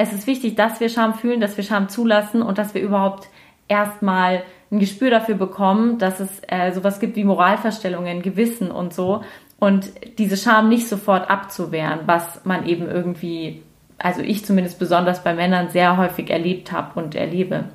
es 0.01 0.13
ist 0.13 0.25
wichtig, 0.25 0.55
dass 0.55 0.79
wir 0.79 0.89
Scham 0.89 1.13
fühlen, 1.13 1.41
dass 1.41 1.57
wir 1.57 1.63
Scham 1.63 1.87
zulassen 1.87 2.41
und 2.41 2.57
dass 2.57 2.73
wir 2.73 2.81
überhaupt 2.81 3.27
erstmal 3.67 4.43
ein 4.71 4.79
Gespür 4.79 5.11
dafür 5.11 5.35
bekommen, 5.35 5.99
dass 5.99 6.19
es 6.19 6.41
äh, 6.47 6.71
sowas 6.71 6.99
gibt 6.99 7.15
wie 7.15 7.23
Moralverstellungen, 7.23 8.23
Gewissen 8.23 8.71
und 8.71 8.93
so 8.93 9.23
und 9.59 9.91
diese 10.17 10.37
Scham 10.37 10.69
nicht 10.69 10.87
sofort 10.87 11.29
abzuwehren, 11.29 11.99
was 12.07 12.43
man 12.45 12.65
eben 12.65 12.89
irgendwie, 12.89 13.61
also 13.99 14.21
ich 14.21 14.43
zumindest 14.43 14.79
besonders 14.79 15.23
bei 15.23 15.35
Männern 15.35 15.69
sehr 15.69 15.97
häufig 15.97 16.31
erlebt 16.31 16.71
habe 16.71 16.99
und 16.99 17.13
erlebe. 17.13 17.65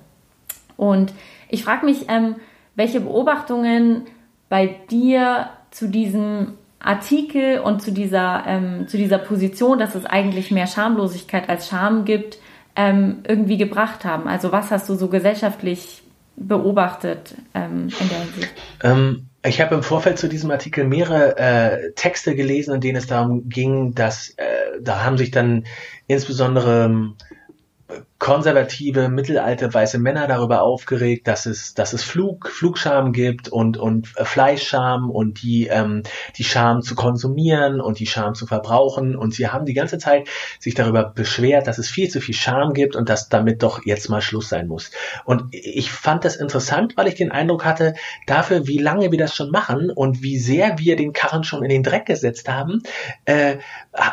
Und 0.77 1.12
ich 1.49 1.62
frage 1.62 1.87
mich, 1.87 2.07
ähm, 2.09 2.37
welche 2.75 3.01
Beobachtungen 3.01 4.03
bei 4.49 4.75
dir 4.91 5.51
zu 5.71 5.89
diesem 5.89 6.55
Artikel 6.79 7.59
und 7.61 7.83
zu 7.83 7.93
dieser, 7.93 8.45
ähm, 8.47 8.89
zu 8.89 8.97
dieser 8.97 9.19
Position, 9.19 9.79
dass 9.79 9.95
es 9.95 10.05
eigentlich 10.05 10.51
mehr 10.51 10.67
Schamlosigkeit 10.67 11.49
als 11.49 11.69
Scham 11.69 12.05
gibt, 12.05 12.39
ähm, 12.77 13.19
irgendwie 13.27 13.57
gebracht 13.57 14.05
haben. 14.05 14.29
Also 14.29 14.53
was 14.53 14.71
hast 14.71 14.89
du 14.89 14.95
so 14.95 15.09
gesellschaftlich 15.09 16.03
beobachtet 16.37 17.35
ähm, 17.55 17.89
in 17.99 18.09
der 18.09 18.19
Hinsicht? 18.19 18.53
Ähm, 18.83 19.27
ich 19.45 19.61
habe 19.61 19.75
im 19.75 19.83
Vorfeld 19.83 20.19
zu 20.19 20.29
diesem 20.29 20.51
Artikel 20.51 20.85
mehrere 20.85 21.39
äh, 21.39 21.93
Texte 21.93 22.35
gelesen, 22.35 22.75
in 22.75 22.81
denen 22.81 22.97
es 22.97 23.07
darum 23.07 23.49
ging, 23.49 23.95
dass 23.95 24.31
äh, 24.37 24.45
da 24.81 25.05
haben 25.05 25.17
sich 25.17 25.31
dann 25.31 25.65
insbesondere 26.09 26.85
ähm, 26.85 27.15
konservative, 28.18 29.11
mittelalte 29.11 29.72
weiße 29.72 29.98
Männer 29.98 30.26
darüber 30.26 30.62
aufgeregt, 30.62 31.29
dass 31.29 31.44
es, 31.44 31.74
dass 31.74 31.92
es 31.92 32.02
Flug, 32.02 32.48
Flugscham 32.48 33.12
gibt 33.12 33.48
und, 33.48 33.76
und 33.76 34.09
Fleischscham 34.09 35.11
und 35.11 35.42
die, 35.42 35.66
ähm, 35.66 36.02
die 36.37 36.44
Scham 36.44 36.81
zu 36.81 36.94
konsumieren 36.94 37.81
und 37.81 37.98
die 37.98 38.07
Scham 38.07 38.35
zu 38.35 38.46
verbrauchen. 38.46 39.16
Und 39.16 39.35
sie 39.35 39.48
haben 39.48 39.66
die 39.66 39.74
ganze 39.74 39.98
Zeit 39.98 40.29
sich 40.59 40.74
darüber 40.74 41.05
beschwert, 41.05 41.66
dass 41.66 41.76
es 41.76 41.90
viel 41.90 42.09
zu 42.09 42.22
viel 42.22 42.35
Scham 42.35 42.72
gibt 42.72 42.96
und 42.96 43.11
dass 43.11 43.29
damit 43.29 43.62
doch 43.62 43.85
jetzt 43.85 44.09
mal 44.09 44.22
Schluss 44.22 44.48
sein 44.48 44.66
muss. 44.66 44.92
Und 45.26 45.44
ich 45.52 45.92
fand 45.92 46.24
das 46.24 46.37
interessant, 46.37 46.96
weil 46.96 47.09
ich 47.09 47.16
den 47.16 47.33
Eindruck 47.33 47.66
hatte, 47.66 47.94
dafür, 48.26 48.66
wie 48.66 48.79
lange 48.79 49.11
wir 49.12 49.18
das 49.18 49.35
schon 49.35 49.50
machen 49.50 49.90
und 49.90 50.22
wie 50.22 50.38
sehr 50.38 50.79
wir 50.79 50.96
den 50.96 51.12
Karren 51.12 51.44
schon 51.44 51.62
in 51.62 51.68
den 51.68 51.83
Dreck 51.83 52.07
gesetzt 52.07 52.48
haben, 52.48 52.83
äh, 53.26 53.59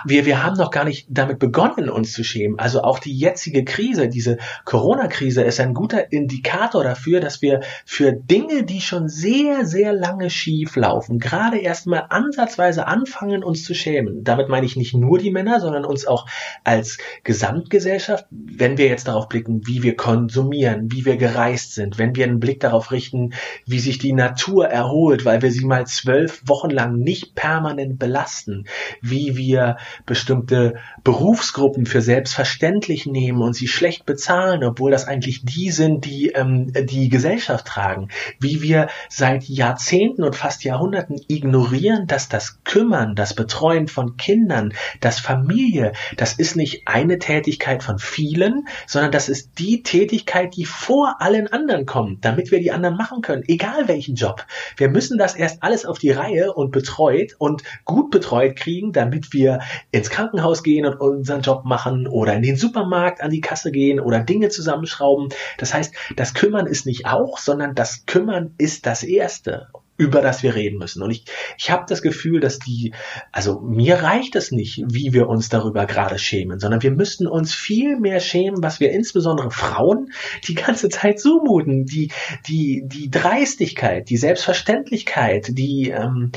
wir, 0.06 0.26
wir 0.26 0.44
haben 0.44 0.58
noch 0.58 0.72
gar 0.72 0.84
nicht 0.84 1.08
damit 1.10 1.40
begonnen, 1.40 1.90
uns 1.90 2.12
zu 2.12 2.24
schämen. 2.24 2.60
Also 2.60 2.82
auch 2.82 3.00
die 3.00 3.18
jetzige 3.18 3.64
Krise 3.64 3.93
Krise, 3.94 4.10
diese 4.10 4.38
Corona-Krise 4.66 5.44
ist 5.44 5.60
ein 5.60 5.74
guter 5.74 6.12
Indikator 6.12 6.84
dafür, 6.84 7.20
dass 7.20 7.42
wir 7.42 7.62
für 7.86 8.12
Dinge, 8.12 8.64
die 8.64 8.82
schon 8.82 9.08
sehr, 9.08 9.66
sehr 9.66 9.94
lange 9.94 10.30
schief 10.30 10.76
laufen, 10.76 11.20
gerade 11.20 11.60
erstmal 11.60 12.08
ansatzweise 12.10 12.88
anfangen, 12.88 13.44
uns 13.44 13.64
zu 13.64 13.76
schämen. 13.76 14.24
Damit 14.24 14.50
meine 14.50 14.66
ich 14.66 14.76
nicht 14.76 14.96
nur 14.96 15.20
die 15.20 15.32
Männer, 15.32 15.60
sondern 15.60 15.86
uns 15.86 16.08
auch 16.08 16.28
als 16.64 16.98
Gesamtgesellschaft, 17.24 18.26
wenn 18.32 18.78
wir 18.78 18.88
jetzt 18.88 19.08
darauf 19.08 19.30
blicken, 19.30 19.62
wie 19.68 19.84
wir 19.84 19.96
konsumieren, 19.96 20.92
wie 20.92 21.06
wir 21.06 21.18
gereist 21.18 21.76
sind, 21.76 22.00
wenn 22.00 22.16
wir 22.16 22.26
einen 22.26 22.40
Blick 22.40 22.60
darauf 22.60 22.92
richten, 22.92 23.34
wie 23.68 23.80
sich 23.80 24.00
die 24.00 24.14
Natur 24.14 24.68
erholt, 24.68 25.24
weil 25.24 25.42
wir 25.42 25.52
sie 25.52 25.66
mal 25.66 25.86
zwölf 25.86 26.42
Wochen 26.48 26.72
lang 26.72 26.98
nicht 26.98 27.36
permanent 27.36 28.00
belasten, 28.00 28.66
wie 29.02 29.38
wir 29.38 29.78
bestimmte 30.06 30.76
Berufsgruppen 31.04 31.86
für 31.86 32.02
selbstverständlich 32.02 33.06
nehmen 33.06 33.42
und 33.42 33.54
sie 33.54 33.68
schlecht 33.84 34.06
bezahlen, 34.06 34.64
obwohl 34.64 34.92
das 34.92 35.10
eigentlich 35.10 35.44
die 35.44 35.70
sind, 35.70 36.06
die 36.06 36.30
ähm, 36.30 36.72
die 36.72 37.10
Gesellschaft 37.10 37.66
tragen. 37.68 38.08
Wie 38.40 38.62
wir 38.62 38.88
seit 39.10 39.44
Jahrzehnten 39.44 40.24
und 40.24 40.38
fast 40.38 40.64
Jahrhunderten 40.64 41.20
ignorieren, 41.28 42.08
dass 42.08 42.30
das 42.30 42.64
Kümmern, 42.64 43.14
das 43.14 43.34
Betreuen 43.34 43.90
von 43.90 44.16
Kindern, 44.16 44.74
das 45.02 45.20
Familie, 45.20 45.92
das 46.16 46.32
ist 46.32 46.56
nicht 46.56 46.84
eine 46.88 47.20
Tätigkeit 47.20 47.84
von 47.84 48.00
vielen, 48.00 48.70
sondern 48.88 49.12
das 49.12 49.28
ist 49.28 49.60
die 49.60 49.84
Tätigkeit, 49.84 50.56
die 50.56 50.64
vor 50.64 51.18
allen 51.20 51.52
anderen 51.52 51.86
kommt, 51.86 52.24
damit 52.24 52.52
wir 52.52 52.60
die 52.60 52.72
anderen 52.72 52.96
machen 52.96 53.22
können, 53.22 53.44
egal 53.48 53.90
welchen 53.90 54.16
Job. 54.16 54.46
Wir 54.78 54.88
müssen 54.88 55.18
das 55.18 55.36
erst 55.36 55.62
alles 55.62 55.86
auf 55.86 56.00
die 56.00 56.12
Reihe 56.12 56.54
und 56.54 56.72
betreut 56.72 57.36
und 57.38 57.64
gut 57.84 58.12
betreut 58.12 58.56
kriegen, 58.56 58.94
damit 58.94 59.34
wir 59.34 59.60
ins 59.92 60.10
Krankenhaus 60.10 60.64
gehen 60.64 60.86
und 60.86 61.02
unseren 61.02 61.42
Job 61.42 61.66
machen 61.66 62.08
oder 62.08 62.34
in 62.34 62.44
den 62.44 62.56
Supermarkt 62.56 63.20
an 63.20 63.30
die 63.30 63.42
Kasse 63.42 63.73
gehen 63.74 64.00
oder 64.00 64.22
Dinge 64.22 64.48
zusammenschrauben. 64.48 65.30
Das 65.58 65.74
heißt, 65.74 65.94
das 66.16 66.34
Kümmern 66.34 66.68
ist 66.68 66.86
nicht 66.86 67.06
auch, 67.06 67.38
sondern 67.38 67.76
das 67.76 68.06
Kümmern 68.06 68.54
ist 68.58 68.86
das 68.86 69.04
Erste 69.04 69.68
über 69.98 70.22
das 70.22 70.42
wir 70.42 70.56
reden 70.56 70.80
müssen. 70.80 71.04
Und 71.04 71.12
ich, 71.12 71.26
ich 71.58 71.70
habe 71.70 71.86
das 71.88 72.02
Gefühl, 72.02 72.40
dass 72.40 72.60
die, 72.60 72.94
also 73.32 73.60
mir 73.62 74.02
reicht 74.02 74.36
es 74.36 74.52
nicht, 74.52 74.84
wie 74.88 75.14
wir 75.14 75.28
uns 75.28 75.50
darüber 75.50 75.86
gerade 75.86 76.18
schämen, 76.18 76.60
sondern 76.60 76.82
wir 76.82 76.92
müssten 76.92 77.28
uns 77.28 77.54
viel 77.54 78.00
mehr 78.00 78.20
schämen, 78.20 78.64
was 78.64 78.80
wir 78.80 78.92
insbesondere 78.92 79.52
Frauen 79.52 80.12
die 80.48 80.56
ganze 80.56 80.90
Zeit 80.90 81.20
zumuten. 81.20 81.86
Die, 81.86 82.12
die, 82.48 82.84
die 82.86 83.12
Dreistigkeit, 83.12 84.10
die 84.10 84.18
Selbstverständlichkeit, 84.18 85.50
die, 85.58 85.90
ähm, 85.90 86.32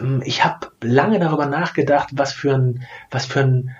ähm 0.00 0.22
ich 0.24 0.44
habe 0.44 0.68
lange 0.80 1.18
darüber 1.18 1.46
nachgedacht, 1.46 2.10
was 2.12 2.32
für 2.32 2.54
ein, 2.54 2.86
was 3.10 3.26
für 3.26 3.40
ein 3.40 3.76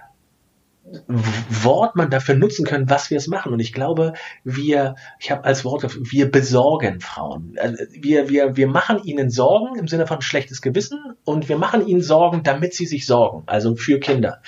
Wort 1.07 1.97
man 1.97 2.11
dafür 2.11 2.35
nutzen 2.35 2.67
können, 2.67 2.91
was 2.91 3.11
wir 3.11 3.17
es 3.17 3.29
machen. 3.29 3.53
Und 3.53 3.61
ich 3.61 3.73
glaube, 3.73 4.13
wir, 4.45 4.95
ich 5.19 5.31
habe 5.31 5.45
als 5.45 5.65
Wort, 5.65 5.85
wir 6.11 6.31
besorgen 6.31 7.01
Frauen. 7.01 7.57
Also 7.59 7.85
wir, 7.93 8.29
wir, 8.29 8.57
wir 8.57 8.69
machen 8.69 9.03
ihnen 9.05 9.31
Sorgen 9.31 9.79
im 9.79 9.89
Sinne 9.89 10.07
von 10.07 10.21
schlechtes 10.21 10.63
Gewissen 10.63 10.99
und 11.25 11.49
wir 11.49 11.57
machen 11.57 11.87
ihnen 11.87 12.03
Sorgen, 12.03 12.43
damit 12.43 12.75
sie 12.75 12.87
sich 12.87 13.07
sorgen, 13.07 13.45
also 13.47 13.77
für 13.77 14.01
Kinder. 14.01 14.43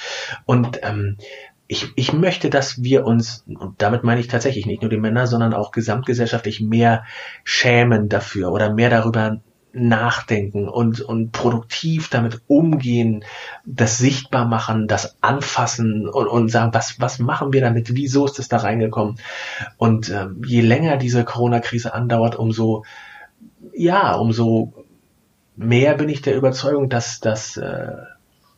Und 0.44 0.80
ähm, 0.82 1.16
ich, 1.66 1.88
ich 1.96 2.12
möchte, 2.12 2.50
dass 2.50 2.82
wir 2.82 3.06
uns, 3.06 3.44
und 3.46 3.80
damit 3.80 4.04
meine 4.04 4.20
ich 4.20 4.28
tatsächlich 4.28 4.66
nicht 4.66 4.82
nur 4.82 4.90
die 4.90 4.98
Männer, 4.98 5.26
sondern 5.26 5.54
auch 5.54 5.70
gesamtgesellschaftlich 5.70 6.60
mehr 6.60 7.04
schämen 7.42 8.08
dafür 8.08 8.52
oder 8.52 8.72
mehr 8.72 8.90
darüber 8.90 9.40
nachdenken 9.74 10.68
und, 10.68 11.00
und 11.00 11.32
produktiv 11.32 12.08
damit 12.08 12.42
umgehen, 12.46 13.24
das 13.64 13.98
sichtbar 13.98 14.46
machen, 14.46 14.86
das 14.86 15.16
anfassen 15.20 16.08
und, 16.08 16.28
und 16.28 16.48
sagen, 16.48 16.72
was, 16.72 17.00
was 17.00 17.18
machen 17.18 17.52
wir 17.52 17.60
damit? 17.60 17.94
Wieso 17.94 18.24
ist 18.24 18.38
das 18.38 18.48
da 18.48 18.58
reingekommen? 18.58 19.18
Und 19.76 20.10
ähm, 20.10 20.42
je 20.46 20.60
länger 20.60 20.96
diese 20.96 21.24
Corona-Krise 21.24 21.92
andauert, 21.92 22.36
umso, 22.36 22.84
ja, 23.74 24.14
umso 24.14 24.72
mehr 25.56 25.94
bin 25.94 26.08
ich 26.08 26.22
der 26.22 26.36
Überzeugung, 26.36 26.88
dass, 26.88 27.20
dass 27.20 27.56
äh, 27.56 27.92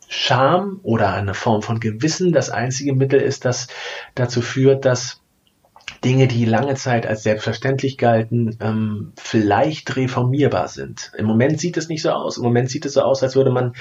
Scham 0.09 0.81
oder 0.83 1.13
eine 1.13 1.35
Form 1.35 1.63
von 1.63 1.81
Gewissen 1.81 2.33
das 2.33 2.51
einzige 2.51 2.95
Mittel 2.95 3.21
ist, 3.21 3.45
das 3.45 3.69
dazu 4.15 4.41
führt, 4.41 4.85
dass 4.85 5.23
Dinge, 6.07 6.29
die 6.29 6.45
lange 6.45 6.77
Zeit 6.77 7.05
als 7.05 7.25
selbstverständlich 7.25 7.99
galten, 7.99 8.57
ähm, 8.61 9.13
vielleicht 9.17 9.97
reformierbar 9.97 10.69
sind. 10.69 11.11
Im 11.19 11.27
Moment 11.27 11.59
sieht 11.59 11.77
es 11.77 11.89
nicht 11.89 12.01
so 12.01 12.11
aus. 12.11 12.37
Im 12.37 12.45
Moment 12.45 12.71
sieht 12.71 12.87
es 12.87 12.93
so 12.93 13.01
aus, 13.03 13.25
als 13.25 13.35
würde 13.35 13.51
man 13.51 13.75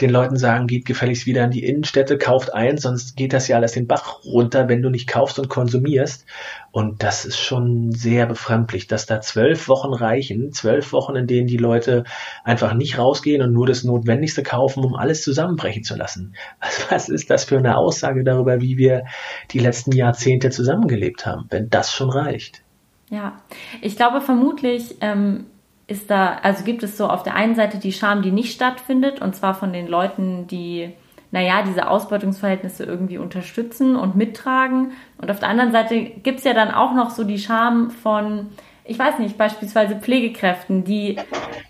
den 0.00 0.10
Leuten 0.10 0.36
sagen, 0.36 0.68
geht 0.68 0.84
gefälligst 0.86 1.26
wieder 1.26 1.42
in 1.42 1.50
die 1.50 1.64
Innenstädte, 1.64 2.16
kauft 2.16 2.54
ein, 2.54 2.78
sonst 2.78 3.16
geht 3.16 3.32
das 3.32 3.48
ja 3.48 3.56
alles 3.56 3.72
den 3.72 3.88
Bach 3.88 4.22
runter, 4.24 4.68
wenn 4.68 4.82
du 4.82 4.88
nicht 4.88 5.08
kaufst 5.08 5.40
und 5.40 5.48
konsumierst. 5.48 6.26
Und 6.74 7.04
das 7.04 7.24
ist 7.24 7.38
schon 7.38 7.92
sehr 7.92 8.26
befremdlich, 8.26 8.88
dass 8.88 9.06
da 9.06 9.20
zwölf 9.20 9.68
Wochen 9.68 9.94
reichen, 9.94 10.50
zwölf 10.50 10.92
Wochen, 10.92 11.14
in 11.14 11.28
denen 11.28 11.46
die 11.46 11.56
Leute 11.56 12.02
einfach 12.42 12.74
nicht 12.74 12.98
rausgehen 12.98 13.42
und 13.42 13.52
nur 13.52 13.68
das 13.68 13.84
Notwendigste 13.84 14.42
kaufen, 14.42 14.84
um 14.84 14.96
alles 14.96 15.22
zusammenbrechen 15.22 15.84
zu 15.84 15.94
lassen. 15.94 16.34
Also 16.58 16.82
was 16.90 17.08
ist 17.08 17.30
das 17.30 17.44
für 17.44 17.58
eine 17.58 17.76
Aussage 17.76 18.24
darüber, 18.24 18.60
wie 18.60 18.76
wir 18.76 19.04
die 19.52 19.60
letzten 19.60 19.92
Jahrzehnte 19.92 20.50
zusammengelebt 20.50 21.26
haben, 21.26 21.46
wenn 21.50 21.70
das 21.70 21.92
schon 21.92 22.10
reicht? 22.10 22.64
Ja, 23.08 23.36
ich 23.80 23.94
glaube 23.94 24.20
vermutlich 24.20 24.96
ähm, 25.00 25.46
ist 25.86 26.10
da, 26.10 26.38
also 26.42 26.64
gibt 26.64 26.82
es 26.82 26.96
so 26.96 27.06
auf 27.06 27.22
der 27.22 27.36
einen 27.36 27.54
Seite 27.54 27.78
die 27.78 27.92
Scham, 27.92 28.22
die 28.22 28.32
nicht 28.32 28.52
stattfindet, 28.52 29.20
und 29.22 29.36
zwar 29.36 29.54
von 29.54 29.72
den 29.72 29.86
Leuten, 29.86 30.48
die 30.48 30.92
naja, 31.34 31.62
diese 31.66 31.88
Ausbeutungsverhältnisse 31.88 32.84
irgendwie 32.84 33.18
unterstützen 33.18 33.96
und 33.96 34.14
mittragen. 34.14 34.92
Und 35.18 35.32
auf 35.32 35.40
der 35.40 35.48
anderen 35.48 35.72
Seite 35.72 36.00
gibt 36.00 36.38
es 36.38 36.44
ja 36.44 36.54
dann 36.54 36.70
auch 36.70 36.94
noch 36.94 37.10
so 37.10 37.24
die 37.24 37.40
Scham 37.40 37.90
von, 37.90 38.50
ich 38.84 38.96
weiß 38.96 39.18
nicht, 39.18 39.36
beispielsweise 39.36 39.96
Pflegekräften, 39.96 40.84
die 40.84 41.16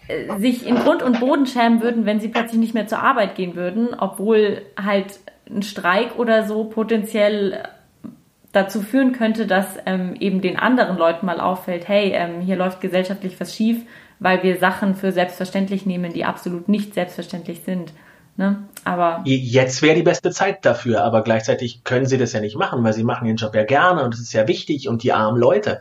äh, 0.08 0.36
sich 0.36 0.66
in 0.66 0.74
Grund 0.74 1.02
und 1.02 1.18
Boden 1.18 1.46
schämen 1.46 1.80
würden, 1.80 2.04
wenn 2.04 2.20
sie 2.20 2.28
plötzlich 2.28 2.60
nicht 2.60 2.74
mehr 2.74 2.86
zur 2.86 3.02
Arbeit 3.02 3.36
gehen 3.36 3.56
würden, 3.56 3.94
obwohl 3.98 4.60
halt 4.78 5.18
ein 5.48 5.62
Streik 5.62 6.18
oder 6.18 6.44
so 6.44 6.64
potenziell 6.64 7.62
dazu 8.52 8.82
führen 8.82 9.12
könnte, 9.12 9.46
dass 9.46 9.78
ähm, 9.86 10.14
eben 10.20 10.42
den 10.42 10.58
anderen 10.58 10.98
Leuten 10.98 11.24
mal 11.24 11.40
auffällt, 11.40 11.88
hey, 11.88 12.12
ähm, 12.12 12.42
hier 12.42 12.56
läuft 12.56 12.82
gesellschaftlich 12.82 13.40
was 13.40 13.56
schief, 13.56 13.80
weil 14.18 14.42
wir 14.42 14.58
Sachen 14.58 14.94
für 14.94 15.10
selbstverständlich 15.10 15.86
nehmen, 15.86 16.12
die 16.12 16.26
absolut 16.26 16.68
nicht 16.68 16.92
selbstverständlich 16.92 17.62
sind. 17.64 17.94
Ne? 18.36 18.68
Aber 18.84 19.22
jetzt 19.24 19.80
wäre 19.80 19.94
die 19.94 20.02
beste 20.02 20.30
Zeit 20.30 20.64
dafür, 20.64 21.04
aber 21.04 21.22
gleichzeitig 21.22 21.84
können 21.84 22.06
sie 22.06 22.18
das 22.18 22.32
ja 22.32 22.40
nicht 22.40 22.56
machen, 22.56 22.82
weil 22.82 22.92
sie 22.92 23.04
machen 23.04 23.26
ihren 23.26 23.36
Job 23.36 23.54
ja 23.54 23.64
gerne 23.64 24.02
und 24.02 24.12
es 24.12 24.20
ist 24.20 24.32
ja 24.32 24.48
wichtig 24.48 24.88
und 24.88 25.04
die 25.04 25.12
armen 25.12 25.38
Leute. 25.38 25.80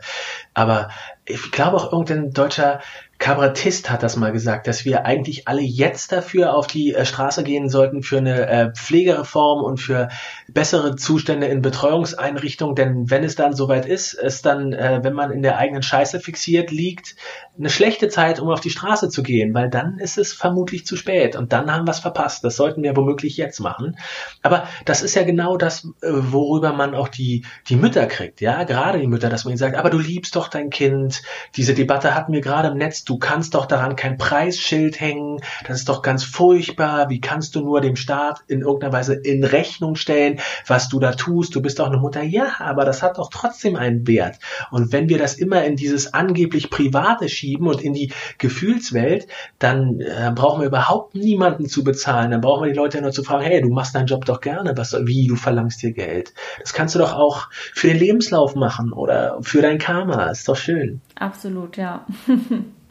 Aber 0.54 0.88
ich 1.24 1.50
glaube 1.50 1.76
auch 1.76 1.92
irgendein 1.92 2.30
deutscher 2.30 2.80
Kabarettist 3.24 3.88
hat 3.88 4.02
das 4.02 4.16
mal 4.16 4.32
gesagt, 4.32 4.66
dass 4.66 4.84
wir 4.84 5.06
eigentlich 5.06 5.48
alle 5.48 5.62
jetzt 5.62 6.12
dafür 6.12 6.54
auf 6.54 6.66
die 6.66 6.92
äh, 6.92 7.06
Straße 7.06 7.42
gehen 7.42 7.70
sollten 7.70 8.02
für 8.02 8.18
eine 8.18 8.46
äh, 8.46 8.70
Pflegereform 8.70 9.64
und 9.64 9.78
für 9.78 10.10
bessere 10.46 10.94
Zustände 10.96 11.46
in 11.46 11.62
Betreuungseinrichtungen. 11.62 12.74
Denn 12.74 13.10
wenn 13.10 13.24
es 13.24 13.34
dann 13.34 13.54
soweit 13.54 13.86
ist, 13.86 14.12
ist 14.12 14.44
dann, 14.44 14.74
äh, 14.74 15.00
wenn 15.02 15.14
man 15.14 15.30
in 15.30 15.40
der 15.40 15.56
eigenen 15.56 15.82
Scheiße 15.82 16.20
fixiert 16.20 16.70
liegt, 16.70 17.16
eine 17.58 17.70
schlechte 17.70 18.08
Zeit, 18.08 18.40
um 18.40 18.50
auf 18.50 18.60
die 18.60 18.68
Straße 18.68 19.08
zu 19.08 19.22
gehen, 19.22 19.54
weil 19.54 19.70
dann 19.70 19.98
ist 19.98 20.18
es 20.18 20.34
vermutlich 20.34 20.84
zu 20.84 20.94
spät 20.94 21.34
und 21.34 21.54
dann 21.54 21.72
haben 21.72 21.86
wir 21.86 21.92
es 21.92 22.00
verpasst. 22.00 22.44
Das 22.44 22.56
sollten 22.56 22.82
wir 22.82 22.94
womöglich 22.94 23.38
jetzt 23.38 23.58
machen. 23.58 23.96
Aber 24.42 24.68
das 24.84 25.00
ist 25.00 25.14
ja 25.14 25.22
genau 25.22 25.56
das, 25.56 25.86
äh, 26.02 26.10
worüber 26.10 26.74
man 26.74 26.94
auch 26.94 27.08
die, 27.08 27.46
die 27.70 27.76
Mütter 27.76 28.04
kriegt, 28.04 28.42
ja, 28.42 28.64
gerade 28.64 28.98
die 28.98 29.06
Mütter, 29.06 29.30
dass 29.30 29.44
man 29.44 29.52
ihnen 29.52 29.58
sagt, 29.58 29.76
aber 29.76 29.88
du 29.88 29.98
liebst 29.98 30.36
doch 30.36 30.48
dein 30.48 30.68
Kind. 30.68 31.22
Diese 31.56 31.72
Debatte 31.72 32.14
hatten 32.14 32.34
wir 32.34 32.42
gerade 32.42 32.68
im 32.68 32.76
Netz. 32.76 33.02
Du 33.04 33.13
kannst 33.18 33.54
doch 33.54 33.66
daran 33.66 33.96
kein 33.96 34.18
Preisschild 34.18 35.00
hängen. 35.00 35.40
Das 35.66 35.78
ist 35.78 35.88
doch 35.88 36.02
ganz 36.02 36.24
furchtbar. 36.24 37.10
Wie 37.10 37.20
kannst 37.20 37.54
du 37.54 37.60
nur 37.60 37.80
dem 37.80 37.96
Staat 37.96 38.40
in 38.46 38.60
irgendeiner 38.60 38.92
Weise 38.92 39.14
in 39.14 39.44
Rechnung 39.44 39.96
stellen, 39.96 40.40
was 40.66 40.88
du 40.88 41.00
da 41.00 41.12
tust? 41.12 41.54
Du 41.54 41.62
bist 41.62 41.78
doch 41.78 41.86
eine 41.86 41.98
Mutter. 41.98 42.22
Ja, 42.22 42.56
aber 42.58 42.84
das 42.84 43.02
hat 43.02 43.18
doch 43.18 43.30
trotzdem 43.30 43.76
einen 43.76 44.06
Wert. 44.06 44.38
Und 44.70 44.92
wenn 44.92 45.08
wir 45.08 45.18
das 45.18 45.34
immer 45.34 45.64
in 45.64 45.76
dieses 45.76 46.14
angeblich 46.14 46.70
Private 46.70 47.28
schieben 47.28 47.66
und 47.66 47.82
in 47.82 47.92
die 47.92 48.12
Gefühlswelt, 48.38 49.26
dann 49.58 50.00
äh, 50.00 50.32
brauchen 50.34 50.60
wir 50.60 50.68
überhaupt 50.68 51.14
niemanden 51.14 51.66
zu 51.66 51.84
bezahlen. 51.84 52.30
Dann 52.30 52.40
brauchen 52.40 52.64
wir 52.64 52.72
die 52.72 52.78
Leute 52.78 53.00
nur 53.00 53.12
zu 53.12 53.22
fragen, 53.22 53.44
hey, 53.44 53.60
du 53.60 53.70
machst 53.70 53.94
deinen 53.94 54.06
Job 54.06 54.24
doch 54.24 54.40
gerne. 54.40 54.72
Was, 54.76 54.94
wie, 55.04 55.26
du 55.26 55.36
verlangst 55.36 55.82
dir 55.82 55.92
Geld. 55.92 56.34
Das 56.60 56.72
kannst 56.72 56.94
du 56.94 56.98
doch 56.98 57.14
auch 57.14 57.48
für 57.50 57.88
den 57.88 57.98
Lebenslauf 57.98 58.54
machen 58.54 58.92
oder 58.92 59.38
für 59.42 59.62
dein 59.62 59.78
Karma. 59.78 60.26
Ist 60.26 60.48
doch 60.48 60.56
schön. 60.56 61.00
Absolut, 61.16 61.76
ja. 61.76 62.06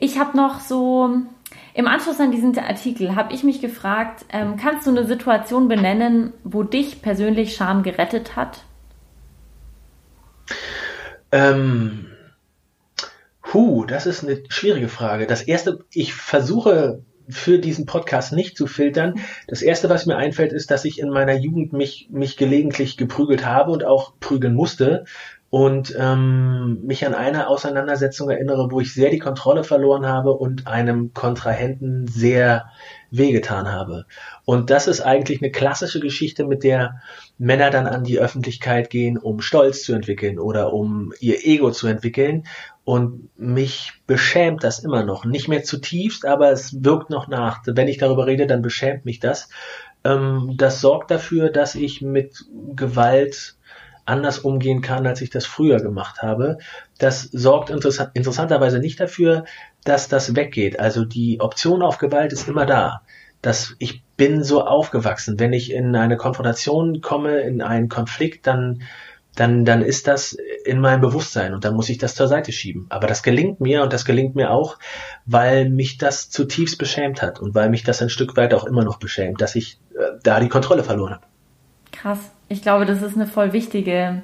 ich 0.00 0.18
habe 0.18 0.36
noch 0.36 0.60
so 0.60 1.22
im 1.74 1.86
Anschluss 1.86 2.18
an 2.18 2.32
diesen 2.32 2.58
Artikel 2.58 3.14
habe 3.14 3.32
ich 3.32 3.44
mich 3.44 3.60
gefragt, 3.60 4.24
ähm, 4.32 4.56
kannst 4.56 4.86
du 4.86 4.90
eine 4.90 5.06
Situation 5.06 5.68
benennen, 5.68 6.32
wo 6.42 6.64
dich 6.64 7.02
persönlich 7.02 7.54
Scham 7.54 7.82
gerettet 7.82 8.34
hat? 8.34 8.64
Ähm, 11.30 12.06
hu, 13.52 13.84
das 13.84 14.06
ist 14.06 14.24
eine 14.24 14.42
schwierige 14.48 14.88
Frage. 14.88 15.26
Das 15.26 15.42
erste, 15.42 15.84
ich 15.92 16.14
versuche 16.14 17.02
für 17.28 17.58
diesen 17.58 17.86
Podcast 17.86 18.32
nicht 18.32 18.56
zu 18.56 18.66
filtern. 18.66 19.20
Das 19.46 19.62
erste, 19.62 19.88
was 19.88 20.06
mir 20.06 20.16
einfällt, 20.16 20.52
ist, 20.52 20.70
dass 20.70 20.84
ich 20.84 20.98
in 20.98 21.10
meiner 21.10 21.36
Jugend 21.36 21.72
mich, 21.72 22.08
mich 22.10 22.36
gelegentlich 22.36 22.96
geprügelt 22.96 23.44
habe 23.44 23.70
und 23.70 23.84
auch 23.84 24.14
prügeln 24.18 24.54
musste 24.54 25.04
und 25.50 25.94
ähm, 25.98 26.84
mich 26.84 27.06
an 27.06 27.14
eine 27.14 27.48
Auseinandersetzung 27.48 28.28
erinnere, 28.28 28.70
wo 28.70 28.80
ich 28.80 28.92
sehr 28.92 29.10
die 29.10 29.18
Kontrolle 29.18 29.64
verloren 29.64 30.06
habe 30.06 30.34
und 30.34 30.66
einem 30.66 31.14
Kontrahenten 31.14 32.06
sehr 32.06 32.66
wehgetan 33.10 33.72
habe. 33.72 34.04
Und 34.44 34.68
das 34.68 34.86
ist 34.86 35.00
eigentlich 35.00 35.40
eine 35.40 35.50
klassische 35.50 36.00
Geschichte, 36.00 36.44
mit 36.44 36.64
der 36.64 37.00
Männer 37.38 37.70
dann 37.70 37.86
an 37.86 38.04
die 38.04 38.18
Öffentlichkeit 38.18 38.90
gehen, 38.90 39.16
um 39.16 39.40
Stolz 39.40 39.84
zu 39.84 39.94
entwickeln 39.94 40.38
oder 40.38 40.74
um 40.74 41.14
ihr 41.18 41.46
Ego 41.46 41.70
zu 41.70 41.86
entwickeln. 41.86 42.44
Und 42.84 43.30
mich 43.38 43.92
beschämt 44.06 44.64
das 44.64 44.80
immer 44.80 45.02
noch. 45.02 45.24
Nicht 45.24 45.48
mehr 45.48 45.62
zutiefst, 45.62 46.26
aber 46.26 46.50
es 46.50 46.84
wirkt 46.84 47.08
noch 47.08 47.28
nach. 47.28 47.62
Wenn 47.64 47.88
ich 47.88 47.96
darüber 47.96 48.26
rede, 48.26 48.46
dann 48.46 48.60
beschämt 48.60 49.06
mich 49.06 49.18
das. 49.18 49.48
Ähm, 50.04 50.54
das 50.58 50.82
sorgt 50.82 51.10
dafür, 51.10 51.48
dass 51.48 51.74
ich 51.74 52.02
mit 52.02 52.44
Gewalt 52.76 53.57
anders 54.08 54.38
umgehen 54.38 54.80
kann, 54.80 55.06
als 55.06 55.20
ich 55.20 55.30
das 55.30 55.46
früher 55.46 55.80
gemacht 55.80 56.22
habe. 56.22 56.58
Das 56.98 57.22
sorgt 57.22 57.70
interess 57.70 58.02
interessanterweise 58.14 58.78
nicht 58.78 58.98
dafür, 58.98 59.44
dass 59.84 60.08
das 60.08 60.34
weggeht. 60.34 60.80
Also 60.80 61.04
die 61.04 61.40
Option 61.40 61.82
auf 61.82 61.98
Gewalt 61.98 62.32
ist 62.32 62.48
immer 62.48 62.66
da. 62.66 63.02
Das, 63.42 63.76
ich 63.78 64.02
bin 64.16 64.42
so 64.42 64.64
aufgewachsen. 64.64 65.38
Wenn 65.38 65.52
ich 65.52 65.72
in 65.72 65.94
eine 65.94 66.16
Konfrontation 66.16 67.00
komme, 67.00 67.40
in 67.40 67.62
einen 67.62 67.88
Konflikt, 67.88 68.46
dann, 68.46 68.82
dann, 69.36 69.64
dann 69.64 69.82
ist 69.82 70.08
das 70.08 70.36
in 70.64 70.80
meinem 70.80 71.00
Bewusstsein 71.00 71.54
und 71.54 71.64
dann 71.64 71.74
muss 71.74 71.88
ich 71.88 71.98
das 71.98 72.14
zur 72.14 72.26
Seite 72.26 72.50
schieben. 72.50 72.86
Aber 72.88 73.06
das 73.06 73.22
gelingt 73.22 73.60
mir 73.60 73.82
und 73.82 73.92
das 73.92 74.04
gelingt 74.04 74.34
mir 74.34 74.50
auch, 74.50 74.78
weil 75.26 75.68
mich 75.68 75.98
das 75.98 76.30
zutiefst 76.30 76.78
beschämt 76.78 77.22
hat 77.22 77.40
und 77.40 77.54
weil 77.54 77.68
mich 77.68 77.84
das 77.84 78.02
ein 78.02 78.10
Stück 78.10 78.36
weit 78.36 78.54
auch 78.54 78.64
immer 78.64 78.84
noch 78.84 78.98
beschämt, 78.98 79.40
dass 79.40 79.54
ich 79.54 79.78
äh, 79.94 80.18
da 80.22 80.40
die 80.40 80.48
Kontrolle 80.48 80.82
verloren 80.82 81.14
habe. 81.14 81.26
Krass. 81.92 82.32
Ich 82.48 82.62
glaube, 82.62 82.86
das 82.86 83.02
ist 83.02 83.14
eine 83.14 83.26
voll 83.26 83.52
wichtige, 83.52 84.22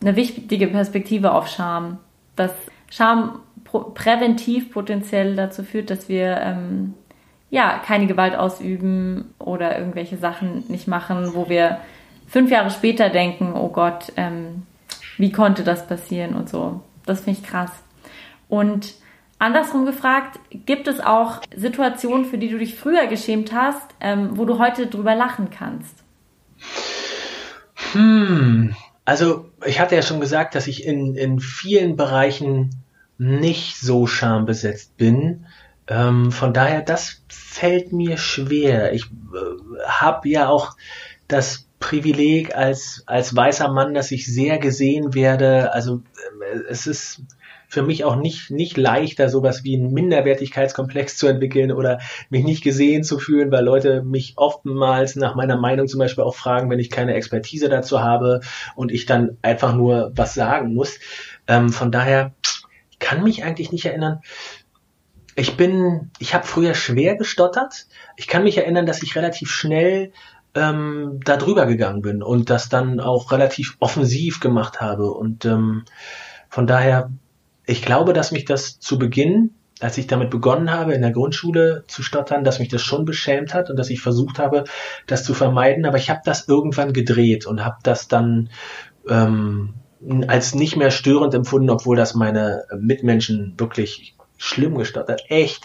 eine 0.00 0.16
wichtige 0.16 0.66
Perspektive 0.66 1.32
auf 1.32 1.48
Scham. 1.48 1.98
Dass 2.36 2.52
Scham 2.90 3.40
präventiv 3.94 4.70
potenziell 4.70 5.36
dazu 5.36 5.62
führt, 5.62 5.90
dass 5.90 6.08
wir 6.08 6.38
ähm, 6.40 6.94
ja 7.50 7.80
keine 7.84 8.06
Gewalt 8.06 8.36
ausüben 8.36 9.34
oder 9.38 9.78
irgendwelche 9.78 10.16
Sachen 10.16 10.64
nicht 10.68 10.86
machen, 10.86 11.34
wo 11.34 11.48
wir 11.48 11.78
fünf 12.26 12.50
Jahre 12.50 12.70
später 12.70 13.08
denken, 13.08 13.54
oh 13.54 13.68
Gott, 13.68 14.12
ähm, 14.16 14.62
wie 15.16 15.32
konnte 15.32 15.64
das 15.64 15.86
passieren 15.86 16.34
und 16.34 16.48
so. 16.48 16.80
Das 17.06 17.20
finde 17.20 17.40
ich 17.40 17.46
krass. 17.46 17.70
Und 18.48 18.94
andersrum 19.38 19.86
gefragt, 19.86 20.38
gibt 20.50 20.88
es 20.88 21.00
auch 21.00 21.40
Situationen, 21.54 22.26
für 22.26 22.38
die 22.38 22.48
du 22.48 22.58
dich 22.58 22.74
früher 22.74 23.06
geschämt 23.06 23.52
hast, 23.52 23.86
ähm, 24.00 24.30
wo 24.36 24.44
du 24.44 24.58
heute 24.58 24.86
drüber 24.86 25.14
lachen 25.14 25.48
kannst? 25.50 26.04
Hm, 27.92 28.74
also 29.04 29.50
ich 29.64 29.80
hatte 29.80 29.94
ja 29.94 30.02
schon 30.02 30.20
gesagt, 30.20 30.54
dass 30.54 30.66
ich 30.66 30.84
in, 30.84 31.14
in 31.14 31.40
vielen 31.40 31.96
Bereichen 31.96 32.82
nicht 33.18 33.78
so 33.78 34.06
schambesetzt 34.06 34.96
bin. 34.96 35.46
Ähm, 35.88 36.32
von 36.32 36.52
daher, 36.52 36.82
das 36.82 37.22
fällt 37.28 37.92
mir 37.92 38.18
schwer. 38.18 38.92
Ich 38.92 39.04
äh, 39.04 39.82
habe 39.86 40.28
ja 40.28 40.48
auch 40.48 40.76
das 41.28 41.68
Privileg 41.78 42.56
als, 42.56 43.04
als 43.06 43.34
weißer 43.34 43.70
Mann, 43.72 43.94
dass 43.94 44.10
ich 44.10 44.26
sehr 44.26 44.58
gesehen 44.58 45.14
werde. 45.14 45.72
Also 45.72 46.02
äh, 46.52 46.58
es 46.68 46.86
ist 46.86 47.22
für 47.76 47.82
mich 47.82 48.04
auch 48.04 48.16
nicht, 48.16 48.50
nicht 48.50 48.78
leichter, 48.78 49.28
sowas 49.28 49.62
wie 49.62 49.76
einen 49.76 49.92
Minderwertigkeitskomplex 49.92 51.18
zu 51.18 51.26
entwickeln 51.26 51.70
oder 51.70 51.98
mich 52.30 52.42
nicht 52.42 52.64
gesehen 52.64 53.04
zu 53.04 53.18
fühlen, 53.18 53.52
weil 53.52 53.66
Leute 53.66 54.02
mich 54.02 54.32
oftmals 54.36 55.14
nach 55.14 55.34
meiner 55.34 55.58
Meinung 55.58 55.86
zum 55.86 55.98
Beispiel 55.98 56.24
auch 56.24 56.34
fragen, 56.34 56.70
wenn 56.70 56.78
ich 56.78 56.88
keine 56.88 57.12
Expertise 57.12 57.68
dazu 57.68 58.00
habe 58.00 58.40
und 58.76 58.90
ich 58.92 59.04
dann 59.04 59.36
einfach 59.42 59.74
nur 59.74 60.10
was 60.14 60.32
sagen 60.32 60.72
muss. 60.72 60.98
Ähm, 61.46 61.68
von 61.68 61.92
daher 61.92 62.32
kann 62.98 63.22
mich 63.22 63.44
eigentlich 63.44 63.72
nicht 63.72 63.84
erinnern. 63.84 64.22
Ich 65.34 65.58
bin, 65.58 66.10
ich 66.18 66.32
habe 66.32 66.46
früher 66.46 66.72
schwer 66.72 67.16
gestottert. 67.16 67.88
Ich 68.16 68.26
kann 68.26 68.42
mich 68.42 68.56
erinnern, 68.56 68.86
dass 68.86 69.02
ich 69.02 69.16
relativ 69.16 69.50
schnell 69.50 70.12
ähm, 70.54 71.20
da 71.26 71.36
drüber 71.36 71.66
gegangen 71.66 72.00
bin 72.00 72.22
und 72.22 72.48
das 72.48 72.70
dann 72.70 73.00
auch 73.00 73.32
relativ 73.32 73.76
offensiv 73.80 74.40
gemacht 74.40 74.80
habe. 74.80 75.10
Und 75.10 75.44
ähm, 75.44 75.84
von 76.48 76.66
daher 76.66 77.10
ich 77.66 77.82
glaube, 77.82 78.12
dass 78.12 78.32
mich 78.32 78.44
das 78.44 78.78
zu 78.78 78.98
Beginn, 78.98 79.50
als 79.80 79.98
ich 79.98 80.06
damit 80.06 80.30
begonnen 80.30 80.70
habe, 80.70 80.94
in 80.94 81.02
der 81.02 81.10
Grundschule 81.10 81.84
zu 81.86 82.02
stottern, 82.02 82.44
dass 82.44 82.58
mich 82.58 82.68
das 82.68 82.82
schon 82.82 83.04
beschämt 83.04 83.52
hat 83.52 83.68
und 83.68 83.76
dass 83.76 83.90
ich 83.90 84.00
versucht 84.00 84.38
habe, 84.38 84.64
das 85.06 85.24
zu 85.24 85.34
vermeiden. 85.34 85.84
Aber 85.84 85.98
ich 85.98 86.08
habe 86.08 86.22
das 86.24 86.48
irgendwann 86.48 86.92
gedreht 86.92 87.46
und 87.46 87.64
habe 87.64 87.76
das 87.82 88.08
dann 88.08 88.48
ähm, 89.08 89.74
als 90.28 90.54
nicht 90.54 90.76
mehr 90.76 90.90
störend 90.90 91.34
empfunden, 91.34 91.70
obwohl 91.70 91.96
das 91.96 92.14
meine 92.14 92.64
Mitmenschen 92.78 93.54
wirklich 93.58 94.15
schlimm 94.36 94.76
gestottert, 94.76 95.24
echt 95.28 95.64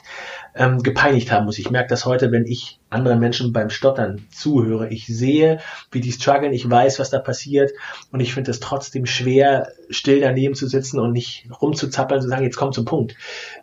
ähm, 0.56 0.84
gepeinigt 0.84 1.32
haben 1.32 1.46
muss. 1.46 1.60
Ich 1.60 1.72
merke 1.72 1.90
das 1.90 2.06
heute, 2.06 2.32
wenn 2.32 2.46
ich 2.46 2.80
anderen 2.90 3.20
Menschen 3.20 3.54
beim 3.54 3.70
Stottern 3.70 4.28
zuhöre. 4.32 4.90
Ich 4.90 5.08
sehe, 5.08 5.60
wie 5.92 6.02
die 6.02 6.12
strugglen, 6.12 6.54
ich 6.54 6.70
weiß, 6.70 7.00
was 7.00 7.10
da 7.10 7.20
passiert 7.20 7.72
und 8.12 8.20
ich 8.20 8.34
finde 8.34 8.52
es 8.52 8.60
trotzdem 8.60 9.06
schwer, 9.06 9.70
still 9.90 10.20
daneben 10.20 10.56
zu 10.56 10.68
sitzen 10.68 11.00
und 11.00 11.12
nicht 11.12 11.48
rumzuzappeln, 11.62 12.22
zu 12.22 12.28
sagen, 12.28 12.44
jetzt 12.44 12.58
kommt 12.58 12.76
zum 12.76 12.86
Punkt. 12.86 13.16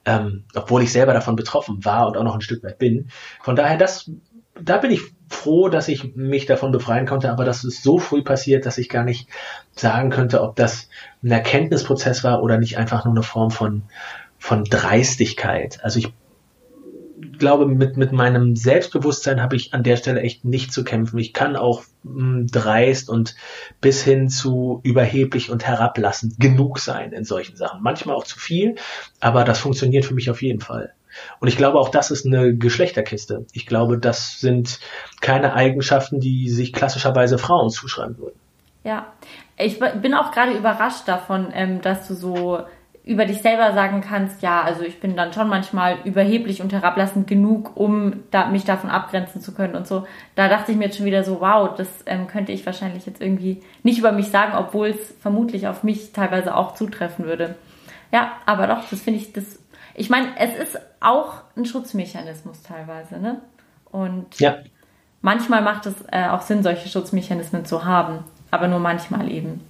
Ähm, 0.05 0.45
obwohl 0.55 0.83
ich 0.83 0.93
selber 0.93 1.13
davon 1.13 1.37
betroffen 1.37 1.85
war 1.85 2.09
und 2.09 2.17
auch 2.17 2.25
noch 2.25 2.35
ein 2.35 2.41
Stück 2.41 2.63
weit 2.63 2.79
bin. 2.79 3.11
Von 3.43 3.57
daher, 3.57 3.77
das, 3.77 4.11
da 4.61 4.79
bin 4.79 4.91
ich 4.91 5.03
froh, 5.29 5.69
dass 5.69 5.89
ich 5.89 6.17
mich 6.17 6.47
davon 6.47 6.73
befreien 6.73 7.07
konnte, 7.07 7.31
aber 7.31 7.45
das 7.45 7.65
ist 7.65 7.83
so 7.83 7.99
früh 7.99 8.23
passiert, 8.23 8.65
dass 8.65 8.79
ich 8.79 8.89
gar 8.89 9.05
nicht 9.05 9.29
sagen 9.73 10.09
könnte, 10.09 10.43
ob 10.43 10.57
das 10.57 10.89
ein 11.23 11.31
Erkenntnisprozess 11.31 12.25
war 12.25 12.43
oder 12.43 12.57
nicht 12.57 12.79
einfach 12.79 13.05
nur 13.05 13.15
eine 13.15 13.23
Form 13.23 13.51
von, 13.51 13.83
von 14.39 14.65
Dreistigkeit. 14.65 15.81
Also 15.83 15.99
ich 15.99 16.13
glaube, 17.39 17.67
mit, 17.67 17.97
mit 17.97 18.13
meinem 18.13 18.57
Selbstbewusstsein 18.57 19.43
habe 19.43 19.57
ich 19.57 19.75
an 19.75 19.83
der 19.83 19.97
Stelle 19.97 20.21
echt 20.21 20.45
nicht 20.45 20.73
zu 20.73 20.85
kämpfen. 20.85 21.19
Ich 21.19 21.33
kann 21.33 21.57
auch 21.57 21.83
mh, 22.03 22.13
hm, 22.13 22.47
dreist 22.49 23.11
und 23.11 23.35
bis 23.81 24.03
hin 24.03 24.29
zu 24.29 24.81
überheblich 24.83 25.51
und 25.51 25.67
herablassend 25.67 26.39
genug 26.39 26.79
sein 26.79 27.13
in 27.13 27.25
solchen 27.25 27.57
Sachen. 27.57 27.83
Manchmal 27.83 28.17
auch 28.17 28.25
zu 28.25 28.39
viel, 28.39 28.77
aber 29.21 29.45
das 29.45 29.59
funktioniert 29.59 30.05
für 30.05 30.15
mich 30.15 30.31
auf 30.31 30.43
jeden 30.43 30.61
Fall. 30.61 30.93
Und 31.41 31.49
ich 31.49 31.57
glaube, 31.57 31.79
auch 31.79 31.89
das 31.89 32.11
ist 32.11 32.27
eine 32.27 32.55
Geschlechterkiste. 32.55 33.47
Ich 33.53 33.67
glaube, 33.67 33.99
das 33.99 34.41
sind 34.41 34.79
keine 35.21 35.55
Eigenschaften, 35.55 36.21
die 36.21 36.49
sich 36.49 36.73
klassischerweise 36.73 37.39
Frauen 37.39 37.71
zuschreiben 37.71 38.19
würden. 38.19 38.39
Ja, 38.85 39.13
ich 39.57 39.81
bin 39.81 40.15
auch 40.15 40.31
gerade 40.31 40.53
überrascht 40.53 41.09
davon, 41.09 41.49
ähm, 41.53 41.81
dass 41.81 42.07
du 42.07 42.15
so 42.15 42.61
über 43.09 43.25
dich 43.25 43.41
selber 43.41 43.73
sagen 43.73 44.03
kannst, 44.03 44.43
ja, 44.43 44.61
also 44.61 44.83
ich 44.83 45.01
bin 45.01 45.17
dann 45.17 45.33
schon 45.33 45.49
manchmal 45.49 45.97
überheblich 46.05 46.61
und 46.61 46.75
herablassend 46.75 47.27
genug, 47.27 47.75
um 47.75 48.25
da, 48.31 48.49
mich 48.49 48.67
davon 48.67 48.91
abgrenzen 48.91 49.41
zu 49.41 49.55
können 49.55 49.77
und 49.77 49.87
so. 49.87 50.07
Da 50.35 50.49
dachte 50.49 50.73
ich 50.73 50.79
mir 50.79 50.85
jetzt 50.85 50.99
schon 50.99 51.07
wieder 51.07 51.25
so, 51.25 51.41
wow, 51.41 51.75
das 51.75 51.89
ähm, 52.05 52.27
könnte 52.27 52.53
ich 52.53 52.67
wahrscheinlich 52.67 53.07
jetzt 53.07 53.23
irgendwie 53.23 53.63
nicht 53.83 53.99
über 53.99 54.13
mich 54.13 54.29
sagen, 54.29 54.53
obwohl 54.59 54.89
es 54.89 55.15
vermutlich 55.23 55.67
auf 55.67 55.85
mich 55.85 56.13
teilweise 56.13 56.55
auch 56.55 56.75
zutreffen 56.75 57.25
würde. 57.25 57.55
Ja, 58.13 58.33
aber 58.45 58.67
doch, 58.67 58.83
das 58.91 59.01
finde 59.01 59.21
ich, 59.21 59.33
das, 59.33 59.59
ich 59.95 60.11
meine, 60.11 60.29
es 60.39 60.55
ist 60.55 60.79
auch 61.01 61.37
ein 61.57 61.65
Schutzmechanismus 61.65 62.63
teilweise, 62.63 63.19
ne? 63.19 63.41
Und 63.91 64.39
ja. 64.39 64.59
manchmal 65.23 65.63
macht 65.63 65.87
es 65.87 65.95
äh, 66.13 66.29
auch 66.29 66.43
Sinn, 66.43 66.63
solche 66.63 66.91
Schutzmechanismen 66.91 67.65
zu 67.65 67.87
haben, 67.87 68.25
aber 68.51 68.69
nur 68.69 68.81
manchmal 68.81 69.31
eben. 69.31 69.63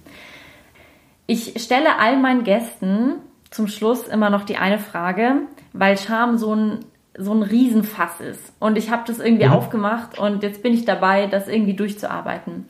Ich 1.25 1.53
stelle 1.63 1.99
all 1.99 2.17
meinen 2.17 2.43
Gästen 2.43 3.21
zum 3.51 3.67
Schluss 3.67 4.07
immer 4.07 4.29
noch 4.29 4.43
die 4.43 4.57
eine 4.57 4.79
Frage, 4.79 5.41
weil 5.73 5.97
Scham 5.97 6.37
so 6.37 6.55
ein 6.55 6.85
so 7.17 7.33
ein 7.33 7.43
Riesenfass 7.43 8.21
ist. 8.21 8.53
Und 8.59 8.77
ich 8.77 8.89
habe 8.91 9.03
das 9.05 9.19
irgendwie 9.19 9.45
mhm. 9.45 9.51
aufgemacht 9.51 10.17
und 10.17 10.41
jetzt 10.41 10.63
bin 10.63 10.73
ich 10.73 10.85
dabei, 10.85 11.27
das 11.27 11.49
irgendwie 11.49 11.73
durchzuarbeiten. 11.73 12.65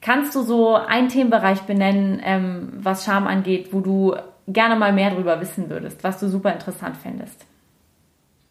Kannst 0.00 0.34
du 0.34 0.42
so 0.42 0.74
einen 0.74 1.08
Themenbereich 1.08 1.62
benennen, 1.62 2.20
ähm, 2.24 2.72
was 2.74 3.04
Scham 3.04 3.26
angeht, 3.26 3.68
wo 3.72 3.80
du 3.80 4.16
gerne 4.48 4.76
mal 4.76 4.92
mehr 4.92 5.10
darüber 5.10 5.40
wissen 5.40 5.70
würdest, 5.70 6.02
was 6.04 6.18
du 6.18 6.28
super 6.28 6.52
interessant 6.52 6.96
fändest? 6.96 7.44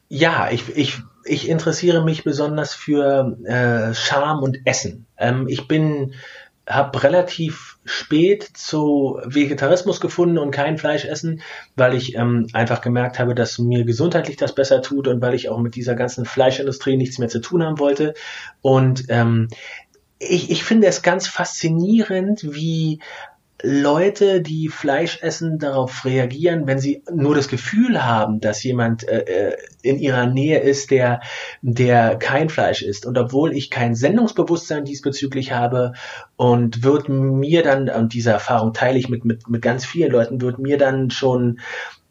Ja, 0.08 0.50
ich, 0.52 0.76
ich, 0.76 1.00
ich 1.24 1.50
interessiere 1.50 2.04
mich 2.04 2.24
besonders 2.24 2.74
für 2.74 3.38
äh, 3.44 3.94
Scham 3.94 4.40
und 4.40 4.66
Essen. 4.66 5.06
Ähm, 5.18 5.48
ich 5.48 5.68
bin 5.68 6.14
habe 6.68 7.04
relativ 7.04 7.78
spät 7.86 8.44
zu 8.44 9.20
Vegetarismus 9.24 10.02
gefunden 10.02 10.38
und 10.38 10.52
kein 10.52 10.78
Fleisch 10.78 11.06
essen, 11.06 11.42
weil 11.76 11.94
ich 11.94 12.16
ähm, 12.16 12.48
einfach 12.54 12.82
gemerkt 12.82 13.20
habe, 13.20 13.36
dass 13.36 13.60
mir 13.60 13.86
gesundheitlich 13.86 14.38
das 14.38 14.56
besser 14.56 14.82
tut 14.82 15.08
und 15.08 15.22
weil 15.22 15.36
ich 15.36 15.50
auch 15.50 15.60
mit 15.60 15.76
dieser 15.76 15.96
ganzen 15.96 16.26
Fleischindustrie 16.26 16.98
nichts 16.98 17.20
mehr 17.20 17.30
zu 17.30 17.40
tun 17.40 17.64
haben 17.64 17.80
wollte. 17.80 18.16
Und 18.62 19.06
ähm, 19.10 19.50
ich, 20.18 20.50
ich 20.50 20.64
finde 20.64 20.88
es 20.88 21.04
ganz 21.04 21.28
faszinierend, 21.28 22.56
wie 22.56 23.00
Leute, 23.64 24.42
die 24.42 24.68
Fleisch 24.68 25.20
essen, 25.22 25.60
darauf 25.60 26.04
reagieren, 26.04 26.68
wenn 26.68 26.80
sie 26.80 27.04
nur 27.12 27.36
das 27.36 27.48
Gefühl 27.48 28.06
haben, 28.06 28.42
dass 28.42 28.64
jemand 28.64 29.08
äh, 29.08 29.22
äh, 29.22 29.58
in 29.82 29.98
ihrer 29.98 30.26
Nähe 30.26 30.60
ist, 30.60 30.92
der, 30.92 31.22
der 31.62 32.18
kein 32.18 32.50
Fleisch 32.50 32.82
isst. 32.82 33.06
Und 33.06 33.18
obwohl 33.18 33.54
ich 33.56 33.70
kein 33.70 33.96
Sendungsbewusstsein 33.96 34.84
diesbezüglich 34.84 35.54
habe 35.54 35.94
und 36.36 36.84
wird 36.84 37.08
mir 37.08 37.64
dann, 37.64 37.90
und 37.90 38.14
diese 38.14 38.32
Erfahrung 38.32 38.74
teile 38.74 39.00
ich 39.00 39.08
mit, 39.08 39.24
mit, 39.24 39.48
mit 39.48 39.62
ganz 39.62 39.86
vielen 39.86 40.12
Leuten, 40.12 40.42
wird 40.42 40.60
mir 40.60 40.78
dann 40.78 41.10
schon 41.10 41.60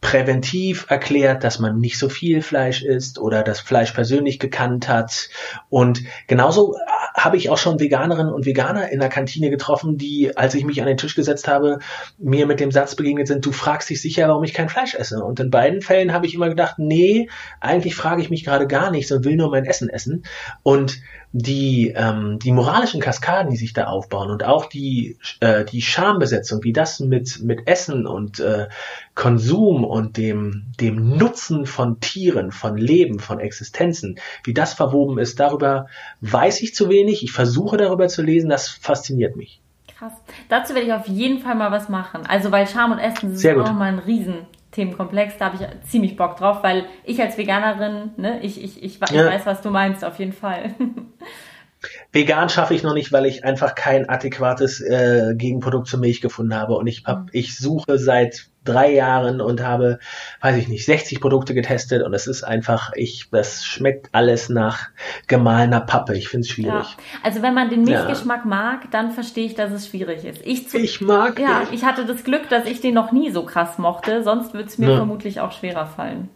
präventiv 0.04 0.86
erklärt, 0.90 1.44
dass 1.44 1.58
man 1.58 1.78
nicht 1.78 1.98
so 1.98 2.10
viel 2.10 2.42
Fleisch 2.42 2.82
isst 2.82 3.18
oder 3.18 3.42
das 3.42 3.60
Fleisch 3.60 3.92
persönlich 3.92 4.38
gekannt 4.38 4.86
hat. 4.86 5.30
Und 5.70 6.02
genauso 6.26 6.76
habe 7.14 7.36
ich 7.36 7.48
auch 7.48 7.58
schon 7.58 7.78
Veganerinnen 7.78 8.32
und 8.32 8.44
Veganer 8.44 8.90
in 8.90 8.98
der 8.98 9.08
Kantine 9.08 9.48
getroffen, 9.48 9.96
die, 9.96 10.36
als 10.36 10.54
ich 10.54 10.64
mich 10.64 10.80
an 10.80 10.88
den 10.88 10.96
Tisch 10.96 11.14
gesetzt 11.14 11.46
habe, 11.46 11.78
mir 12.18 12.46
mit 12.46 12.58
dem 12.58 12.72
Satz 12.72 12.96
begegnet 12.96 13.28
sind, 13.28 13.46
du 13.46 13.52
fragst 13.52 13.88
dich 13.88 14.02
sicher, 14.02 14.26
warum 14.28 14.42
ich 14.42 14.52
kein 14.52 14.68
Fleisch 14.68 14.96
esse. 14.96 15.22
Und 15.22 15.38
in 15.38 15.50
beiden 15.50 15.80
Fällen 15.80 16.12
habe 16.12 16.26
ich 16.26 16.34
immer 16.34 16.48
gedacht, 16.48 16.78
nee, 16.78 17.28
eigentlich 17.60 17.94
frage 17.94 18.20
ich 18.20 18.30
mich 18.30 18.44
gerade 18.44 18.66
gar 18.66 18.90
nichts 18.90 19.12
und 19.12 19.24
will 19.24 19.36
nur 19.36 19.50
mein 19.50 19.64
Essen 19.64 19.88
essen. 19.88 20.24
Und 20.64 21.00
die, 21.36 21.92
ähm, 21.96 22.38
die 22.38 22.52
moralischen 22.52 23.00
Kaskaden, 23.00 23.50
die 23.50 23.56
sich 23.56 23.72
da 23.72 23.88
aufbauen 23.88 24.30
und 24.30 24.44
auch 24.44 24.66
die, 24.66 25.18
äh, 25.40 25.64
die 25.64 25.82
Schambesetzung, 25.82 26.62
wie 26.62 26.72
das 26.72 27.00
mit, 27.00 27.42
mit 27.42 27.66
Essen 27.66 28.06
und 28.06 28.38
äh, 28.38 28.68
Konsum 29.16 29.82
und 29.82 30.16
dem, 30.16 30.66
dem 30.80 31.16
Nutzen 31.16 31.66
von 31.66 31.98
Tieren, 31.98 32.52
von 32.52 32.76
Leben, 32.76 33.18
von 33.18 33.40
Existenzen, 33.40 34.20
wie 34.44 34.54
das 34.54 34.74
verwoben 34.74 35.18
ist, 35.18 35.40
darüber 35.40 35.88
weiß 36.20 36.62
ich 36.62 36.72
zu 36.72 36.88
wenig. 36.88 37.24
Ich 37.24 37.32
versuche 37.32 37.78
darüber 37.78 38.06
zu 38.06 38.22
lesen, 38.22 38.48
das 38.48 38.68
fasziniert 38.68 39.34
mich. 39.34 39.60
Krass. 39.98 40.12
Dazu 40.48 40.74
werde 40.74 40.86
ich 40.86 40.92
auf 40.92 41.08
jeden 41.08 41.40
Fall 41.40 41.56
mal 41.56 41.72
was 41.72 41.88
machen. 41.88 42.26
Also, 42.26 42.52
weil 42.52 42.68
Scham 42.68 42.92
und 42.92 42.98
Essen 43.00 43.32
ist 43.32 43.44
auch 43.44 43.72
mal 43.72 43.92
ein 43.92 43.98
Riesen, 43.98 44.46
Themenkomplex, 44.74 45.38
da 45.38 45.46
habe 45.46 45.56
ich 45.62 45.90
ziemlich 45.90 46.16
Bock 46.16 46.36
drauf, 46.36 46.62
weil 46.62 46.86
ich 47.04 47.20
als 47.20 47.38
Veganerin, 47.38 48.10
ne, 48.16 48.40
ich, 48.42 48.62
ich, 48.62 48.82
ich, 48.82 49.00
ich 49.00 49.10
ja. 49.10 49.26
weiß, 49.26 49.46
was 49.46 49.62
du 49.62 49.70
meinst, 49.70 50.04
auf 50.04 50.18
jeden 50.18 50.32
Fall. 50.32 50.74
Vegan 52.12 52.48
schaffe 52.48 52.74
ich 52.74 52.82
noch 52.82 52.94
nicht, 52.94 53.12
weil 53.12 53.26
ich 53.26 53.44
einfach 53.44 53.74
kein 53.74 54.08
adäquates 54.08 54.80
äh, 54.80 55.34
Gegenprodukt 55.36 55.86
zur 55.86 56.00
Milch 56.00 56.20
gefunden 56.20 56.54
habe. 56.54 56.74
Und 56.74 56.86
ich, 56.86 57.04
hab, 57.04 57.24
mhm. 57.24 57.28
ich 57.32 57.56
suche 57.56 57.98
seit 57.98 58.48
drei 58.64 58.92
Jahren 58.92 59.40
und 59.40 59.62
habe, 59.62 59.98
weiß 60.40 60.56
ich 60.56 60.68
nicht, 60.68 60.84
60 60.84 61.20
Produkte 61.20 61.54
getestet 61.54 62.02
und 62.02 62.14
es 62.14 62.26
ist 62.26 62.42
einfach, 62.42 62.92
ich, 62.94 63.28
das 63.30 63.64
schmeckt 63.64 64.08
alles 64.12 64.48
nach 64.48 64.88
gemahlener 65.26 65.80
Pappe. 65.80 66.16
Ich 66.16 66.28
finde 66.28 66.46
es 66.46 66.50
schwierig. 66.50 66.72
Ja. 66.72 66.96
Also 67.22 67.42
wenn 67.42 67.54
man 67.54 67.70
den 67.70 67.84
Milchgeschmack 67.84 68.40
ja. 68.44 68.48
mag, 68.48 68.90
dann 68.90 69.12
verstehe 69.12 69.46
ich, 69.46 69.54
dass 69.54 69.70
es 69.72 69.88
schwierig 69.88 70.24
ist. 70.24 70.40
Ich, 70.44 70.68
zu, 70.68 70.78
ich 70.78 71.00
mag 71.00 71.38
Ja, 71.38 71.62
ich 71.72 71.84
hatte 71.84 72.06
das 72.06 72.24
Glück, 72.24 72.48
dass 72.48 72.66
ich 72.66 72.80
den 72.80 72.94
noch 72.94 73.12
nie 73.12 73.30
so 73.30 73.44
krass 73.44 73.78
mochte, 73.78 74.22
sonst 74.22 74.54
würde 74.54 74.68
es 74.68 74.78
mir 74.78 74.90
ja. 74.90 74.96
vermutlich 74.96 75.40
auch 75.40 75.52
schwerer 75.52 75.86
fallen. 75.86 76.28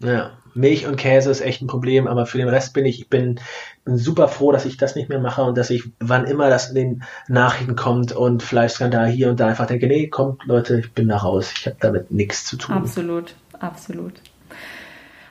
Ja. 0.00 0.32
Milch 0.54 0.86
und 0.86 0.96
Käse 0.96 1.30
ist 1.30 1.40
echt 1.40 1.62
ein 1.62 1.66
Problem, 1.66 2.06
aber 2.06 2.26
für 2.26 2.38
den 2.38 2.48
Rest 2.48 2.74
bin 2.74 2.86
ich 2.86 3.08
bin, 3.08 3.40
bin 3.84 3.98
super 3.98 4.28
froh, 4.28 4.52
dass 4.52 4.64
ich 4.64 4.76
das 4.76 4.94
nicht 4.94 5.08
mehr 5.08 5.20
mache 5.20 5.42
und 5.42 5.58
dass 5.58 5.70
ich, 5.70 5.84
wann 6.00 6.26
immer 6.26 6.48
das 6.48 6.70
in 6.70 6.74
den 6.74 7.02
Nachrichten 7.28 7.76
kommt 7.76 8.12
und 8.12 8.42
Fleischskandal 8.42 9.08
hier 9.08 9.30
und 9.30 9.40
da 9.40 9.48
einfach 9.48 9.66
denke, 9.66 9.86
nee, 9.86 10.08
kommt 10.08 10.44
Leute, 10.44 10.80
ich 10.80 10.92
bin 10.92 11.08
da 11.08 11.18
raus. 11.18 11.52
Ich 11.56 11.66
habe 11.66 11.76
damit 11.80 12.10
nichts 12.10 12.44
zu 12.44 12.56
tun. 12.56 12.74
Absolut, 12.74 13.34
absolut. 13.58 14.14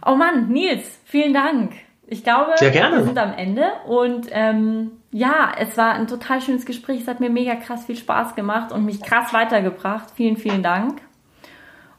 Oh 0.06 0.16
Mann, 0.16 0.50
Nils, 0.50 1.00
vielen 1.06 1.34
Dank. 1.34 1.74
Ich 2.08 2.24
glaube, 2.24 2.52
wir 2.60 3.04
sind 3.04 3.18
am 3.18 3.34
Ende 3.34 3.64
und 3.88 4.28
ähm, 4.32 4.92
ja, 5.12 5.52
es 5.58 5.78
war 5.78 5.94
ein 5.94 6.08
total 6.08 6.42
schönes 6.42 6.66
Gespräch. 6.66 7.02
Es 7.02 7.08
hat 7.08 7.20
mir 7.20 7.30
mega 7.30 7.56
krass 7.56 7.86
viel 7.86 7.96
Spaß 7.96 8.36
gemacht 8.36 8.72
und 8.72 8.86
mich 8.86 9.02
krass 9.02 9.34
weitergebracht. 9.34 10.10
Vielen, 10.16 10.38
vielen 10.38 10.64
Dank. 10.64 11.02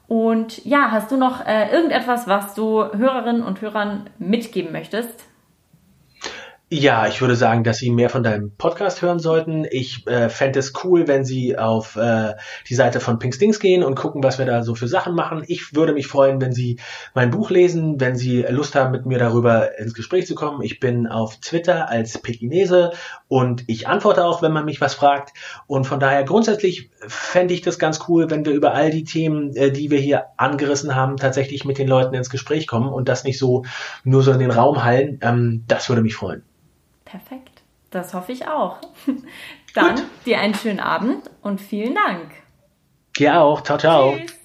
Und 0.07 0.65
ja, 0.65 0.91
hast 0.91 1.11
du 1.11 1.17
noch 1.17 1.45
äh, 1.47 1.71
irgendetwas, 1.73 2.27
was 2.27 2.55
du 2.55 2.85
Hörerinnen 2.85 3.43
und 3.43 3.61
Hörern 3.61 4.11
mitgeben 4.19 4.73
möchtest? 4.73 5.25
Ja, 6.77 7.07
ich 7.07 7.21
würde 7.21 7.37
sagen, 7.37 7.63
dass 7.63 7.79
Sie 7.79 7.91
mehr 7.91 8.11
von 8.11 8.25
deinem 8.25 8.51
Podcast 8.57 9.01
hören 9.01 9.21
sollten. 9.21 9.65
Ich 9.71 10.07
äh, 10.09 10.29
fände 10.29 10.59
es 10.59 10.73
cool, 10.83 11.07
wenn 11.07 11.25
Sie 11.25 11.57
auf 11.57 11.95
äh, 11.95 12.35
die 12.69 12.75
Seite 12.75 12.99
von 12.99 13.21
Pinkstings 13.21 13.61
gehen 13.61 13.85
und 13.85 13.95
gucken, 13.95 14.25
was 14.25 14.39
wir 14.39 14.47
da 14.47 14.63
so 14.65 14.75
für 14.75 14.89
Sachen 14.89 15.15
machen. 15.15 15.45
Ich 15.47 15.77
würde 15.77 15.93
mich 15.93 16.09
freuen, 16.09 16.41
wenn 16.41 16.53
Sie 16.53 16.81
mein 17.15 17.31
Buch 17.31 17.51
lesen, 17.51 18.01
wenn 18.01 18.17
Sie 18.17 18.43
Lust 18.49 18.75
haben, 18.75 18.91
mit 18.91 19.07
mir 19.07 19.19
darüber 19.19 19.79
ins 19.79 19.95
Gespräch 19.95 20.27
zu 20.27 20.35
kommen. 20.35 20.63
Ich 20.63 20.81
bin 20.81 21.07
auf 21.07 21.37
Twitter 21.37 21.89
als 21.91 22.19
Pekinese 22.19 22.91
und 23.29 23.63
ich 23.69 23.87
antworte 23.87 24.25
auch, 24.25 24.43
wenn 24.43 24.53
man 24.53 24.65
mich 24.65 24.81
was 24.81 24.95
fragt. 24.95 25.33
Und 25.69 25.85
von 25.87 26.01
daher 26.01 26.25
grundsätzlich 26.25 26.91
fände 27.09 27.55
ich 27.55 27.63
das 27.63 27.79
ganz 27.79 28.01
cool, 28.09 28.31
wenn 28.31 28.45
wir 28.45 28.53
über 28.53 28.75
all 28.75 28.91
die 28.91 29.05
Themen, 29.05 29.55
äh, 29.57 29.71
die 29.71 29.91
wir 29.91 29.99
hier 29.99 30.27
angerissen 30.37 30.95
haben, 30.95 31.17
tatsächlich 31.17 31.65
mit 31.65 31.79
den 31.79 31.89
Leuten 31.89 32.15
ins 32.15 32.31
Gespräch 32.31 32.67
kommen 32.67 32.89
und 32.89 33.09
das 33.09 33.25
nicht 33.25 33.39
so 33.39 33.65
nur 34.05 34.23
so 34.23 34.33
in 34.33 34.39
den 34.39 34.51
Raum 34.51 34.85
hallen. 34.85 35.19
Ähm, 35.23 35.65
das 35.69 35.89
würde 35.89 36.03
mich 36.03 36.15
freuen. 36.15 36.43
Perfekt. 37.05 37.63
Das 37.91 38.15
hoffe 38.15 38.33
ich 38.33 38.49
auch. 38.49 38.79
Dann 39.75 39.97
Gut. 39.97 40.05
dir 40.27 40.41
einen 40.41 40.55
schönen 40.55 40.81
Abend 40.81 41.31
und 41.43 41.61
vielen 41.61 41.95
Dank. 41.95 42.31
Dir 43.17 43.41
auch. 43.41 43.63
Ciao, 43.63 43.79
ciao. 43.79 44.17
Tschüss. 44.17 44.44